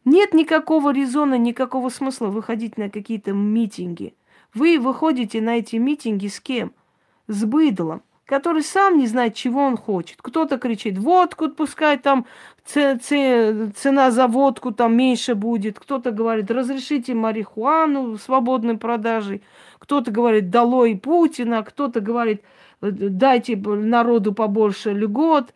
Нет 0.05 0.35
никакого 0.35 0.93
резона, 0.93 1.39
никакого 1.39 1.89
смысла 1.89 2.27
выходить 2.27 2.77
на 2.77 2.91
какие-то 2.91 3.33
митинги. 3.33 4.15
Вы 4.53 4.79
выходите 4.79 5.41
на 5.41 5.59
эти 5.59 5.77
митинги 5.77 6.27
с 6.27 6.41
кем? 6.41 6.73
С 7.29 7.45
быдлом 7.45 8.03
который 8.33 8.63
сам 8.63 8.97
не 8.97 9.07
знает, 9.07 9.35
чего 9.35 9.61
он 9.61 9.77
хочет. 9.77 10.23
Кто-то 10.23 10.57
кричит, 10.57 10.97
водку 10.97 11.51
пускай 11.51 11.99
там 11.99 12.25
цена 12.65 14.11
за 14.11 14.27
водку 14.27 14.73
там 14.73 14.97
меньше 14.97 15.35
будет. 15.35 15.79
Кто-то 15.79 16.11
говорит, 16.11 16.51
разрешите 16.51 17.15
марихуану 17.15 18.17
свободной 18.19 18.79
продажей. 18.79 19.43
Кто-то 19.79 20.11
говорит, 20.11 20.51
долой 20.51 20.97
Путина. 20.97 21.63
Кто-то 21.63 22.01
говорит, 22.01 22.43
дайте 22.81 23.57
народу 23.57 24.33
побольше 24.33 24.93
льгот. 24.93 25.55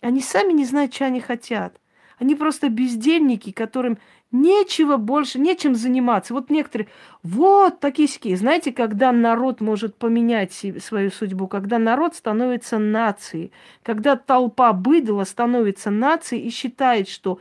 Они 0.00 0.20
сами 0.20 0.52
не 0.52 0.64
знают, 0.64 0.94
что 0.94 1.06
они 1.06 1.20
хотят. 1.20 1.78
Они 2.18 2.34
просто 2.34 2.68
бездельники, 2.68 3.50
которым 3.50 3.98
Нечего 4.32 4.96
больше, 4.96 5.38
нечем 5.38 5.74
заниматься. 5.74 6.32
Вот 6.32 6.48
некоторые, 6.48 6.88
вот 7.22 7.80
такие 7.80 8.08
ски. 8.08 8.34
Знаете, 8.34 8.72
когда 8.72 9.12
народ 9.12 9.60
может 9.60 9.94
поменять 9.94 10.52
свою 10.52 11.10
судьбу, 11.10 11.46
когда 11.48 11.78
народ 11.78 12.14
становится 12.14 12.78
нацией, 12.78 13.52
когда 13.82 14.16
толпа 14.16 14.72
быдла 14.72 15.24
становится 15.24 15.90
нацией 15.90 16.46
и 16.46 16.50
считает, 16.50 17.08
что 17.08 17.40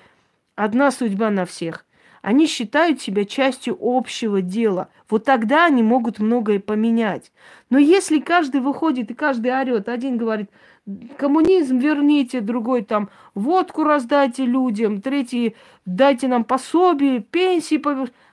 одна 0.56 0.92
судьба 0.92 1.30
на 1.30 1.46
всех. 1.46 1.86
Они 2.22 2.46
считают 2.48 3.02
себя 3.02 3.26
частью 3.26 3.78
общего 3.82 4.42
дела. 4.42 4.90
Вот 5.10 5.26
тогда 5.26 5.66
они 5.66 5.84
могут 5.84 6.20
многое 6.20 6.60
поменять. 6.60 7.32
Но 7.70 7.78
если 7.78 8.20
каждый 8.20 8.62
выходит 8.62 9.10
и 9.12 9.16
каждый 9.16 9.52
орет, 9.52 9.90
один 9.90 10.18
говорит– 10.18 10.50
коммунизм 11.18 11.78
верните, 11.78 12.42
другой 12.42 12.84
там 12.84 13.10
водку 13.36 13.84
раздайте 13.84 14.46
людям, 14.46 15.02
третий 15.02 15.56
дайте 15.86 16.28
нам 16.28 16.44
пособие, 16.44 17.22
пенсии. 17.22 17.82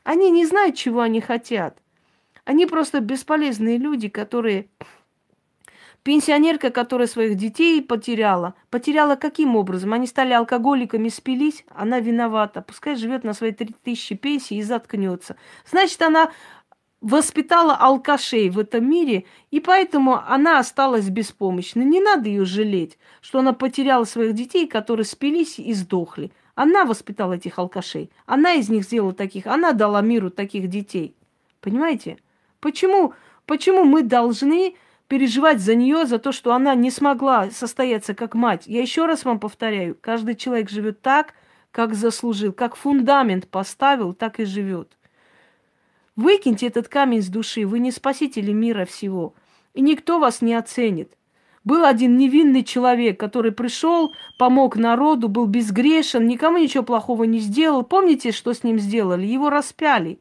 Они 0.05 0.31
не 0.31 0.47
знают, 0.47 0.77
чего 0.77 1.01
они 1.01 1.21
хотят. 1.21 1.79
Они 2.45 2.67
просто 2.67 3.01
бесполезные 3.01 3.79
люди, 3.79 4.09
которые... 4.09 4.69
Пенсионерка, 6.09 6.71
которая 6.71 7.07
своих 7.07 7.35
детей 7.35 7.83
потеряла. 7.83 8.55
Потеряла 8.71 9.17
каким 9.17 9.57
образом? 9.57 9.93
Они 9.93 10.07
стали 10.07 10.33
алкоголиками, 10.33 11.11
спились, 11.11 11.67
она 11.69 12.01
виновата. 12.01 12.63
Пускай 12.63 12.97
живет 12.97 13.25
на 13.25 13.35
свои 13.35 13.53
3000 13.53 14.15
пенсии 14.15 14.57
и 14.57 14.63
заткнется. 14.63 15.37
Значит, 15.71 16.01
она 16.01 16.33
воспитала 17.03 17.77
алкашей 17.77 18.49
в 18.49 18.59
этом 18.59 18.89
мире, 18.89 19.27
и 19.51 19.61
поэтому 19.61 20.19
она 20.27 20.59
осталась 20.59 21.11
беспомощной. 21.11 21.85
Не 21.85 22.01
надо 22.01 22.31
ее 22.31 22.47
жалеть, 22.47 22.97
что 23.21 23.41
она 23.41 23.53
потеряла 23.53 24.05
своих 24.05 24.33
детей, 24.33 24.67
которые 24.67 25.05
спились 25.05 25.59
и 25.59 25.75
сдохли. 25.75 26.33
Она 26.55 26.87
воспитала 26.87 27.35
этих 27.35 27.59
алкашей. 27.59 28.11
Она 28.25 28.55
из 28.55 28.71
них 28.71 28.85
сделала 28.85 29.13
таких. 29.13 29.47
Она 29.47 29.73
дала 29.73 30.01
миру 30.01 30.31
таких 30.31 30.71
детей. 30.71 31.15
Понимаете? 31.61 32.17
Почему, 32.61 33.13
почему 33.45 33.85
мы 33.85 34.03
должны 34.03 34.75
переживать 35.09 35.61
за 35.61 35.75
нее, 35.75 36.07
за 36.07 36.19
то, 36.19 36.33
что 36.33 36.53
она 36.53 36.75
не 36.75 36.91
смогла 36.91 37.51
состояться 37.51 38.15
как 38.15 38.35
мать? 38.35 38.65
Я 38.67 38.81
еще 38.81 39.07
раз 39.07 39.25
вам 39.25 39.41
повторяю, 39.41 39.97
каждый 40.01 40.37
человек 40.37 40.71
живет 40.71 41.01
так, 41.03 41.35
как 41.73 41.95
заслужил, 41.95 42.53
как 42.53 42.77
фундамент 42.77 43.49
поставил, 43.49 44.15
так 44.15 44.41
и 44.41 44.45
живет. 44.45 44.97
Выкиньте 46.17 46.67
этот 46.67 46.89
камень 46.89 47.23
с 47.23 47.29
души, 47.29 47.65
вы 47.65 47.79
не 47.79 47.91
спасители 47.91 48.53
мира 48.53 48.85
всего. 48.85 49.35
И 49.75 49.81
никто 49.81 50.19
вас 50.19 50.43
не 50.43 50.55
оценит. 50.55 51.13
Был 51.65 51.85
один 51.85 52.17
невинный 52.17 52.65
человек, 52.65 53.21
который 53.21 53.53
пришел, 53.53 54.13
помог 54.39 54.77
народу, 54.77 55.29
был 55.29 55.47
безгрешен, 55.47 56.27
никому 56.27 56.59
ничего 56.59 56.83
плохого 56.83 57.25
не 57.25 57.39
сделал. 57.39 57.83
Помните, 57.83 58.33
что 58.33 58.53
с 58.53 58.65
ним 58.65 58.79
сделали? 58.79 59.27
Его 59.27 59.51
распяли. 59.51 60.19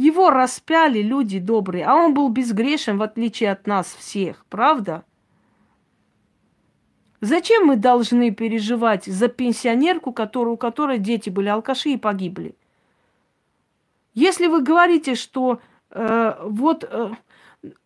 Его 0.00 0.30
распяли 0.30 1.02
люди 1.02 1.38
добрые, 1.38 1.84
а 1.84 1.94
он 1.94 2.14
был 2.14 2.30
безгрешен, 2.30 2.96
в 2.96 3.02
отличие 3.02 3.52
от 3.52 3.66
нас 3.66 3.86
всех, 3.86 4.46
правда? 4.48 5.04
Зачем 7.20 7.66
мы 7.66 7.76
должны 7.76 8.30
переживать 8.30 9.04
за 9.04 9.28
пенсионерку, 9.28 10.14
которую, 10.14 10.54
у 10.54 10.56
которой 10.56 10.96
дети 10.96 11.28
были 11.28 11.48
алкаши 11.48 11.90
и 11.90 11.96
погибли? 11.98 12.54
Если 14.14 14.46
вы 14.46 14.62
говорите, 14.62 15.16
что 15.16 15.60
э, 15.90 16.34
вот, 16.44 16.88
э, 16.90 17.10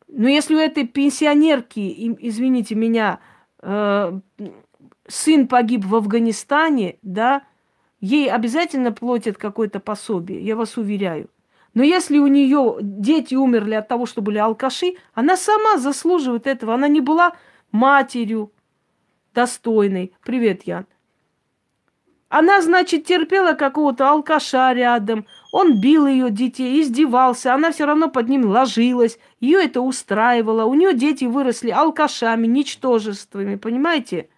ну 0.07 0.29
если 0.29 0.55
у 0.55 0.59
этой 0.59 0.87
пенсионерки, 0.87 2.15
извините 2.21 2.77
меня, 2.77 3.19
э, 3.59 4.21
сын 5.09 5.49
погиб 5.49 5.85
в 5.85 5.97
Афганистане, 5.97 6.97
да, 7.03 7.43
ей 8.01 8.31
обязательно 8.31 8.93
платят 8.93 9.37
какое-то 9.37 9.81
пособие, 9.81 10.41
я 10.47 10.55
вас 10.55 10.77
уверяю. 10.77 11.29
Но 11.75 11.83
если 11.83 12.19
у 12.19 12.29
нее 12.29 12.79
дети 12.81 13.35
умерли 13.35 13.75
от 13.75 13.89
того, 13.89 14.07
что 14.07 14.23
были 14.23 14.39
алкаши, 14.39 14.95
она 15.13 15.37
сама 15.37 15.79
заслуживает 15.79 16.47
этого. 16.47 16.75
Она 16.75 16.87
не 16.87 17.01
была 17.01 17.35
матерью 17.73 18.53
достойной. 19.35 20.15
Привет, 20.23 20.63
Ян. 20.63 20.87
Она, 22.29 22.63
значит, 22.63 23.05
терпела 23.05 23.53
какого-то 23.53 24.11
алкаша 24.11 24.73
рядом. 24.73 25.27
Он 25.53 25.81
бил 25.81 26.07
ее 26.07 26.31
детей, 26.31 26.81
издевался. 26.81 27.55
Она 27.55 27.71
все 27.71 27.87
равно 27.87 28.09
под 28.09 28.29
ним 28.29 28.47
ложилась. 28.47 29.19
Ее 29.41 29.65
это 29.65 29.81
устраивало. 29.81 30.65
У 30.65 30.75
нее 30.75 30.95
дети 30.95 31.25
выросли 31.27 31.71
алкашами, 31.71 32.47
ничтожествами. 32.47 33.57
Понимаете? 33.57 34.29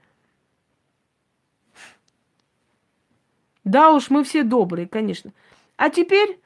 Да 3.65 3.93
уж, 3.93 4.11
мы 4.11 4.25
все 4.25 4.43
добрые, 4.43 4.87
конечно. 4.87 5.33
А 5.77 5.91
теперь, 5.91 6.39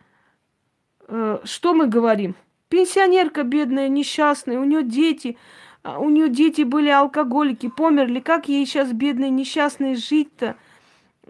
что 1.44 1.74
мы 1.74 1.86
говорим? 1.86 2.34
Пенсионерка 2.68 3.42
бедная, 3.42 3.88
несчастная, 3.88 4.58
у 4.60 4.64
нее 4.64 4.82
дети, 4.82 5.36
а 5.82 5.98
у 5.98 6.08
нее 6.08 6.28
дети 6.28 6.62
были 6.62 6.88
алкоголики, 6.88 7.68
померли. 7.68 8.20
Как 8.20 8.48
ей 8.48 8.64
сейчас, 8.64 8.92
бедной, 8.92 9.30
несчастной, 9.30 9.96
жить-то? 9.96 10.56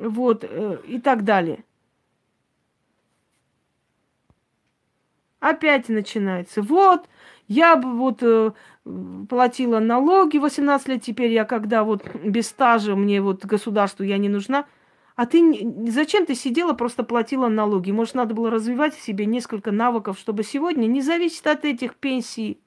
вот, 0.00 0.44
э, 0.44 0.78
и 0.86 1.00
так 1.00 1.24
далее. 1.24 1.64
Опять 5.40 5.88
начинается. 5.88 6.60
Вот, 6.62 7.08
я 7.48 7.76
бы 7.76 7.96
вот 7.96 8.22
э, 8.22 8.52
платила 9.28 9.78
налоги 9.78 10.38
18 10.38 10.88
лет, 10.88 11.02
теперь 11.02 11.32
я 11.32 11.44
когда 11.44 11.82
вот 11.84 12.04
без 12.14 12.48
стажа, 12.48 12.94
мне 12.94 13.22
вот 13.22 13.44
государству 13.44 14.04
я 14.04 14.18
не 14.18 14.28
нужна. 14.28 14.66
А 15.20 15.26
ты 15.26 15.70
зачем 15.88 16.24
ты 16.24 16.34
сидела, 16.34 16.72
просто 16.72 17.04
платила 17.04 17.48
налоги? 17.48 17.90
Может, 17.90 18.14
надо 18.14 18.32
было 18.32 18.50
развивать 18.50 18.96
в 18.96 19.02
себе 19.02 19.26
несколько 19.26 19.70
навыков, 19.70 20.18
чтобы 20.18 20.44
сегодня 20.44 20.86
не 20.86 21.02
зависеть 21.02 21.44
от 21.44 21.66
этих 21.66 21.96
пенсий, 21.96 22.58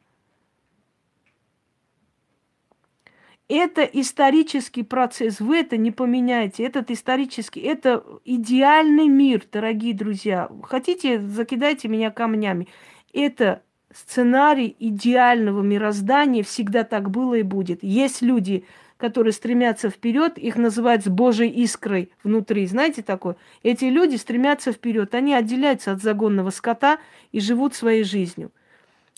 Это 3.49 3.81
исторический 3.81 4.83
процесс, 4.83 5.39
вы 5.39 5.57
это 5.57 5.77
не 5.77 5.89
поменяете. 5.89 6.63
Этот 6.63 6.91
исторический, 6.91 7.59
это 7.61 8.03
идеальный 8.23 9.07
мир, 9.07 9.43
дорогие 9.51 9.95
друзья. 9.95 10.47
Хотите, 10.61 11.19
закидайте 11.19 11.87
меня 11.87 12.11
камнями. 12.11 12.67
Это 13.13 13.63
сценарий 13.91 14.75
идеального 14.77 15.63
мироздания, 15.63 16.43
всегда 16.43 16.83
так 16.83 17.09
было 17.09 17.33
и 17.33 17.43
будет. 17.43 17.79
Есть 17.81 18.21
люди, 18.21 18.63
которые 19.03 19.33
стремятся 19.33 19.89
вперед, 19.89 20.37
их 20.37 20.55
называют 20.55 21.03
с 21.03 21.09
Божьей 21.09 21.49
искрой 21.49 22.09
внутри. 22.23 22.65
Знаете 22.65 23.01
такое? 23.01 23.35
Эти 23.61 23.83
люди 23.83 24.15
стремятся 24.15 24.71
вперед, 24.71 25.13
они 25.13 25.33
отделяются 25.33 25.91
от 25.91 26.01
загонного 26.01 26.51
скота 26.51 26.99
и 27.33 27.41
живут 27.41 27.75
своей 27.75 28.05
жизнью. 28.05 28.53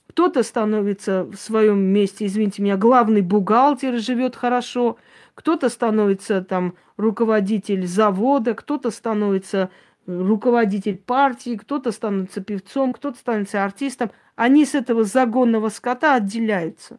Кто-то 0.07 0.41
становится 0.41 1.25
в 1.25 1.35
своем 1.35 1.81
месте, 1.81 2.25
извините 2.25 2.63
меня, 2.63 2.77
главный 2.77 3.21
бухгалтер, 3.21 3.99
живет 3.99 4.35
хорошо, 4.35 4.97
кто-то 5.35 5.69
становится 5.69 6.41
там 6.41 6.73
руководитель 6.97 7.85
завода, 7.85 8.55
кто-то 8.55 8.89
становится 8.89 9.69
руководитель 10.07 10.97
партии, 10.97 11.57
кто-то 11.57 11.91
становится 11.91 12.41
певцом, 12.41 12.91
кто-то 12.91 13.19
становится 13.19 13.63
артистом. 13.63 14.09
Они 14.35 14.65
с 14.65 14.73
этого 14.73 15.03
загонного 15.03 15.69
скота 15.69 16.15
отделяются. 16.15 16.97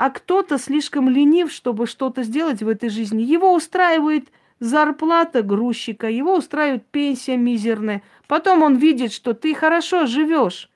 А 0.00 0.08
кто-то 0.08 0.56
слишком 0.56 1.10
ленив, 1.10 1.52
чтобы 1.52 1.86
что-то 1.86 2.22
сделать 2.22 2.62
в 2.62 2.68
этой 2.68 2.88
жизни. 2.88 3.20
Его 3.20 3.52
устраивает 3.52 4.28
зарплата 4.58 5.42
грузчика, 5.42 6.08
его 6.08 6.36
устраивает 6.36 6.86
пенсия 6.86 7.36
мизерная. 7.36 8.00
Потом 8.26 8.62
он 8.62 8.76
видит, 8.76 9.12
что 9.12 9.34
ты 9.34 9.54
хорошо 9.54 10.06
живешь, 10.06 10.70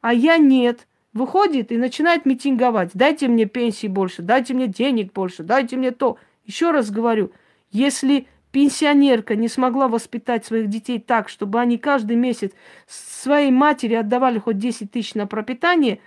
а 0.00 0.14
я 0.14 0.38
нет 0.38 0.86
выходит 1.12 1.72
и 1.72 1.76
начинает 1.76 2.24
митинговать. 2.24 2.92
Дайте 2.94 3.28
мне 3.28 3.44
пенсии 3.44 3.86
больше, 3.86 4.22
дайте 4.22 4.54
мне 4.54 4.66
денег 4.66 5.12
больше, 5.12 5.42
дайте 5.42 5.76
мне 5.76 5.90
то. 5.90 6.16
Еще 6.46 6.70
раз 6.70 6.90
говорю, 6.90 7.32
если 7.70 8.28
пенсионерка 8.50 9.36
не 9.36 9.48
смогла 9.48 9.88
воспитать 9.88 10.46
своих 10.46 10.68
детей 10.68 10.98
так, 10.98 11.28
чтобы 11.28 11.60
они 11.60 11.76
каждый 11.76 12.16
месяц 12.16 12.52
своей 12.86 13.50
матери 13.50 13.92
отдавали 13.92 14.38
хоть 14.38 14.56
10 14.56 14.90
тысяч 14.90 15.12
на 15.12 15.26
пропитание, 15.26 16.00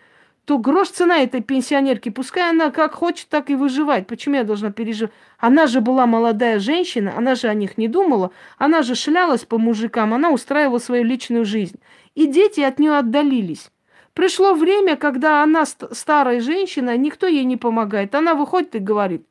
то 0.46 0.58
грош 0.58 0.90
цена 0.90 1.20
этой 1.20 1.42
пенсионерки. 1.42 2.10
Пускай 2.10 2.50
она 2.50 2.70
как 2.70 2.94
хочет, 2.94 3.30
так 3.30 3.50
и 3.50 3.56
выживает. 3.56 4.08
Почему 4.08 4.36
я 4.36 4.44
должна 4.44 4.72
переживать? 4.72 5.14
Она 5.38 5.68
же 5.68 5.80
была 5.80 6.06
молодая 6.06 6.60
женщина, 6.60 7.14
она 7.18 7.36
же 7.36 7.48
о 7.48 7.54
них 7.54 7.78
не 7.78 7.88
думала, 7.88 8.32
она 8.58 8.82
же 8.82 8.96
шлялась 8.96 9.46
по 9.46 9.58
мужикам, 9.58 10.14
она 10.14 10.32
устраивала 10.32 10.80
свою 10.80 11.04
личную 11.04 11.46
жизнь. 11.46 11.80
И 12.16 12.28
дети 12.28 12.62
от 12.62 12.78
нее 12.80 12.98
отдалились. 12.98 13.72
Пришло 14.14 14.54
время, 14.54 14.96
когда 14.96 15.42
она 15.42 15.66
старая 15.66 16.40
женщина, 16.40 16.96
никто 16.98 17.26
ей 17.26 17.46
не 17.46 17.58
помогает. 17.58 18.14
Она 18.14 18.36
выходит 18.36 18.76
и 18.76 18.80
говорит, 18.80 19.26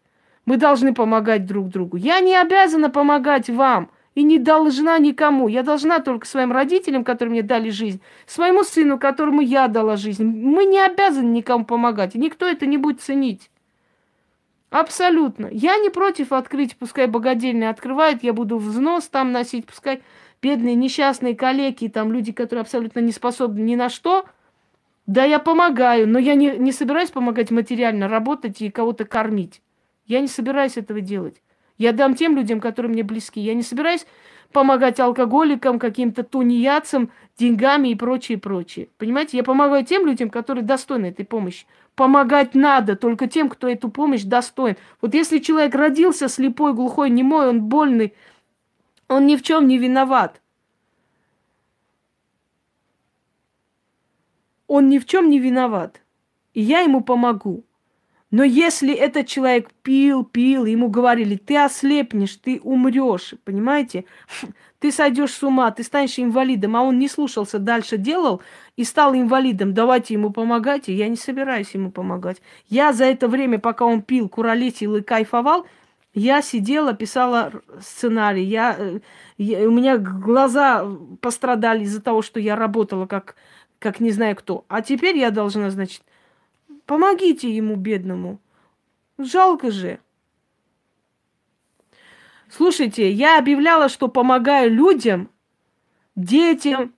мы 0.45 0.57
должны 0.57 0.93
помогать 0.93 1.47
друг 1.47 1.69
другу. 1.69 1.97
Я 1.97 2.19
не 2.21 2.35
обязана 2.35 2.91
помогать 2.91 3.49
вам 3.49 3.91
и 4.15 4.23
не 4.23 4.39
должна 4.39 4.99
никому. 4.99 5.49
Я 5.49 5.63
должна 5.63 6.01
только 6.01 6.27
своим 6.27 6.53
родителям, 6.53 7.05
которые 7.05 7.33
мне 7.33 7.43
дали 7.43 7.71
жизнь, 7.71 8.01
своему 8.27 8.65
сыну, 8.65 8.99
которому 8.99 9.41
я 9.41 9.69
дала 9.69 9.97
жизнь. 9.97 10.25
Мы 10.25 10.65
не 10.65 10.81
обязаны 10.81 11.29
никому 11.29 11.65
помогать, 11.65 12.15
и 12.15 12.19
никто 12.19 12.47
это 12.47 12.67
не 12.67 12.77
будет 12.77 13.01
ценить. 13.01 13.51
Абсолютно. 14.71 15.49
Я 15.51 15.77
не 15.79 15.91
против 15.91 16.33
открыть, 16.33 16.77
пускай 16.77 17.07
богадельня 17.07 17.71
открывает, 17.71 18.23
я 18.23 18.33
буду 18.33 18.59
взнос 18.59 19.09
там 19.09 19.33
носить, 19.33 19.67
пускай 19.67 20.03
бедные 20.41 20.75
несчастные 20.75 21.37
коллеги, 21.37 21.89
там 21.89 22.13
люди, 22.13 22.33
которые 22.33 22.63
абсолютно 22.63 23.01
не 23.01 23.13
способны 23.13 23.61
ни 23.61 23.77
на 23.77 23.89
что– 23.89 24.25
да, 25.07 25.25
я 25.25 25.41
помогаю, 25.41 26.09
но 26.09 26.19
я 26.19 26.35
не, 26.35 26.57
не 26.59 26.73
собираюсь 26.73 27.11
помогать 27.11 27.51
материально 27.51 28.09
работать 28.09 28.63
и 28.63 28.71
кого-то 28.71 29.05
кормить. 29.05 29.61
Я 30.07 30.21
не 30.21 30.29
собираюсь 30.29 30.77
этого 30.77 31.01
делать. 31.01 31.43
Я 31.83 31.93
дам 31.93 32.15
тем 32.15 32.37
людям, 32.37 32.61
которые 32.61 32.93
мне 32.93 33.03
близки. 33.03 33.41
Я 33.41 33.55
не 33.55 33.63
собираюсь 33.63 34.07
помогать 34.53 35.01
алкоголикам, 35.01 35.79
каким-то 35.79 36.23
тунеядцам, 36.23 37.11
деньгами 37.39 37.89
и 37.89 37.95
прочее, 37.95 38.39
прочее. 38.39 38.89
Понимаете, 38.99 39.37
я 39.37 39.45
помогаю 39.45 39.85
тем 39.85 40.07
людям, 40.07 40.31
которые 40.31 40.65
достойны 40.65 41.07
этой 41.07 41.25
помощи. 41.25 41.67
Помогать 41.95 42.55
надо 42.55 42.97
только 42.97 43.27
тем, 43.27 43.49
кто 43.49 43.69
эту 43.69 43.89
помощь 43.89 44.23
достоин. 44.23 44.77
Вот 45.01 45.15
если 45.15 45.39
человек 45.39 45.75
родился 45.75 46.29
слепой, 46.29 46.75
глухой, 46.75 47.11
немой, 47.11 47.49
он 47.49 47.63
больный, 47.63 48.15
он 49.09 49.27
ни 49.27 49.37
в 49.37 49.43
чем 49.43 49.69
не 49.69 49.79
виноват. 49.79 50.43
он 54.73 54.89
ни 54.89 54.99
в 54.99 55.05
чем 55.05 55.29
не 55.29 55.39
виноват. 55.39 56.01
И 56.55 56.63
я 56.63 56.81
ему 56.81 57.03
помогу. 57.03 57.63
Но 58.33 58.45
если 58.45 58.95
этот 58.95 59.27
человек 59.27 59.69
пил, 59.83 60.25
пил, 60.25 60.65
ему 60.65 60.89
говорили, 60.89 61.37
ты 61.37 61.59
ослепнешь, 61.59 62.37
ты 62.37 62.61
умрешь, 62.65 63.35
понимаете? 63.45 64.07
Ты 64.81 64.91
сойдешь 64.91 65.31
с 65.31 65.45
ума, 65.45 65.71
ты 65.71 65.85
станешь 65.85 66.19
инвалидом, 66.19 66.75
а 66.75 66.83
он 66.83 66.99
не 66.99 67.07
слушался, 67.07 67.61
дальше 67.61 67.99
делал 67.99 68.43
и 68.77 68.83
стал 68.83 69.15
инвалидом. 69.15 69.75
Давайте 69.75 70.15
ему 70.15 70.31
помогать, 70.31 70.89
и 70.89 70.93
я 70.93 71.07
не 71.07 71.15
собираюсь 71.15 71.71
ему 71.73 71.93
помогать. 71.93 72.43
Я 72.69 72.93
за 72.93 73.05
это 73.05 73.29
время, 73.29 73.61
пока 73.61 73.85
он 73.85 74.03
пил, 74.03 74.29
куролесил 74.29 74.97
и 74.97 75.03
кайфовал, 75.03 75.69
я 76.15 76.43
сидела, 76.43 76.95
писала 76.95 77.53
сценарий. 77.81 78.43
Я, 78.43 78.75
э, 78.77 78.99
я, 79.39 79.69
у 79.69 79.71
меня 79.71 79.99
глаза 79.99 80.85
пострадали 81.21 81.85
из-за 81.85 82.03
того, 82.03 82.21
что 82.21 82.41
я 82.41 82.57
работала 82.57 83.07
как 83.07 83.37
как 83.79 84.01
не 84.01 84.11
знаю 84.11 84.35
кто. 84.37 84.65
А 84.69 84.81
теперь 84.81 85.17
я 85.17 85.31
должна, 85.31 85.71
значит, 85.71 86.03
помогите 86.87 87.55
ему, 87.55 87.77
бедному. 87.77 88.41
Жалко 89.19 89.71
же. 89.71 90.01
Слушайте, 92.51 93.11
я 93.11 93.39
объявляла, 93.39 93.89
что 93.89 94.09
помогаю 94.09 94.71
людям, 94.71 95.31
детям, 96.17 96.95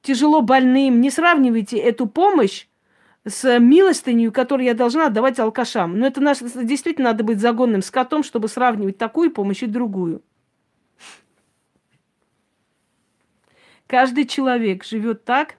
тяжело 0.00 0.42
больным. 0.42 1.00
Не 1.00 1.10
сравнивайте 1.10 1.76
эту 1.78 2.06
помощь 2.06 2.66
с 3.24 3.58
милостынью, 3.58 4.32
которую 4.32 4.66
я 4.66 4.74
должна 4.74 5.06
отдавать 5.06 5.38
алкашам. 5.38 5.98
Но 5.98 6.06
это 6.06 6.20
наш, 6.20 6.38
действительно 6.38 7.10
надо 7.10 7.24
быть 7.24 7.40
загонным 7.40 7.82
скотом, 7.82 8.22
чтобы 8.22 8.48
сравнивать 8.48 8.98
такую 8.98 9.30
помощь 9.30 9.62
и 9.62 9.66
другую. 9.66 10.22
Каждый 13.86 14.26
человек 14.26 14.84
живет 14.84 15.24
так, 15.24 15.56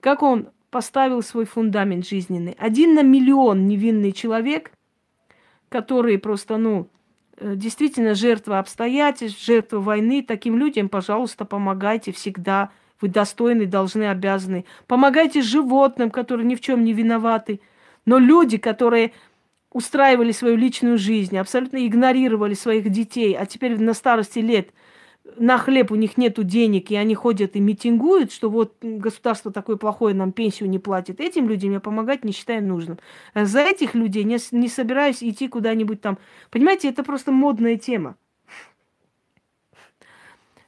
как 0.00 0.22
он 0.22 0.50
поставил 0.76 1.22
свой 1.22 1.46
фундамент 1.46 2.06
жизненный. 2.06 2.54
Один 2.58 2.92
на 2.92 3.02
миллион 3.02 3.66
невинный 3.66 4.12
человек, 4.12 4.72
который 5.70 6.18
просто, 6.18 6.58
ну, 6.58 6.90
э, 7.38 7.54
действительно 7.56 8.14
жертва 8.14 8.58
обстоятельств, 8.58 9.42
жертва 9.42 9.78
войны, 9.78 10.22
таким 10.22 10.58
людям, 10.58 10.90
пожалуйста, 10.90 11.46
помогайте 11.46 12.12
всегда. 12.12 12.72
Вы 13.00 13.08
достойны, 13.08 13.64
должны, 13.64 14.02
обязаны. 14.10 14.66
Помогайте 14.86 15.40
животным, 15.40 16.10
которые 16.10 16.46
ни 16.46 16.54
в 16.54 16.60
чем 16.60 16.84
не 16.84 16.92
виноваты. 16.92 17.62
Но 18.04 18.18
люди, 18.18 18.58
которые 18.58 19.12
устраивали 19.72 20.32
свою 20.32 20.56
личную 20.56 20.98
жизнь, 20.98 21.38
абсолютно 21.38 21.86
игнорировали 21.86 22.52
своих 22.52 22.90
детей, 22.90 23.34
а 23.34 23.46
теперь 23.46 23.80
на 23.80 23.94
старости 23.94 24.40
лет 24.40 24.74
на 25.36 25.58
хлеб 25.58 25.92
у 25.92 25.94
них 25.94 26.16
нету 26.16 26.44
денег, 26.44 26.90
и 26.90 26.96
они 26.96 27.14
ходят 27.14 27.56
и 27.56 27.60
митингуют, 27.60 28.32
что 28.32 28.48
вот 28.50 28.74
государство 28.80 29.52
такое 29.52 29.76
плохое 29.76 30.14
нам 30.14 30.32
пенсию 30.32 30.68
не 30.70 30.78
платит. 30.78 31.20
Этим 31.20 31.48
людям 31.48 31.72
я 31.72 31.80
помогать 31.80 32.24
не 32.24 32.32
считаю 32.32 32.64
нужным. 32.64 32.98
За 33.34 33.60
этих 33.60 33.94
людей 33.94 34.24
не, 34.24 34.38
не 34.52 34.68
собираюсь 34.68 35.22
идти 35.22 35.48
куда-нибудь 35.48 36.00
там. 36.00 36.18
Понимаете, 36.50 36.88
это 36.88 37.02
просто 37.02 37.32
модная 37.32 37.76
тема. 37.76 38.16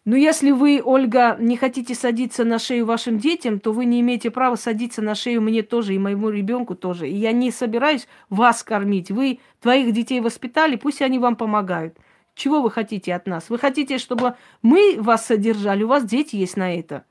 Но 0.04 0.16
если 0.16 0.52
вы, 0.52 0.80
Ольга, 0.82 1.36
не 1.38 1.58
хотите 1.58 1.94
садиться 1.94 2.42
на 2.42 2.58
шею 2.58 2.86
вашим 2.86 3.18
детям, 3.18 3.60
то 3.60 3.72
вы 3.72 3.84
не 3.84 4.00
имеете 4.00 4.30
права 4.30 4.56
садиться 4.56 5.02
на 5.02 5.14
шею 5.14 5.42
мне 5.42 5.62
тоже 5.62 5.94
и 5.94 5.98
моему 5.98 6.30
ребенку 6.30 6.74
тоже. 6.74 7.10
И 7.10 7.14
я 7.14 7.32
не 7.32 7.50
собираюсь 7.50 8.08
вас 8.30 8.62
кормить. 8.62 9.10
Вы 9.10 9.40
твоих 9.60 9.92
детей 9.92 10.20
воспитали, 10.20 10.76
пусть 10.76 11.02
они 11.02 11.18
вам 11.18 11.36
помогают. 11.36 11.94
Чего 12.38 12.62
вы 12.62 12.70
хотите 12.70 13.12
от 13.16 13.26
нас? 13.26 13.50
Вы 13.50 13.58
хотите, 13.58 13.98
чтобы 13.98 14.36
мы 14.62 14.96
вас 15.00 15.26
содержали? 15.26 15.82
У 15.82 15.88
вас 15.88 16.04
дети 16.04 16.36
есть 16.36 16.56
на 16.56 16.72
это. 16.72 17.04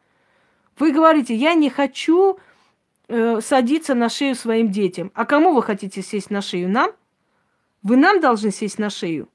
Вы 0.79 0.93
говорите, 0.93 1.35
я 1.35 1.53
не 1.53 1.69
хочу 1.69 2.39
э, 3.09 3.41
садиться 3.41 3.93
на 3.93 4.07
шею 4.07 4.35
своим 4.35 4.71
детям. 4.71 5.11
А 5.13 5.25
кому 5.25 5.53
вы 5.53 5.61
хотите 5.61 6.01
сесть 6.01 6.29
на 6.29 6.41
шею? 6.41 6.69
Нам? 6.69 6.91
Вы 7.83 7.97
нам 7.97 8.21
должны 8.21 8.51
сесть 8.51 8.79
на 8.79 8.89
шею. 8.89 9.27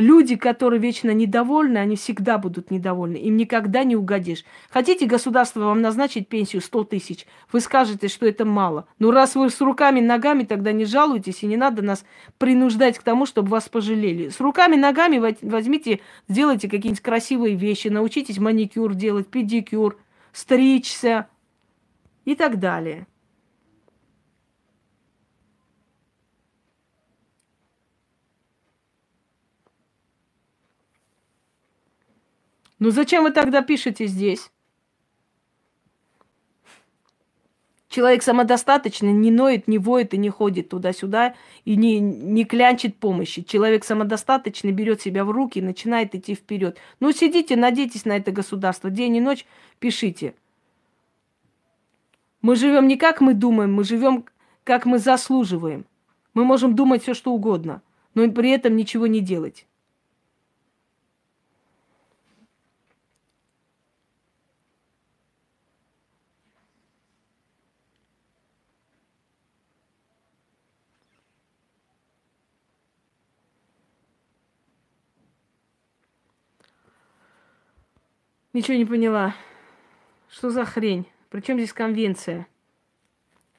Люди, 0.00 0.36
которые 0.36 0.80
вечно 0.80 1.10
недовольны, 1.10 1.76
они 1.76 1.94
всегда 1.94 2.38
будут 2.38 2.70
недовольны. 2.70 3.18
Им 3.18 3.36
никогда 3.36 3.84
не 3.84 3.96
угодишь. 3.96 4.46
Хотите 4.70 5.04
государство 5.04 5.60
вам 5.60 5.82
назначить 5.82 6.26
пенсию 6.26 6.62
100 6.62 6.84
тысяч? 6.84 7.26
Вы 7.52 7.60
скажете, 7.60 8.08
что 8.08 8.24
это 8.24 8.46
мало. 8.46 8.86
Ну, 8.98 9.10
раз 9.10 9.34
вы 9.34 9.50
с 9.50 9.60
руками, 9.60 10.00
ногами, 10.00 10.44
тогда 10.44 10.72
не 10.72 10.86
жалуйтесь, 10.86 11.42
и 11.42 11.46
не 11.46 11.58
надо 11.58 11.82
нас 11.82 12.06
принуждать 12.38 12.98
к 12.98 13.02
тому, 13.02 13.26
чтобы 13.26 13.50
вас 13.50 13.68
пожалели. 13.68 14.30
С 14.30 14.40
руками, 14.40 14.76
ногами 14.76 15.18
возьмите, 15.42 16.00
сделайте 16.28 16.66
какие-нибудь 16.66 17.02
красивые 17.02 17.54
вещи, 17.54 17.88
научитесь 17.88 18.38
маникюр 18.38 18.94
делать, 18.94 19.26
педикюр, 19.26 19.98
стричься 20.32 21.28
и 22.24 22.34
так 22.34 22.58
далее. 22.58 23.06
Ну 32.80 32.90
зачем 32.90 33.24
вы 33.24 33.30
тогда 33.30 33.62
пишете 33.62 34.06
здесь? 34.06 34.50
Человек 37.90 38.22
самодостаточный, 38.22 39.12
не 39.12 39.30
ноет, 39.30 39.68
не 39.68 39.76
воет 39.78 40.14
и 40.14 40.16
не 40.16 40.30
ходит 40.30 40.68
туда-сюда 40.70 41.34
и 41.64 41.76
не, 41.76 41.98
не 41.98 42.44
клянчит 42.44 42.96
помощи. 42.96 43.42
Человек 43.42 43.84
самодостаточный 43.84 44.70
берет 44.70 45.02
себя 45.02 45.24
в 45.24 45.30
руки 45.30 45.58
и 45.58 45.62
начинает 45.62 46.14
идти 46.14 46.34
вперед. 46.34 46.78
Ну, 47.00 47.12
сидите, 47.12 47.56
надейтесь 47.56 48.04
на 48.04 48.16
это 48.16 48.30
государство. 48.30 48.90
День 48.90 49.16
и 49.16 49.20
ночь 49.20 49.44
пишите. 49.80 50.34
Мы 52.42 52.56
живем 52.56 52.88
не 52.88 52.96
как 52.96 53.20
мы 53.20 53.34
думаем, 53.34 53.74
мы 53.74 53.84
живем 53.84 54.24
как 54.64 54.86
мы 54.86 54.98
заслуживаем. 54.98 55.84
Мы 56.32 56.44
можем 56.44 56.76
думать 56.76 57.02
все, 57.02 57.12
что 57.12 57.32
угодно, 57.32 57.82
но 58.14 58.30
при 58.30 58.50
этом 58.50 58.76
ничего 58.76 59.06
не 59.08 59.20
делать. 59.20 59.66
Ничего 78.52 78.76
не 78.76 78.84
поняла. 78.84 79.34
Что 80.28 80.50
за 80.50 80.64
хрень? 80.64 81.06
Причем 81.28 81.56
здесь 81.56 81.72
конвенция? 81.72 82.48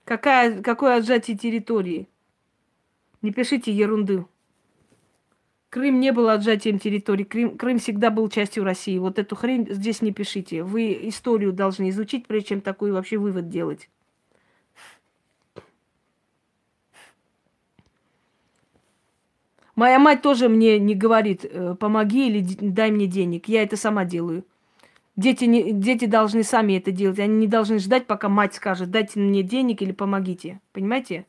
Какая, 0.04 0.62
какое 0.62 0.98
отжатие 0.98 1.38
территории? 1.38 2.10
Не 3.22 3.32
пишите 3.32 3.72
ерунду. 3.72 4.28
Крым 5.70 6.02
не 6.02 6.12
был 6.12 6.28
отжатием 6.28 6.80
территории. 6.80 7.24
Крым, 7.24 7.58
Крым 7.58 7.80
всегда 7.80 8.10
был 8.10 8.28
частью 8.28 8.66
России. 8.66 8.98
Вот 8.98 9.18
эту 9.18 9.38
хрень 9.38 9.68
здесь 9.72 10.02
не 10.02 10.12
пишите. 10.12 10.64
Вы 10.64 11.08
историю 11.08 11.54
должны 11.54 11.90
изучить, 11.92 12.28
прежде 12.28 12.50
чем 12.50 12.62
такой 12.62 12.92
вообще 12.92 13.18
вывод 13.18 13.48
делать. 13.48 13.90
Моя 19.76 20.00
мать 20.00 20.22
тоже 20.22 20.50
мне 20.50 20.78
не 20.78 20.96
говорит, 20.96 21.46
помоги 21.80 22.28
или 22.28 22.42
дай 22.60 22.92
мне 22.92 23.08
денег. 23.08 23.48
Я 23.48 23.64
это 23.64 23.78
сама 23.78 24.04
делаю. 24.04 24.44
Дети, 25.22 25.46
не, 25.46 25.72
дети 25.72 26.06
должны 26.06 26.44
сами 26.44 26.80
это 26.80 26.92
делать. 26.92 27.20
Они 27.20 27.36
не 27.36 27.48
должны 27.48 27.78
ждать, 27.78 28.08
пока 28.08 28.28
мать 28.28 28.56
скажет, 28.56 28.90
дайте 28.90 29.20
мне 29.20 29.44
денег 29.44 29.84
или 29.84 29.92
помогите. 29.92 30.60
Понимаете? 30.74 31.28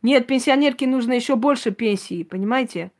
Нет, 0.00 0.26
пенсионерке 0.26 0.86
нужно 0.86 1.12
еще 1.12 1.36
больше 1.36 1.70
пенсии, 1.70 2.22
понимаете? 2.22 2.90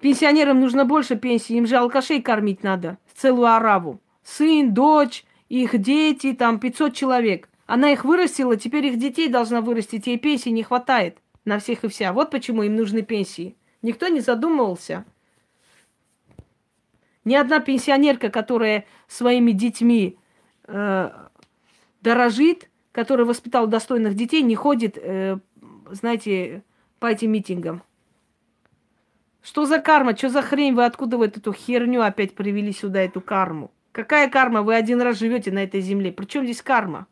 Пенсионерам 0.00 0.58
нужно 0.58 0.84
больше 0.84 1.14
пенсии, 1.14 1.54
им 1.54 1.68
же 1.68 1.76
алкашей 1.76 2.22
кормить 2.22 2.64
надо, 2.64 2.98
целую 3.14 3.46
араву. 3.46 4.00
Сын, 4.24 4.74
дочь, 4.74 5.24
их 5.48 5.78
дети, 5.78 6.32
там 6.32 6.58
500 6.58 6.92
человек. 6.92 7.48
Она 7.74 7.90
их 7.90 8.04
вырастила, 8.04 8.56
теперь 8.56 8.86
их 8.86 9.00
детей 9.00 9.28
должна 9.28 9.60
вырастить, 9.60 10.06
ей 10.06 10.16
пенсии 10.16 10.50
не 10.50 10.62
хватает 10.62 11.18
на 11.44 11.58
всех 11.58 11.82
и 11.82 11.88
вся. 11.88 12.12
Вот 12.12 12.30
почему 12.30 12.62
им 12.62 12.76
нужны 12.76 13.02
пенсии. 13.02 13.56
Никто 13.82 14.06
не 14.06 14.20
задумывался. 14.20 15.04
Ни 17.24 17.34
одна 17.34 17.58
пенсионерка, 17.58 18.30
которая 18.30 18.86
своими 19.08 19.50
детьми 19.50 20.16
э, 20.68 21.10
дорожит, 22.00 22.70
которая 22.92 23.26
воспитала 23.26 23.66
достойных 23.66 24.14
детей, 24.14 24.42
не 24.42 24.54
ходит, 24.54 24.96
э, 24.96 25.38
знаете, 25.90 26.62
по 27.00 27.06
этим 27.06 27.32
митингам. 27.32 27.82
Что 29.42 29.66
за 29.66 29.80
карма? 29.80 30.16
Что 30.16 30.28
за 30.28 30.42
хрень? 30.42 30.74
Вы 30.74 30.84
откуда 30.84 31.18
вы 31.18 31.26
эту 31.26 31.52
херню 31.52 32.02
опять 32.02 32.36
привели 32.36 32.70
сюда, 32.70 33.00
эту 33.00 33.20
карму? 33.20 33.72
Какая 33.90 34.30
карма? 34.30 34.62
Вы 34.62 34.76
один 34.76 35.02
раз 35.02 35.18
живете 35.18 35.50
на 35.50 35.64
этой 35.64 35.80
земле. 35.80 36.12
Причем 36.12 36.44
здесь 36.44 36.62
карма? 36.62 37.08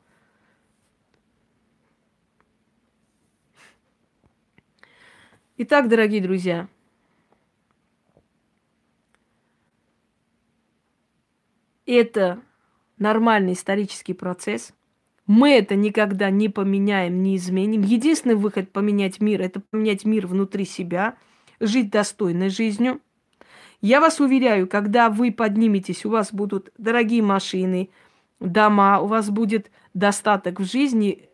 Итак, 5.65 5.89
дорогие 5.89 6.21
друзья, 6.21 6.67
это 11.87 12.41
нормальный 12.99 13.53
исторический 13.53 14.13
процесс. 14.13 14.75
Мы 15.29 15.53
это 15.53 15.77
никогда 15.77 16.31
не 16.31 16.49
поменяем, 16.49 17.23
не 17.23 17.37
изменим. 17.37 17.83
Единственный 17.83 18.35
выход 18.35 18.73
поменять 18.73 19.21
мир– 19.21 19.41
это 19.43 19.61
поменять 19.61 20.05
мир 20.05 20.27
внутри 20.27 20.65
себя, 20.65 21.17
жить 21.61 21.91
достойной 21.91 22.49
жизнью. 22.49 23.01
Я 23.81 24.01
вас 24.01 24.19
уверяю, 24.19 24.67
когда 24.67 25.11
вы 25.11 25.31
подниметесь, 25.31 26.05
у 26.05 26.11
вас 26.11 26.33
будут 26.35 26.73
дорогие 26.77 27.23
машины, 27.23 27.89
дома, 28.41 28.99
у 28.99 29.07
вас 29.07 29.31
будет 29.31 29.71
достаток 29.95 30.59
в 30.59 30.65
жизни, 30.65 31.29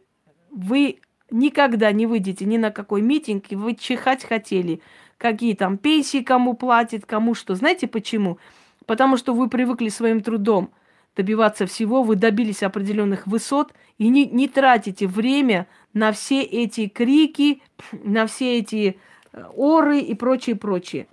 вы 0.51 1.01
никогда 1.31 1.93
не 1.93 2.07
выйдете 2.07 2.45
ни 2.45 2.57
на 2.57 2.71
какой 2.71 3.03
митинг, 3.03 3.45
и 3.51 3.57
вы 3.57 3.75
чихать 3.75 4.25
хотели, 4.25 4.81
какие 5.17 5.55
там 5.55 5.79
пенсии 5.79 6.23
кому 6.23 6.55
платят, 6.55 7.07
кому 7.07 7.35
что. 7.35 7.55
Знаете 7.55 7.87
почему? 7.87 8.39
Потому 8.87 9.17
что 9.17 9.35
вы 9.35 9.49
привыкли 9.49 9.89
своим 9.89 10.23
трудом 10.23 10.71
добиваться 11.17 11.67
всего, 11.67 12.05
вы 12.05 12.15
добились 12.15 12.63
определенных 12.63 13.27
высот 13.27 13.75
и 13.99 14.09
не, 14.09 14.25
не 14.25 14.47
тратите 14.47 15.09
время 15.09 15.67
на 15.93 16.13
все 16.13 16.43
эти 16.43 16.87
крики, 16.87 17.61
на 17.93 18.27
все 18.29 18.59
эти 18.59 18.99
э, 19.33 19.45
оры 19.57 19.99
и 19.99 20.15
прочее, 20.15 20.55
прочее. 20.55 21.09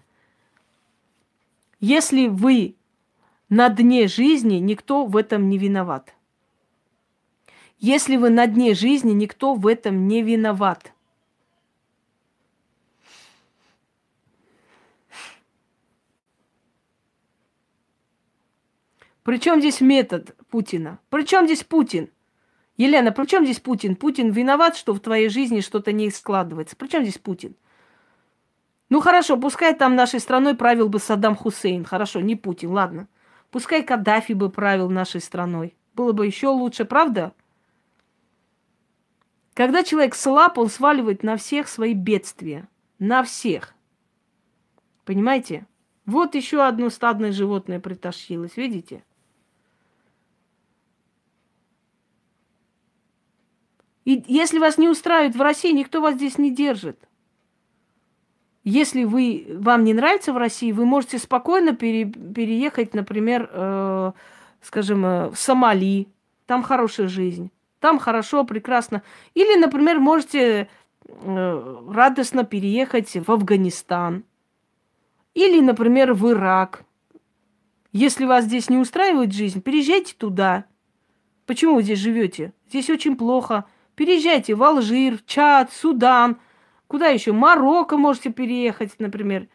Если 1.80 2.28
вы 2.28 2.76
на 3.50 3.70
дне 3.70 4.08
жизни, 4.08 4.56
никто 4.56 5.06
в 5.06 5.18
этом 5.18 5.50
не 5.50 5.58
виноват. 5.58 6.15
Если 7.78 8.16
вы 8.16 8.30
на 8.30 8.48
дне 8.48 8.74
жизни, 8.74 9.12
никто 9.12 9.54
в 9.54 9.68
этом 9.68 10.08
не 10.08 10.22
виноват. 10.22 10.94
Причем 19.24 19.60
здесь 19.60 19.82
метод 19.82 20.36
Путина? 20.50 21.00
Причем 21.10 21.46
здесь 21.46 21.64
Путин? 21.64 22.10
Елена, 22.78 23.12
при 23.12 23.26
чем 23.26 23.44
здесь 23.44 23.60
Путин? 23.60 23.96
Путин 23.96 24.32
виноват, 24.32 24.78
что 24.78 24.94
в 24.94 25.00
твоей 25.00 25.30
жизни 25.30 25.62
что-то 25.62 25.92
не 25.92 26.12
складывается. 26.12 26.76
При 26.76 26.88
чем 26.88 27.04
здесь 27.04 27.18
Путин? 27.18 27.56
Ну 28.90 29.00
хорошо, 29.00 29.38
пускай 29.38 29.74
там 29.74 29.96
нашей 29.96 30.20
страной 30.20 30.56
правил 30.56 30.90
бы 30.90 31.00
Саддам 31.00 31.36
Хусейн. 31.36 31.86
Хорошо, 31.86 32.20
не 32.20 32.36
Путин, 32.36 32.70
ладно. 32.72 33.08
Пускай 33.50 33.82
Каддафи 33.82 34.34
бы 34.34 34.52
правил 34.52 34.90
нашей 34.90 35.22
страной. 35.22 35.76
Было 35.96 36.12
бы 36.12 36.28
еще 36.28 36.50
лучше, 36.50 36.86
правда? 36.86 37.34
Когда 39.56 39.84
человек 39.84 40.16
слаб, 40.16 40.58
он 40.58 40.70
сваливает 40.70 41.24
на 41.24 41.38
всех 41.38 41.70
свои 41.70 41.94
бедствия. 41.94 42.68
На 43.00 43.24
всех. 43.24 43.74
Понимаете? 45.06 45.66
Вот 46.06 46.36
еще 46.36 46.62
одно 46.62 46.90
стадное 46.90 47.32
животное 47.32 47.80
притащилось, 47.80 48.58
видите? 48.58 49.04
И 54.04 54.24
если 54.28 54.60
вас 54.60 54.78
не 54.78 54.90
устраивает 54.90 55.36
в 55.36 55.42
России, 55.42 55.72
никто 55.72 56.02
вас 56.02 56.16
здесь 56.16 56.38
не 56.38 56.54
держит. 56.54 57.00
Если 58.66 59.06
вы, 59.06 59.48
вам 59.50 59.86
не 59.86 59.94
нравится 59.94 60.34
в 60.34 60.38
России, 60.38 60.74
вы 60.74 60.86
можете 60.86 61.18
спокойно 61.18 61.76
пере, 61.76 62.06
переехать, 62.06 62.94
например, 62.94 63.50
э, 63.52 64.12
скажем, 64.62 65.06
э, 65.06 65.30
в 65.30 65.38
Сомали. 65.38 66.08
Там 66.46 66.62
хорошая 66.62 67.08
жизнь. 67.08 67.52
Там 67.80 68.00
хорошо, 68.00 68.44
прекрасно. 68.44 69.04
Или, 69.34 69.60
например, 69.60 70.00
можете 70.00 70.70
э, 71.08 71.84
радостно 71.90 72.44
переехать 72.44 73.16
в 73.16 73.32
Афганистан. 73.32 74.24
Или, 75.34 75.60
например, 75.60 76.14
в 76.14 76.30
Ирак. 76.32 76.84
Если 77.92 78.26
вас 78.26 78.46
здесь 78.46 78.70
не 78.70 78.78
устраивает 78.78 79.34
жизнь, 79.34 79.62
переезжайте 79.62 80.16
туда. 80.18 80.66
Почему 81.46 81.76
вы 81.76 81.84
здесь 81.84 82.00
живете? 82.00 82.54
Здесь 82.68 82.90
очень 82.90 83.16
плохо. 83.16 83.66
Переезжайте 83.96 84.56
в 84.56 84.64
Алжир, 84.64 85.20
Чад, 85.26 85.72
Судан. 85.72 86.38
Куда 86.88 87.08
еще? 87.08 87.32
Марокко 87.32 87.98
можете 87.98 88.32
переехать, 88.32 89.00
например. 89.00 89.48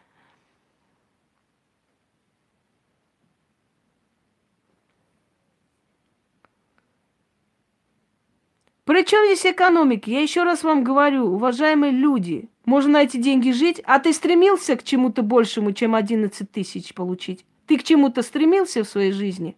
Причем 8.91 9.25
здесь 9.25 9.45
экономики? 9.45 10.09
Я 10.09 10.19
еще 10.19 10.43
раз 10.43 10.63
вам 10.63 10.83
говорю, 10.83 11.27
уважаемые 11.27 11.93
люди, 11.93 12.49
можно 12.65 12.91
на 12.91 13.03
эти 13.03 13.15
деньги 13.15 13.51
жить, 13.51 13.81
а 13.85 13.99
ты 13.99 14.11
стремился 14.11 14.75
к 14.75 14.83
чему-то 14.83 15.23
большему, 15.23 15.71
чем 15.71 15.95
11 15.95 16.51
тысяч 16.51 16.93
получить? 16.93 17.45
Ты 17.67 17.77
к 17.77 17.83
чему-то 17.83 18.21
стремился 18.21 18.83
в 18.83 18.89
своей 18.89 19.13
жизни? 19.13 19.55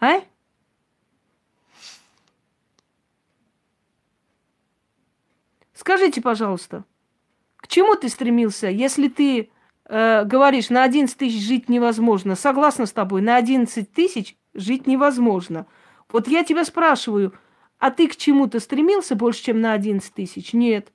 А? 0.00 0.20
Скажите, 5.72 6.20
пожалуйста, 6.20 6.84
к 7.56 7.68
чему 7.68 7.94
ты 7.94 8.10
стремился, 8.10 8.68
если 8.68 9.08
ты 9.08 9.48
э, 9.86 10.24
говоришь, 10.24 10.68
на 10.68 10.82
11 10.82 11.16
тысяч 11.16 11.42
жить 11.42 11.70
невозможно? 11.70 12.36
Согласна 12.36 12.84
с 12.84 12.92
тобой, 12.92 13.22
на 13.22 13.36
11 13.36 13.90
тысяч 13.90 14.36
жить 14.52 14.86
невозможно. 14.86 15.66
Вот 16.12 16.28
я 16.28 16.44
тебя 16.44 16.66
спрашиваю, 16.66 17.32
а 17.78 17.90
ты 17.90 18.08
к 18.08 18.16
чему-то 18.16 18.60
стремился 18.60 19.14
больше, 19.14 19.44
чем 19.44 19.60
на 19.60 19.72
11 19.72 20.12
тысяч? 20.12 20.52
Нет. 20.52 20.92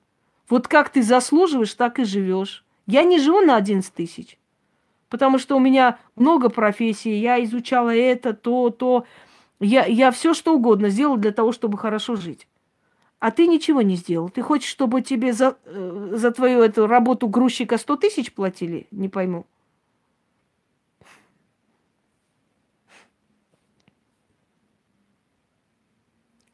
Вот 0.48 0.68
как 0.68 0.90
ты 0.90 1.02
заслуживаешь, 1.02 1.74
так 1.74 1.98
и 1.98 2.04
живешь. 2.04 2.64
Я 2.86 3.04
не 3.04 3.18
живу 3.18 3.40
на 3.40 3.56
11 3.56 3.92
тысяч, 3.92 4.38
потому 5.08 5.38
что 5.38 5.56
у 5.56 5.60
меня 5.60 5.98
много 6.16 6.48
профессий, 6.48 7.18
я 7.18 7.42
изучала 7.44 7.94
это, 7.94 8.32
то, 8.34 8.70
то. 8.70 9.06
Я, 9.60 9.86
я 9.86 10.10
все 10.10 10.34
что 10.34 10.54
угодно 10.54 10.88
сделала 10.88 11.16
для 11.16 11.30
того, 11.30 11.52
чтобы 11.52 11.78
хорошо 11.78 12.16
жить. 12.16 12.48
А 13.20 13.30
ты 13.30 13.46
ничего 13.46 13.82
не 13.82 13.94
сделал. 13.94 14.28
Ты 14.30 14.42
хочешь, 14.42 14.68
чтобы 14.68 15.00
тебе 15.00 15.32
за, 15.32 15.56
э, 15.64 16.12
за 16.14 16.32
твою 16.32 16.60
эту 16.60 16.88
работу 16.88 17.28
грузчика 17.28 17.78
100 17.78 17.96
тысяч 17.96 18.32
платили? 18.32 18.88
Не 18.90 19.08
пойму. 19.08 19.46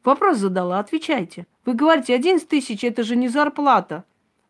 Вопрос 0.09 0.39
задала, 0.39 0.79
отвечайте. 0.79 1.47
Вы 1.67 1.75
говорите, 1.75 2.15
11 2.15 2.49
тысяч 2.49 2.83
это 2.83 3.03
же 3.03 3.15
не 3.15 3.29
зарплата. 3.29 4.05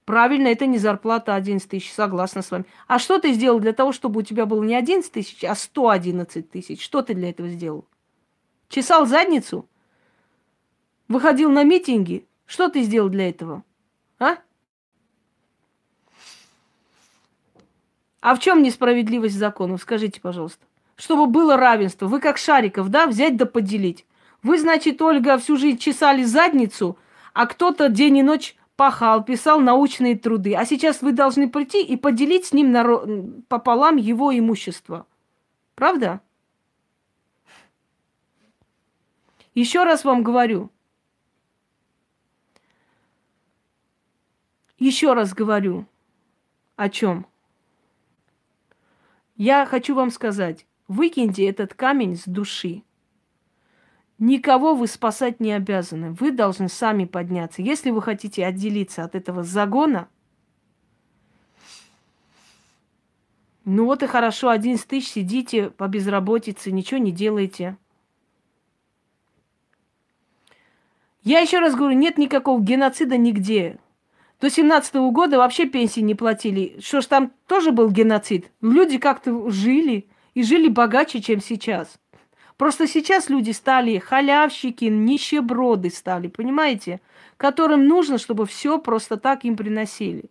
Правильно, 0.04 0.46
это 0.46 0.66
не 0.66 0.78
зарплата 0.78 1.34
11 1.34 1.68
тысяч, 1.68 1.92
согласна 1.92 2.42
с 2.42 2.52
вами. 2.52 2.64
А 2.86 3.00
что 3.00 3.18
ты 3.18 3.32
сделал 3.32 3.58
для 3.58 3.72
того, 3.72 3.90
чтобы 3.90 4.20
у 4.20 4.22
тебя 4.22 4.46
было 4.46 4.62
не 4.62 4.76
11 4.76 5.10
тысяч, 5.10 5.42
а 5.42 5.56
111 5.56 6.48
тысяч? 6.48 6.80
Что 6.80 7.02
ты 7.02 7.12
для 7.14 7.30
этого 7.30 7.48
сделал? 7.48 7.84
Чесал 8.68 9.04
задницу? 9.04 9.68
выходил 11.08 11.50
на 11.50 11.64
митинги, 11.64 12.24
что 12.46 12.68
ты 12.68 12.82
сделал 12.84 13.08
для 13.08 13.28
этого? 13.28 13.64
А? 14.20 14.36
А 18.20 18.36
в 18.36 18.38
чем 18.38 18.62
несправедливость 18.62 19.34
законов? 19.34 19.82
Скажите, 19.82 20.20
пожалуйста. 20.20 20.64
Чтобы 20.94 21.26
было 21.26 21.56
равенство. 21.56 22.06
Вы 22.06 22.20
как 22.20 22.38
Шариков, 22.38 22.90
да, 22.90 23.08
взять 23.08 23.36
да 23.36 23.44
поделить. 23.44 24.06
Вы, 24.42 24.58
значит, 24.58 25.02
Ольга, 25.02 25.38
всю 25.38 25.56
жизнь 25.56 25.78
чесали 25.78 26.22
задницу, 26.22 26.96
а 27.34 27.46
кто-то 27.46 27.88
день 27.88 28.18
и 28.18 28.22
ночь 28.22 28.56
пахал, 28.76 29.24
писал 29.24 29.60
научные 29.60 30.16
труды. 30.16 30.54
А 30.54 30.64
сейчас 30.64 31.02
вы 31.02 31.12
должны 31.12 31.48
прийти 31.48 31.82
и 31.82 31.96
поделить 31.96 32.46
с 32.46 32.52
ним 32.52 33.42
пополам 33.48 33.96
его 33.96 34.36
имущество. 34.36 35.06
Правда? 35.74 36.20
Еще 39.54 39.82
раз 39.82 40.04
вам 40.04 40.22
говорю, 40.22 40.70
Еще 44.78 45.12
раз 45.12 45.34
говорю, 45.34 45.86
о 46.76 46.88
чем? 46.88 47.26
Я 49.34 49.66
хочу 49.66 49.94
вам 49.96 50.10
сказать, 50.10 50.66
выкиньте 50.86 51.48
этот 51.48 51.74
камень 51.74 52.16
с 52.16 52.24
души. 52.24 52.84
Никого 54.18 54.74
вы 54.74 54.88
спасать 54.88 55.38
не 55.38 55.52
обязаны. 55.52 56.12
Вы 56.12 56.32
должны 56.32 56.68
сами 56.68 57.04
подняться. 57.04 57.62
Если 57.62 57.90
вы 57.90 58.02
хотите 58.02 58.44
отделиться 58.44 59.04
от 59.04 59.14
этого 59.14 59.44
загона, 59.44 60.08
ну 63.64 63.84
вот 63.84 64.02
и 64.02 64.06
хорошо, 64.06 64.48
11 64.48 64.86
тысяч 64.86 65.08
сидите 65.08 65.70
по 65.70 65.86
безработице, 65.86 66.72
ничего 66.72 66.98
не 66.98 67.12
делаете. 67.12 67.76
Я 71.22 71.40
еще 71.40 71.60
раз 71.60 71.74
говорю, 71.74 71.96
нет 71.96 72.18
никакого 72.18 72.60
геноцида 72.60 73.16
нигде. 73.16 73.78
До 74.40 74.50
17 74.50 74.94
-го 74.94 75.10
года 75.12 75.38
вообще 75.38 75.66
пенсии 75.66 76.00
не 76.00 76.14
платили. 76.14 76.80
Что 76.80 77.00
ж, 77.00 77.06
там 77.06 77.32
тоже 77.46 77.70
был 77.70 77.90
геноцид. 77.90 78.50
Люди 78.62 78.98
как-то 78.98 79.50
жили 79.50 80.08
и 80.34 80.42
жили 80.42 80.68
богаче, 80.68 81.20
чем 81.20 81.40
сейчас. 81.40 81.98
Просто 82.58 82.88
сейчас 82.88 83.30
люди 83.30 83.52
стали 83.52 83.98
халявщики, 83.98 84.86
нищеброды 84.86 85.90
стали, 85.90 86.26
понимаете? 86.26 87.00
Которым 87.36 87.86
нужно, 87.86 88.18
чтобы 88.18 88.46
все 88.46 88.78
просто 88.78 89.16
так 89.16 89.44
им 89.44 89.56
приносили. 89.56 90.24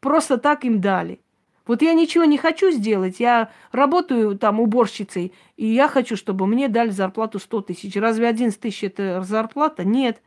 Просто 0.00 0.38
так 0.38 0.64
им 0.64 0.80
дали. 0.80 1.20
Вот 1.66 1.82
я 1.82 1.92
ничего 1.92 2.24
не 2.24 2.38
хочу 2.38 2.70
сделать, 2.70 3.20
я 3.20 3.52
работаю 3.70 4.38
там 4.38 4.58
уборщицей, 4.58 5.34
и 5.58 5.66
я 5.66 5.88
хочу, 5.88 6.16
чтобы 6.16 6.46
мне 6.46 6.68
дали 6.68 6.88
зарплату 6.88 7.38
100 7.38 7.60
тысяч. 7.60 7.94
Разве 7.96 8.26
11 8.26 8.58
тысяч 8.58 8.84
это 8.84 9.20
зарплата? 9.22 9.84
Нет. 9.84 10.22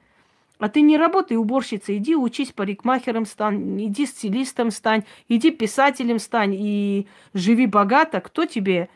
А 0.59 0.69
ты 0.69 0.81
не 0.81 0.95
работай 0.95 1.37
уборщицей, 1.37 1.97
иди 1.97 2.15
учись 2.15 2.51
парикмахером 2.51 3.25
стань, 3.25 3.83
иди 3.83 4.05
стилистом 4.05 4.69
стань, 4.69 5.05
иди 5.27 5.49
писателем 5.49 6.19
стань 6.19 6.53
и 6.53 7.07
живи 7.33 7.65
богато. 7.65 8.21
Кто 8.21 8.45
тебе? 8.45 8.89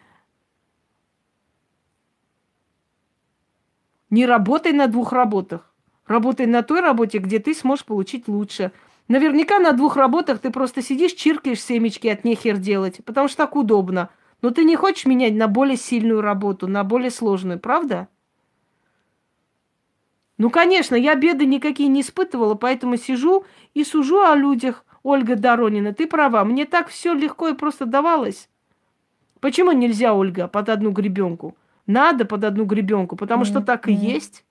Не 4.16 4.26
работай 4.26 4.72
на 4.72 4.88
двух 4.88 5.12
работах. 5.12 5.74
Работай 6.08 6.46
на 6.46 6.64
той 6.64 6.80
работе, 6.80 7.18
где 7.18 7.40
ты 7.40 7.54
сможешь 7.54 7.84
получить 7.84 8.30
лучше. 8.30 8.72
Наверняка 9.10 9.60
на 9.60 9.74
двух 9.74 9.98
работах 9.98 10.40
ты 10.40 10.52
просто 10.52 10.82
сидишь, 10.82 11.12
чиркаешь 11.12 11.62
семечки 11.62 12.08
от 12.08 12.24
нехер 12.24 12.56
делать, 12.56 13.02
потому 13.04 13.28
что 13.28 13.40
так 13.40 13.58
удобно. 13.58 14.10
Но 14.42 14.52
ты 14.52 14.64
не 14.64 14.78
хочешь 14.78 15.06
менять 15.06 15.34
на 15.34 15.50
более 15.50 15.76
сильную 15.76 16.22
работу, 16.22 16.66
на 16.66 16.86
более 16.86 17.12
сложную, 17.12 17.60
правда? 17.60 18.08
Ну, 20.38 20.50
конечно, 20.50 20.96
я 20.96 21.16
беды 21.16 21.46
никакие 21.46 21.90
не 21.90 22.00
испытывала, 22.00 22.56
поэтому 22.56 22.96
сижу 22.96 23.44
и 23.74 23.84
сужу 23.84 24.22
о 24.22 24.34
людях. 24.34 24.86
Ольга 25.04 25.36
Доронина, 25.36 25.94
ты 25.94 26.08
права, 26.08 26.46
мне 26.46 26.64
так 26.64 26.88
все 26.88 27.14
легко 27.14 27.50
и 27.50 27.54
просто 27.54 27.86
давалось. 27.86 28.48
Почему 29.42 29.74
нельзя, 29.74 30.14
Ольга, 30.14 30.48
под 30.48 30.70
одну 30.70 30.92
гребенку? 30.92 31.58
Надо 31.88 32.26
под 32.26 32.44
одну 32.44 32.66
гребенку, 32.66 33.16
потому 33.16 33.44
mm-hmm. 33.44 33.48
что 33.48 33.62
так 33.62 33.88
и 33.88 33.94
есть. 33.94 34.44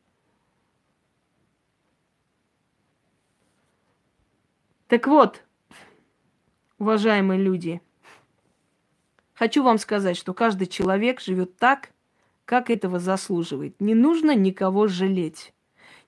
Так 4.86 5.06
вот, 5.06 5.43
уважаемые 6.78 7.40
люди, 7.40 7.81
хочу 9.32 9.62
вам 9.65 9.78
сказать, 9.78 10.16
что 10.16 10.35
каждый 10.35 10.66
человек 10.66 11.20
живет 11.20 11.56
так, 11.56 11.90
как 12.44 12.70
этого 12.70 12.98
заслуживает. 13.01 13.81
Не 13.81 13.94
нужно 13.94 14.35
никого 14.35 14.86
жалеть. 14.86 15.52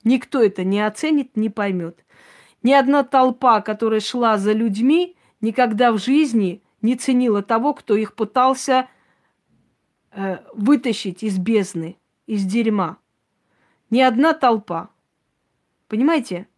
Никто 0.04 0.42
это 0.42 0.62
не 0.62 0.86
оценит, 0.86 1.36
не 1.36 1.48
поймет. 1.48 2.04
Ни 2.62 2.72
одна 2.72 3.02
толпа, 3.02 3.60
которая 3.60 4.00
шла 4.00 4.38
за 4.38 4.52
людьми, 4.52 5.16
никогда 5.40 5.90
в 5.90 5.98
жизни 5.98 6.62
не 6.82 6.94
ценила 6.94 7.42
того, 7.42 7.74
кто 7.74 7.96
их 7.96 8.14
пытался 8.14 8.88
э, 10.16 10.38
вытащить 10.54 11.22
из 11.22 11.38
бездны, 11.38 11.96
из 12.26 12.44
дерьма. 12.44 12.98
Ни 13.90 14.00
одна 14.00 14.32
толпа. 14.32 14.90
Понимаете? 15.88 16.48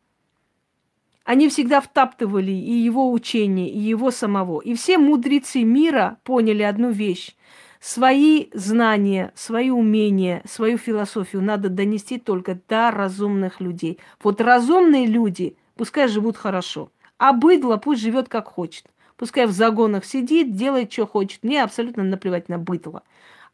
Они 1.25 1.51
всегда 1.51 1.83
втаптывали 1.83 2.53
и 2.53 2.73
его 2.73 3.13
учение, 3.13 3.69
и 3.69 3.79
его 3.79 4.11
самого. 4.11 4.61
И 4.61 4.75
все 4.75 4.97
мудрецы 4.97 5.63
мира 5.63 6.19
поняли 6.25 6.63
одну 6.63 6.91
вещь. 6.91 7.37
Свои 7.81 8.47
знания, 8.55 9.33
свои 9.35 9.71
умения, 9.71 10.43
свою 10.49 10.79
философию 10.79 11.43
надо 11.43 11.69
донести 11.69 12.19
только 12.19 12.59
до 12.67 12.91
разумных 12.91 13.61
людей. 13.61 13.99
Вот 14.23 14.41
разумные 14.41 15.07
люди, 15.07 15.57
пускай 15.77 16.09
живут 16.09 16.37
хорошо, 16.37 16.91
а 17.19 17.33
быдло 17.33 17.77
пусть 17.77 18.01
живет 18.01 18.29
как 18.29 18.49
хочет. 18.49 18.87
Пускай 19.17 19.47
в 19.47 19.51
загонах 19.51 20.05
сидит, 20.05 20.55
делает, 20.55 20.93
что 20.93 21.07
хочет. 21.07 21.43
Мне 21.43 21.63
абсолютно 21.63 22.05
наплевать 22.05 22.49
на 22.49 22.57
быдло. 22.57 23.03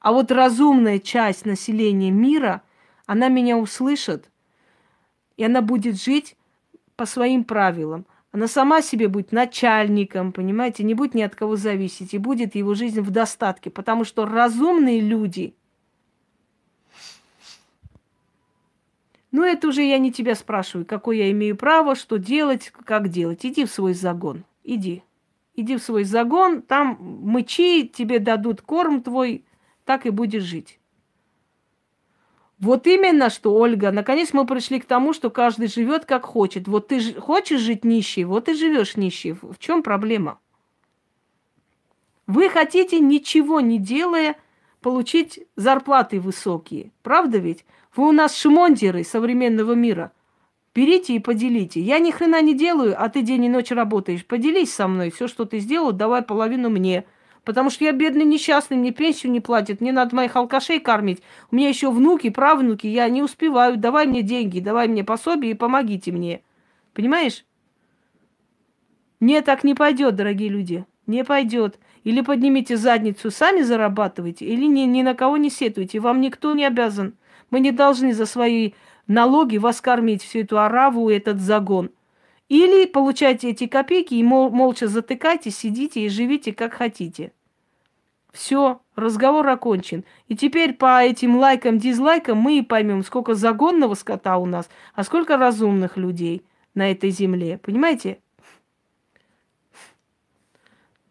А 0.05 0.13
вот 0.13 0.31
разумная 0.31 0.99
часть 0.99 1.47
населения 1.47 2.11
мира, 2.11 2.61
она 3.07 3.29
меня 3.29 3.57
услышит, 3.57 4.29
и 5.39 5.45
она 5.45 5.63
будет 5.63 5.99
жить 5.99 6.37
по 6.95 7.07
своим 7.07 7.43
правилам. 7.43 8.05
Она 8.31 8.47
сама 8.47 8.83
себе 8.83 9.09
будет 9.09 9.33
начальником, 9.33 10.33
понимаете, 10.33 10.85
не 10.85 10.93
будет 10.93 11.15
ни 11.15 11.23
от 11.23 11.35
кого 11.35 11.57
зависеть, 11.57 12.13
и 12.13 12.19
будет 12.19 12.55
его 12.55 12.75
жизнь 12.75 13.01
в 13.01 13.11
достатке, 13.11 13.71
потому 13.71 14.05
что 14.05 14.27
разумные 14.27 15.01
люди, 15.01 15.55
ну 19.33 19.43
это 19.43 19.69
уже 19.69 19.85
я 19.85 19.97
не 19.97 20.13
тебя 20.13 20.35
спрашиваю, 20.35 20.85
какое 20.85 21.17
я 21.17 21.31
имею 21.31 21.57
право, 21.57 21.95
что 21.95 22.19
делать, 22.19 22.71
как 22.85 23.09
делать. 23.09 23.47
Иди 23.47 23.65
в 23.65 23.71
свой 23.71 23.95
загон, 23.95 24.45
иди. 24.65 25.03
Иди 25.57 25.77
в 25.77 25.83
свой 25.83 26.05
загон, 26.05 26.61
там 26.61 26.99
мычи, 27.01 27.89
тебе 27.89 28.19
дадут 28.19 28.61
корм 28.61 29.01
твой, 29.01 29.47
так 29.85 30.07
и 30.07 30.11
будешь 30.11 30.43
жить. 30.43 30.79
Вот 32.59 32.87
именно 32.87 33.31
что, 33.31 33.55
Ольга, 33.55 33.91
наконец 33.91 34.33
мы 34.33 34.47
пришли 34.47 34.81
к 34.81 34.87
тому, 34.87 35.13
что 35.13 35.29
каждый 35.29 35.69
живет 35.69 36.05
как 36.05 36.25
хочет. 36.25 36.69
Вот 36.69 36.89
ты 36.89 37.15
хочешь 37.21 37.61
жить 37.61 37.85
нищий, 37.85 38.25
вот 38.25 38.49
и 38.49 38.55
живешь 38.55 38.97
нищий. 38.97 39.33
В 39.33 39.59
чем 39.59 39.83
проблема? 39.83 40.39
Вы 42.27 42.49
хотите, 42.49 43.01
ничего 43.01 43.61
не 43.61 43.79
делая, 43.79 44.37
получить 44.81 45.41
зарплаты 45.57 46.21
высокие. 46.21 46.93
Правда 47.03 47.39
ведь? 47.39 47.65
Вы 47.95 48.09
у 48.09 48.13
нас 48.13 48.37
шмондеры 48.37 49.05
современного 49.05 49.73
мира. 49.73 50.13
Берите 50.75 51.15
и 51.15 51.21
поделите. 51.21 51.81
Я 51.81 51.99
ни 51.99 52.11
хрена 52.11 52.43
не 52.43 52.55
делаю, 52.55 52.95
а 52.99 53.09
ты 53.09 53.23
день 53.23 53.45
и 53.45 53.49
ночь 53.49 53.71
работаешь. 53.71 54.27
Поделись 54.27 54.73
со 54.73 54.89
мной. 54.89 55.11
Все, 55.11 55.29
что 55.29 55.45
ты 55.45 55.59
сделал, 55.59 55.93
давай 55.93 56.23
половину 56.23 56.71
мне. 56.71 57.05
Потому 57.45 57.69
что 57.69 57.85
я 57.85 57.93
бедный, 57.93 58.25
несчастный, 58.25 58.77
мне 58.77 58.91
пенсию 58.91 59.31
не 59.31 59.41
платят, 59.41 59.81
мне 59.81 59.93
надо 59.93 60.17
моих 60.17 60.35
алкашей 60.35 60.81
кормить. 60.81 61.23
У 61.51 61.57
меня 61.57 61.69
еще 61.69 61.91
внуки, 61.91 62.31
правнуки, 62.31 62.87
я 62.87 63.09
не 63.09 63.23
успеваю. 63.23 63.77
Давай 63.77 64.07
мне 64.07 64.23
деньги, 64.23 64.61
давай 64.61 64.89
мне 64.89 65.05
пособие 65.05 65.53
и 65.53 65.57
помогите 65.57 66.11
мне. 66.11 66.43
Понимаешь? 66.95 67.45
Не 69.21 69.43
так 69.43 69.63
не 69.63 69.75
пойдет, 69.75 70.17
дорогие 70.17 70.49
люди. 70.49 70.87
Не 71.07 71.23
пойдет. 71.23 71.79
Или 72.03 72.23
поднимите 72.23 72.77
задницу, 72.77 73.31
сами 73.31 73.61
зарабатывайте, 73.61 74.45
или 74.45 74.67
ни, 74.67 74.83
ни 74.83 75.03
на 75.03 75.15
кого 75.15 75.37
не 75.37 75.51
сетуйте. 75.51 76.01
Вам 76.01 76.21
никто 76.21 76.55
не 76.55 76.65
обязан. 76.65 77.15
Мы 77.51 77.61
не 77.61 77.73
должны 77.73 78.15
за 78.15 78.27
свои 78.27 78.73
налоги 79.07 79.59
вас 79.59 79.81
кормить 79.81 80.23
всю 80.23 80.41
эту 80.41 80.59
араву, 80.59 81.11
этот 81.11 81.41
загон. 81.41 81.91
Или 82.49 82.87
получайте 82.87 83.51
эти 83.51 83.67
копейки 83.67 84.15
и 84.15 84.23
мол, 84.23 84.51
молча 84.51 84.87
затыкайте, 84.87 85.51
сидите 85.51 86.01
и 86.01 86.09
живите 86.09 86.53
как 86.53 86.75
хотите. 86.75 87.33
Все, 88.33 88.81
разговор 88.97 89.47
окончен. 89.49 90.05
И 90.29 90.37
теперь 90.37 90.75
по 90.75 91.03
этим 91.03 91.37
лайкам, 91.37 91.79
дизлайкам 91.79 92.39
мы 92.39 92.59
и 92.59 92.63
поймем, 92.63 93.03
сколько 93.05 93.35
загонного 93.35 93.95
скота 93.95 94.37
у 94.39 94.47
нас, 94.47 94.69
а 94.95 95.05
сколько 95.05 95.37
разумных 95.37 95.97
людей 95.97 96.43
на 96.75 96.91
этой 96.91 97.11
земле. 97.11 97.59
Понимаете? 97.59 98.19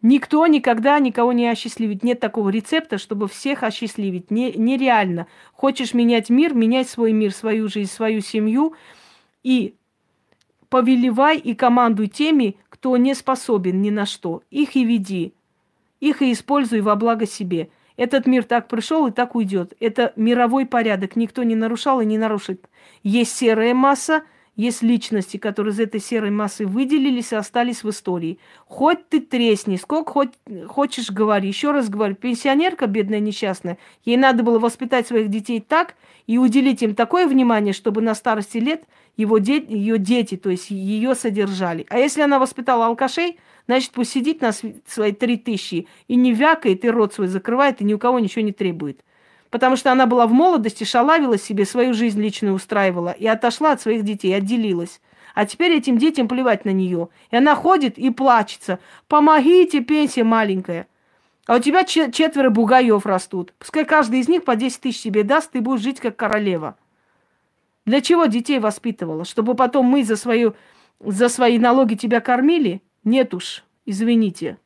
Никто 0.02 0.46
никогда 0.46 0.98
никого 0.98 1.32
не 1.32 1.48
осчастливит. 1.48 2.04
Нет 2.04 2.20
такого 2.20 2.50
рецепта, 2.50 2.98
чтобы 2.98 3.26
всех 3.26 3.62
осчастливить. 3.62 4.30
Не, 4.30 4.52
нереально. 4.52 5.26
Хочешь 5.54 5.94
менять 5.94 6.28
мир, 6.28 6.52
меняй 6.52 6.84
свой 6.84 7.12
мир, 7.12 7.32
свою 7.32 7.68
жизнь, 7.68 7.90
свою 7.90 8.20
семью. 8.20 8.74
И 9.42 9.76
повелевай 10.74 11.38
и 11.38 11.54
командуй 11.54 12.08
теми, 12.08 12.56
кто 12.68 12.96
не 12.96 13.14
способен 13.14 13.80
ни 13.80 13.90
на 13.90 14.06
что. 14.06 14.42
Их 14.50 14.74
и 14.74 14.84
веди. 14.84 15.32
Их 16.00 16.20
и 16.20 16.32
используй 16.32 16.80
во 16.80 16.96
благо 16.96 17.28
себе. 17.28 17.68
Этот 17.96 18.26
мир 18.26 18.42
так 18.42 18.66
пришел 18.66 19.06
и 19.06 19.12
так 19.12 19.36
уйдет. 19.36 19.74
Это 19.78 20.12
мировой 20.16 20.66
порядок. 20.66 21.14
Никто 21.14 21.44
не 21.44 21.54
нарушал 21.54 22.00
и 22.00 22.04
не 22.04 22.18
нарушит. 22.18 22.68
Есть 23.04 23.36
серая 23.36 23.72
масса, 23.72 24.24
есть 24.56 24.82
личности, 24.82 25.36
которые 25.36 25.72
из 25.72 25.80
этой 25.80 26.00
серой 26.00 26.30
массы 26.30 26.66
выделились 26.66 27.32
и 27.32 27.36
остались 27.36 27.82
в 27.82 27.90
истории. 27.90 28.38
Хоть 28.66 29.08
ты 29.08 29.20
тресни, 29.20 29.76
сколько 29.76 30.12
хоть, 30.12 30.32
хочешь 30.68 31.10
говори. 31.10 31.48
Еще 31.48 31.72
раз 31.72 31.88
говорю, 31.88 32.14
пенсионерка 32.14 32.86
бедная, 32.86 33.20
несчастная, 33.20 33.78
ей 34.04 34.16
надо 34.16 34.42
было 34.42 34.58
воспитать 34.58 35.06
своих 35.06 35.28
детей 35.28 35.60
так 35.60 35.96
и 36.26 36.38
уделить 36.38 36.82
им 36.82 36.94
такое 36.94 37.26
внимание, 37.26 37.72
чтобы 37.72 38.00
на 38.00 38.14
старости 38.14 38.58
лет 38.58 38.84
его 39.16 39.38
де- 39.38 39.64
ее 39.66 39.98
дети, 39.98 40.36
то 40.36 40.50
есть 40.50 40.70
ее 40.70 41.14
содержали. 41.14 41.86
А 41.88 41.98
если 41.98 42.22
она 42.22 42.38
воспитала 42.38 42.86
алкашей, 42.86 43.38
значит, 43.66 43.90
пусть 43.90 44.12
сидит 44.12 44.40
на 44.40 44.52
свои 44.86 45.12
три 45.12 45.36
тысячи 45.36 45.88
и 46.08 46.16
не 46.16 46.32
вякает, 46.32 46.84
и 46.84 46.90
рот 46.90 47.14
свой 47.14 47.26
закрывает, 47.26 47.80
и 47.80 47.84
ни 47.84 47.94
у 47.94 47.98
кого 47.98 48.18
ничего 48.18 48.44
не 48.44 48.52
требует 48.52 49.00
потому 49.54 49.76
что 49.76 49.92
она 49.92 50.06
была 50.06 50.26
в 50.26 50.32
молодости, 50.32 50.82
шалавила 50.82 51.38
себе, 51.38 51.64
свою 51.64 51.94
жизнь 51.94 52.20
личную 52.20 52.56
устраивала 52.56 53.12
и 53.12 53.24
отошла 53.24 53.70
от 53.70 53.80
своих 53.80 54.02
детей, 54.02 54.36
отделилась. 54.36 55.00
А 55.32 55.46
теперь 55.46 55.74
этим 55.74 55.96
детям 55.96 56.26
плевать 56.26 56.64
на 56.64 56.70
нее. 56.70 57.08
И 57.30 57.36
она 57.36 57.54
ходит 57.54 57.96
и 57.96 58.10
плачется. 58.10 58.80
Помогите, 59.06 59.78
пенсия 59.78 60.24
маленькая. 60.24 60.88
А 61.46 61.54
у 61.54 61.58
тебя 61.60 61.84
четверо 61.84 62.50
бугаев 62.50 63.06
растут. 63.06 63.54
Пускай 63.60 63.84
каждый 63.84 64.18
из 64.18 64.28
них 64.28 64.42
по 64.42 64.56
10 64.56 64.80
тысяч 64.80 65.02
себе 65.02 65.22
даст, 65.22 65.52
ты 65.52 65.60
будешь 65.60 65.82
жить 65.82 66.00
как 66.00 66.16
королева. 66.16 66.76
Для 67.86 68.00
чего 68.00 68.26
детей 68.26 68.58
воспитывала? 68.58 69.24
Чтобы 69.24 69.54
потом 69.54 69.86
мы 69.86 70.02
за, 70.02 70.16
свою, 70.16 70.56
за 70.98 71.28
свои 71.28 71.60
налоги 71.60 71.94
тебя 71.94 72.20
кормили? 72.20 72.82
Нет 73.04 73.32
уж, 73.34 73.62
извините. 73.86 74.58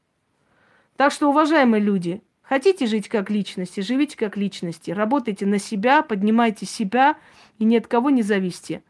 Так 0.97 1.13
что, 1.13 1.29
уважаемые 1.29 1.83
люди, 1.83 2.23
Хотите 2.49 2.87
жить 2.87 3.09
как 3.09 3.29
личности, 3.29 3.81
живите 3.81 4.17
как 4.17 4.39
личности, 4.39 4.91
работайте 4.91 5.45
на 5.45 5.59
себя, 5.59 6.01
поднимайте 6.03 6.65
себя 6.65 7.17
и 7.59 7.65
ни 7.65 7.77
от 7.77 7.87
кого 7.87 8.09
не 8.09 8.23
зависите. 8.23 8.83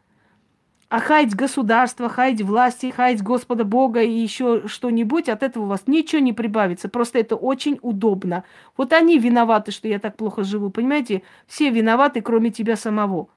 А 0.87 0.99
хаять 1.01 1.35
государство, 1.35 2.07
хаять 2.07 2.41
власти, 2.41 2.89
хаять 2.89 3.21
Господа 3.21 3.65
Бога 3.65 4.01
и 4.01 4.11
еще 4.11 4.67
что-нибудь, 4.67 5.27
от 5.27 5.43
этого 5.43 5.65
у 5.65 5.67
вас 5.67 5.83
ничего 5.87 6.21
не 6.21 6.31
прибавится. 6.31 6.87
Просто 6.87 7.19
это 7.19 7.35
очень 7.35 7.79
удобно. 7.81 8.45
Вот 8.77 8.93
они 8.93 9.19
виноваты, 9.19 9.71
что 9.71 9.89
я 9.89 9.99
так 9.99 10.15
плохо 10.15 10.43
живу, 10.43 10.69
понимаете? 10.69 11.21
Все 11.45 11.69
виноваты, 11.69 12.21
кроме 12.21 12.51
тебя 12.51 12.77
самого. 12.77 13.27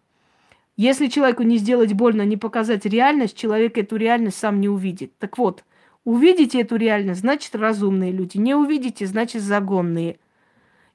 Если 0.77 1.09
человеку 1.09 1.43
не 1.43 1.59
сделать 1.59 1.93
больно, 1.95 2.23
не 2.23 2.37
показать 2.37 2.87
реальность, 2.87 3.37
человек 3.37 3.77
эту 3.77 3.97
реальность 3.97 4.39
сам 4.39 4.61
не 4.61 4.69
увидит. 4.69 5.13
Так 5.19 5.37
вот, 5.37 5.65
Увидите 6.05 6.61
эту 6.61 6.77
реальность, 6.77 7.21
значит 7.21 7.55
разумные 7.55 8.11
люди. 8.11 8.37
Не 8.37 8.55
увидите, 8.55 9.07
значит 9.07 9.43
загонные. 9.43 10.19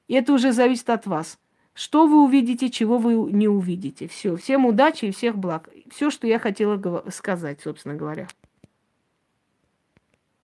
И 0.06 0.14
это 0.14 0.32
уже 0.32 0.52
зависит 0.52 0.90
от 0.90 1.06
вас. 1.06 1.38
Что 1.74 2.06
вы 2.06 2.24
увидите, 2.24 2.70
чего 2.70 2.98
вы 2.98 3.14
не 3.32 3.48
увидите. 3.48 4.08
Все. 4.08 4.36
Всем 4.36 4.66
удачи 4.66 5.06
и 5.06 5.10
всех 5.12 5.38
благ. 5.38 5.68
Все, 5.90 6.10
что 6.10 6.26
я 6.26 6.38
хотела 6.38 7.04
сказать, 7.10 7.60
собственно 7.62 7.94
говоря. 7.94 8.26